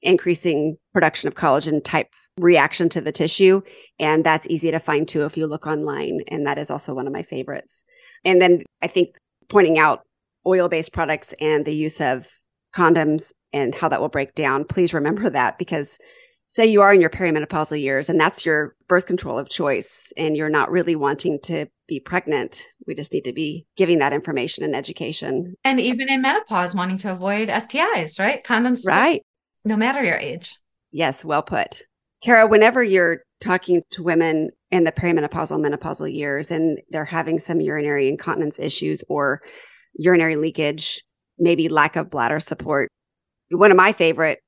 increasing 0.00 0.76
production 0.92 1.26
of 1.26 1.34
collagen 1.34 1.82
type 1.84 2.08
reaction 2.38 2.88
to 2.90 3.00
the 3.00 3.12
tissue. 3.12 3.62
And 3.98 4.24
that's 4.24 4.46
easy 4.48 4.70
to 4.70 4.78
find 4.78 5.06
too 5.06 5.24
if 5.24 5.36
you 5.36 5.46
look 5.46 5.66
online. 5.66 6.20
And 6.28 6.46
that 6.46 6.58
is 6.58 6.70
also 6.70 6.94
one 6.94 7.06
of 7.06 7.12
my 7.12 7.22
favorites. 7.22 7.82
And 8.24 8.40
then 8.40 8.62
I 8.82 8.88
think 8.88 9.16
pointing 9.48 9.78
out 9.78 10.02
oil 10.46 10.68
based 10.68 10.92
products 10.92 11.32
and 11.40 11.64
the 11.64 11.74
use 11.74 12.00
of 12.00 12.28
condoms 12.74 13.32
and 13.52 13.74
how 13.74 13.88
that 13.88 14.00
will 14.00 14.08
break 14.08 14.34
down, 14.34 14.64
please 14.64 14.92
remember 14.92 15.30
that 15.30 15.58
because 15.58 15.96
say 16.46 16.66
you 16.66 16.82
are 16.82 16.92
in 16.92 17.00
your 17.00 17.10
perimenopausal 17.10 17.80
years 17.80 18.10
and 18.10 18.20
that's 18.20 18.44
your 18.44 18.74
birth 18.88 19.06
control 19.06 19.38
of 19.38 19.48
choice 19.48 20.12
and 20.16 20.36
you're 20.36 20.50
not 20.50 20.70
really 20.70 20.94
wanting 20.94 21.38
to 21.42 21.66
be 21.86 22.00
pregnant. 22.00 22.62
We 22.86 22.94
just 22.94 23.12
need 23.12 23.24
to 23.24 23.32
be 23.32 23.66
giving 23.76 23.98
that 24.00 24.12
information 24.12 24.64
and 24.64 24.76
education. 24.76 25.54
And 25.64 25.80
even 25.80 26.08
in 26.08 26.20
menopause, 26.20 26.74
wanting 26.74 26.98
to 26.98 27.12
avoid 27.12 27.48
STIs, 27.48 28.18
right? 28.18 28.44
Condoms, 28.44 28.86
right? 28.86 29.22
no 29.64 29.76
matter 29.76 30.04
your 30.04 30.18
age. 30.18 30.56
Yes, 30.90 31.24
well 31.24 31.42
put. 31.42 31.86
Cara, 32.24 32.46
whenever 32.46 32.82
you're 32.82 33.18
talking 33.42 33.82
to 33.90 34.02
women 34.02 34.48
in 34.70 34.84
the 34.84 34.92
perimenopausal, 34.92 35.60
menopausal 35.60 36.10
years, 36.12 36.50
and 36.50 36.78
they're 36.88 37.04
having 37.04 37.38
some 37.38 37.60
urinary 37.60 38.08
incontinence 38.08 38.58
issues 38.58 39.04
or 39.10 39.42
urinary 39.96 40.36
leakage, 40.36 41.02
maybe 41.38 41.68
lack 41.68 41.96
of 41.96 42.10
bladder 42.10 42.40
support, 42.40 42.88
one 43.50 43.70
of 43.70 43.76
my 43.76 43.92
favorite 43.92 44.38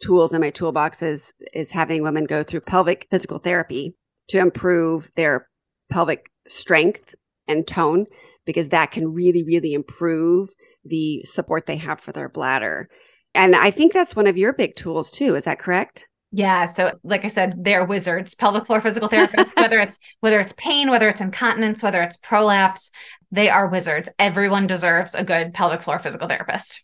tools 0.00 0.32
in 0.32 0.40
my 0.40 0.50
toolbox 0.50 1.02
is, 1.02 1.32
is 1.52 1.72
having 1.72 2.04
women 2.04 2.24
go 2.24 2.44
through 2.44 2.60
pelvic 2.60 3.08
physical 3.10 3.38
therapy 3.38 3.96
to 4.28 4.38
improve 4.38 5.10
their 5.16 5.48
pelvic 5.90 6.30
strength 6.46 7.16
and 7.48 7.66
tone, 7.66 8.06
because 8.46 8.68
that 8.68 8.92
can 8.92 9.12
really, 9.12 9.42
really 9.42 9.74
improve 9.74 10.50
the 10.84 11.24
support 11.24 11.66
they 11.66 11.78
have 11.78 11.98
for 11.98 12.12
their 12.12 12.28
bladder. 12.28 12.88
And 13.34 13.56
I 13.56 13.72
think 13.72 13.92
that's 13.92 14.14
one 14.14 14.28
of 14.28 14.38
your 14.38 14.52
big 14.52 14.76
tools 14.76 15.10
too. 15.10 15.34
Is 15.34 15.44
that 15.44 15.58
correct? 15.58 16.06
Yeah. 16.36 16.64
So 16.64 16.98
like 17.04 17.24
I 17.24 17.28
said, 17.28 17.62
they're 17.62 17.84
wizards, 17.84 18.34
pelvic 18.34 18.66
floor 18.66 18.80
physical 18.80 19.08
therapists, 19.08 19.52
whether 19.56 19.78
it's 19.78 20.00
whether 20.18 20.40
it's 20.40 20.52
pain, 20.54 20.90
whether 20.90 21.08
it's 21.08 21.20
incontinence, 21.20 21.80
whether 21.80 22.02
it's 22.02 22.16
prolapse, 22.16 22.90
they 23.30 23.48
are 23.48 23.68
wizards. 23.68 24.08
Everyone 24.18 24.66
deserves 24.66 25.14
a 25.14 25.22
good 25.22 25.54
pelvic 25.54 25.84
floor 25.84 26.00
physical 26.00 26.26
therapist. 26.26 26.82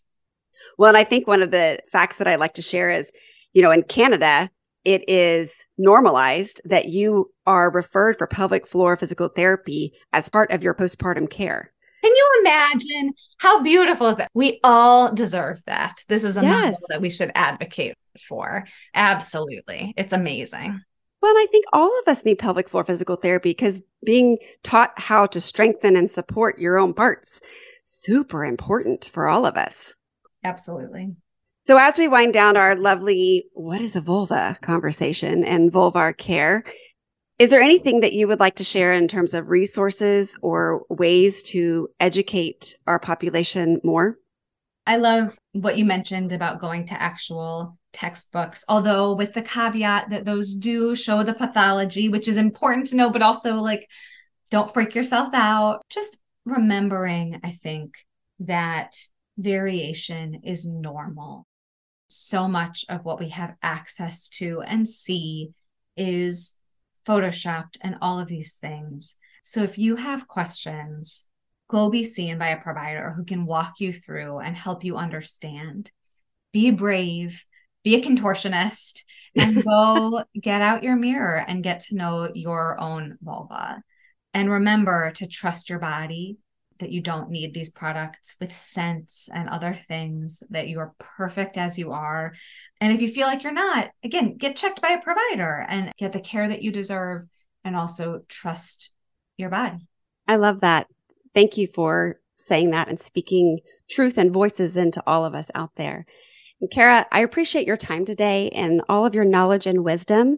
Well, 0.77 0.87
and 0.87 0.97
I 0.97 1.03
think 1.03 1.27
one 1.27 1.41
of 1.41 1.51
the 1.51 1.79
facts 1.91 2.15
that 2.17 2.29
I 2.29 2.35
like 2.35 2.53
to 2.53 2.61
share 2.61 2.91
is, 2.91 3.11
you 3.51 3.61
know, 3.61 3.71
in 3.71 3.83
Canada, 3.83 4.49
it 4.85 5.03
is 5.09 5.53
normalized 5.77 6.61
that 6.63 6.85
you 6.87 7.29
are 7.45 7.69
referred 7.69 8.17
for 8.17 8.27
pelvic 8.27 8.65
floor 8.65 8.95
physical 8.95 9.27
therapy 9.27 9.91
as 10.13 10.29
part 10.29 10.51
of 10.51 10.63
your 10.63 10.73
postpartum 10.73 11.29
care. 11.29 11.73
Can 12.03 12.15
you 12.15 12.29
imagine 12.41 13.13
how 13.37 13.61
beautiful 13.61 14.07
is 14.07 14.17
that? 14.17 14.29
We 14.33 14.59
all 14.63 15.13
deserve 15.13 15.61
that. 15.67 16.03
This 16.07 16.23
is 16.23 16.37
a 16.37 16.41
yes. 16.41 16.51
model 16.51 16.79
that 16.89 17.01
we 17.01 17.09
should 17.09 17.31
advocate 17.35 17.95
for. 18.27 18.65
Absolutely. 18.93 19.93
It's 19.97 20.13
amazing. 20.13 20.81
Well, 21.21 21.35
I 21.35 21.45
think 21.51 21.65
all 21.71 21.99
of 21.99 22.07
us 22.07 22.25
need 22.25 22.39
pelvic 22.39 22.67
floor 22.67 22.83
physical 22.83 23.15
therapy 23.15 23.51
because 23.51 23.83
being 24.03 24.39
taught 24.63 24.97
how 24.97 25.27
to 25.27 25.39
strengthen 25.39 25.95
and 25.95 26.09
support 26.09 26.57
your 26.57 26.79
own 26.79 26.93
parts 26.93 27.39
super 27.85 28.43
important 28.43 29.09
for 29.13 29.27
all 29.27 29.45
of 29.45 29.55
us. 29.55 29.93
Absolutely. 30.43 31.15
So 31.59 31.77
as 31.77 31.97
we 31.97 32.07
wind 32.07 32.33
down 32.33 32.57
our 32.57 32.75
lovely 32.75 33.45
what 33.53 33.81
is 33.81 33.95
a 33.95 34.01
vulva 34.01 34.57
conversation 34.61 35.43
and 35.43 35.71
vulvar 35.71 36.17
care, 36.17 36.63
is 37.41 37.49
there 37.49 37.59
anything 37.59 38.01
that 38.01 38.13
you 38.13 38.27
would 38.27 38.39
like 38.39 38.57
to 38.57 38.63
share 38.63 38.93
in 38.93 39.07
terms 39.07 39.33
of 39.33 39.49
resources 39.49 40.37
or 40.43 40.83
ways 40.89 41.41
to 41.41 41.89
educate 41.99 42.75
our 42.85 42.99
population 42.99 43.81
more? 43.83 44.19
I 44.85 44.97
love 44.97 45.39
what 45.51 45.75
you 45.75 45.83
mentioned 45.83 46.33
about 46.33 46.59
going 46.59 46.85
to 46.87 47.01
actual 47.01 47.79
textbooks, 47.93 48.63
although 48.69 49.15
with 49.15 49.33
the 49.33 49.41
caveat 49.41 50.11
that 50.11 50.23
those 50.23 50.53
do 50.53 50.93
show 50.93 51.23
the 51.23 51.33
pathology, 51.33 52.09
which 52.09 52.27
is 52.27 52.37
important 52.37 52.85
to 52.87 52.95
know, 52.95 53.09
but 53.09 53.23
also 53.23 53.55
like 53.55 53.87
Don't 54.51 54.71
freak 54.71 54.93
yourself 54.93 55.29
out. 55.33 55.81
Just 55.89 56.19
remembering, 56.45 57.39
I 57.43 57.51
think, 57.51 57.95
that 58.39 58.93
variation 59.37 60.41
is 60.43 60.67
normal. 60.67 61.47
So 62.07 62.47
much 62.47 62.85
of 62.89 63.03
what 63.03 63.19
we 63.19 63.29
have 63.29 63.55
access 63.63 64.29
to 64.29 64.61
and 64.61 64.87
see 64.87 65.53
is 65.97 66.60
photoshopped 67.07 67.77
and 67.81 67.95
all 68.01 68.19
of 68.19 68.27
these 68.27 68.55
things. 68.55 69.15
So 69.43 69.63
if 69.63 69.77
you 69.77 69.95
have 69.95 70.27
questions, 70.27 71.29
go 71.67 71.89
be 71.89 72.03
seen 72.03 72.37
by 72.37 72.49
a 72.49 72.61
provider 72.61 73.11
who 73.11 73.23
can 73.23 73.45
walk 73.45 73.79
you 73.79 73.93
through 73.93 74.39
and 74.39 74.55
help 74.55 74.83
you 74.83 74.97
understand. 74.97 75.91
Be 76.51 76.71
brave, 76.71 77.45
be 77.83 77.95
a 77.95 78.01
contortionist, 78.01 79.01
and 79.35 79.63
go 79.65 80.23
get 80.39 80.61
out 80.61 80.83
your 80.83 80.95
mirror 80.95 81.43
and 81.47 81.63
get 81.63 81.79
to 81.81 81.95
know 81.95 82.29
your 82.35 82.79
own 82.79 83.17
vulva. 83.21 83.81
And 84.33 84.49
remember 84.49 85.11
to 85.11 85.27
trust 85.27 85.69
your 85.69 85.79
body 85.79 86.37
that 86.81 86.91
you 86.91 87.01
don't 87.01 87.29
need 87.29 87.53
these 87.53 87.69
products 87.69 88.35
with 88.39 88.53
scents 88.53 89.29
and 89.33 89.49
other 89.49 89.73
things, 89.73 90.43
that 90.49 90.67
you 90.67 90.79
are 90.79 90.93
perfect 90.99 91.57
as 91.57 91.79
you 91.79 91.93
are. 91.93 92.33
And 92.79 92.93
if 92.93 93.01
you 93.01 93.07
feel 93.07 93.27
like 93.27 93.43
you're 93.43 93.53
not, 93.53 93.89
again, 94.03 94.35
get 94.37 94.55
checked 94.55 94.81
by 94.81 94.89
a 94.89 95.01
provider 95.01 95.65
and 95.67 95.93
get 95.97 96.11
the 96.11 96.19
care 96.19 96.47
that 96.47 96.61
you 96.61 96.71
deserve 96.71 97.21
and 97.63 97.75
also 97.75 98.21
trust 98.27 98.91
your 99.37 99.49
body. 99.49 99.87
I 100.27 100.35
love 100.35 100.59
that. 100.61 100.87
Thank 101.33 101.57
you 101.57 101.67
for 101.73 102.19
saying 102.37 102.71
that 102.71 102.89
and 102.89 102.99
speaking 102.99 103.59
truth 103.89 104.17
and 104.17 104.31
voices 104.31 104.77
into 104.77 105.01
all 105.07 105.25
of 105.25 105.35
us 105.35 105.49
out 105.55 105.71
there. 105.75 106.05
And 106.59 106.69
Cara, 106.71 107.07
I 107.11 107.21
appreciate 107.21 107.67
your 107.67 107.77
time 107.77 108.05
today 108.05 108.49
and 108.49 108.81
all 108.89 109.05
of 109.05 109.15
your 109.15 109.25
knowledge 109.25 109.67
and 109.67 109.83
wisdom. 109.83 110.37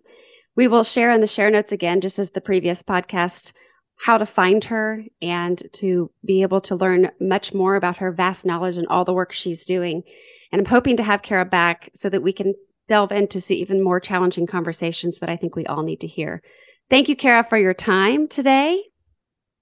We 0.56 0.68
will 0.68 0.84
share 0.84 1.12
in 1.12 1.22
the 1.22 1.28
share 1.28 1.50
notes 1.50 1.72
again, 1.72 2.02
just 2.02 2.20
as 2.20 2.32
the 2.32 2.41
previous 2.41 2.84
podcast, 2.84 3.54
how 3.98 4.18
to 4.18 4.26
find 4.26 4.64
her 4.66 5.04
and 5.22 5.62
to 5.74 6.12
be 6.26 6.41
able 6.41 6.62
to 6.62 6.76
learn 6.76 7.12
much 7.20 7.54
more 7.54 7.76
about 7.76 7.98
her 7.98 8.12
vast 8.12 8.46
knowledge 8.46 8.78
and 8.78 8.88
all 8.88 9.06
the 9.06 9.14
work 9.14 9.32
she's 9.32 9.66
doing. 9.66 10.04
And 10.52 10.60
I'm 10.60 10.66
hoping 10.66 10.98
to 10.98 11.04
have 11.04 11.22
Cara 11.22 11.46
back 11.46 11.89
so 11.94 12.10
that 12.10 12.24
we 12.24 12.34
can 12.34 12.54
delve 12.89 13.12
into 13.12 13.41
even 13.54 13.82
more 13.82 14.00
challenging 14.00 14.46
conversations 14.46 15.20
that 15.20 15.30
I 15.30 15.38
think 15.38 15.56
we 15.56 15.66
all 15.66 15.84
need 15.84 16.02
to 16.02 16.08
hear. 16.08 16.41
Thank 16.89 17.08
you, 17.08 17.16
Cara, 17.16 17.46
for 17.48 17.58
your 17.58 17.74
time 17.74 18.28
today. 18.28 18.84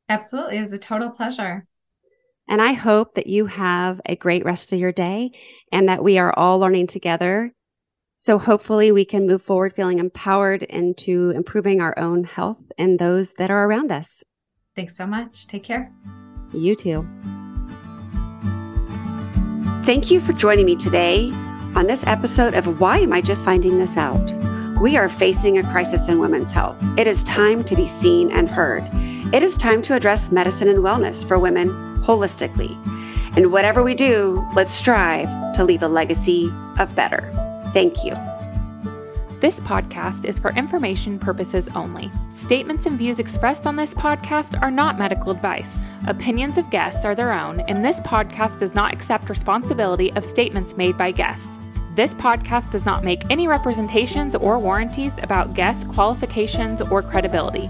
Absolutely. 0.09 0.57
It 0.57 0.61
was 0.61 0.73
a 0.73 0.79
total 0.79 1.09
pleasure. 1.09 1.65
And 2.49 2.61
I 2.61 2.73
hope 2.73 3.15
that 3.15 3.27
you 3.27 3.45
have 3.45 4.01
a 4.05 4.15
great 4.15 4.43
rest 4.43 4.73
of 4.73 4.79
your 4.79 4.91
day 4.91 5.31
and 5.71 5.87
that 5.87 6.03
we 6.03 6.17
are 6.17 6.33
all 6.37 6.59
learning 6.59 6.87
together. 6.87 7.53
So 8.23 8.37
hopefully 8.37 8.91
we 8.91 9.03
can 9.03 9.25
move 9.25 9.41
forward 9.41 9.73
feeling 9.73 9.97
empowered 9.97 10.61
into 10.61 11.31
improving 11.31 11.81
our 11.81 11.97
own 11.97 12.23
health 12.23 12.61
and 12.77 12.99
those 12.99 13.33
that 13.39 13.49
are 13.49 13.65
around 13.65 13.91
us. 13.91 14.23
Thanks 14.75 14.95
so 14.95 15.07
much. 15.07 15.47
Take 15.47 15.63
care. 15.63 15.91
You 16.53 16.75
too. 16.75 17.01
Thank 19.87 20.11
you 20.11 20.21
for 20.21 20.33
joining 20.33 20.67
me 20.67 20.75
today 20.75 21.31
on 21.73 21.87
this 21.87 22.05
episode 22.05 22.53
of 22.53 22.79
Why 22.79 22.99
Am 22.99 23.11
I 23.11 23.21
Just 23.21 23.43
Finding 23.43 23.79
This 23.79 23.97
Out? 23.97 24.31
We 24.79 24.97
are 24.97 25.09
facing 25.09 25.57
a 25.57 25.63
crisis 25.71 26.07
in 26.07 26.19
women's 26.19 26.51
health. 26.51 26.77
It 26.99 27.07
is 27.07 27.23
time 27.23 27.63
to 27.63 27.75
be 27.75 27.87
seen 27.87 28.29
and 28.29 28.47
heard. 28.47 28.87
It 29.33 29.41
is 29.41 29.57
time 29.57 29.81
to 29.81 29.95
address 29.95 30.31
medicine 30.31 30.67
and 30.67 30.83
wellness 30.83 31.27
for 31.27 31.39
women 31.39 31.69
holistically. 32.03 32.77
And 33.35 33.51
whatever 33.51 33.81
we 33.81 33.95
do, 33.95 34.47
let's 34.53 34.75
strive 34.75 35.55
to 35.55 35.63
leave 35.63 35.81
a 35.81 35.87
legacy 35.87 36.53
of 36.77 36.93
better. 36.95 37.50
Thank 37.73 38.03
you. 38.03 38.15
This 39.39 39.59
podcast 39.61 40.25
is 40.25 40.37
for 40.37 40.51
information 40.51 41.17
purposes 41.17 41.67
only. 41.73 42.11
Statements 42.35 42.85
and 42.85 42.97
views 42.97 43.17
expressed 43.17 43.65
on 43.65 43.75
this 43.75 43.93
podcast 43.93 44.61
are 44.61 44.69
not 44.69 44.99
medical 44.99 45.31
advice. 45.31 45.79
Opinions 46.05 46.57
of 46.57 46.69
guests 46.69 47.05
are 47.05 47.15
their 47.15 47.31
own, 47.31 47.61
and 47.61 47.83
this 47.83 47.99
podcast 48.01 48.59
does 48.59 48.75
not 48.75 48.93
accept 48.93 49.29
responsibility 49.29 50.11
of 50.13 50.25
statements 50.25 50.77
made 50.77 50.97
by 50.97 51.11
guests. 51.11 51.47
This 51.95 52.13
podcast 52.13 52.71
does 52.71 52.85
not 52.85 53.03
make 53.03 53.23
any 53.29 53.47
representations 53.47 54.35
or 54.35 54.59
warranties 54.59 55.13
about 55.21 55.55
guest 55.55 55.87
qualifications 55.87 56.81
or 56.81 57.01
credibility. 57.01 57.69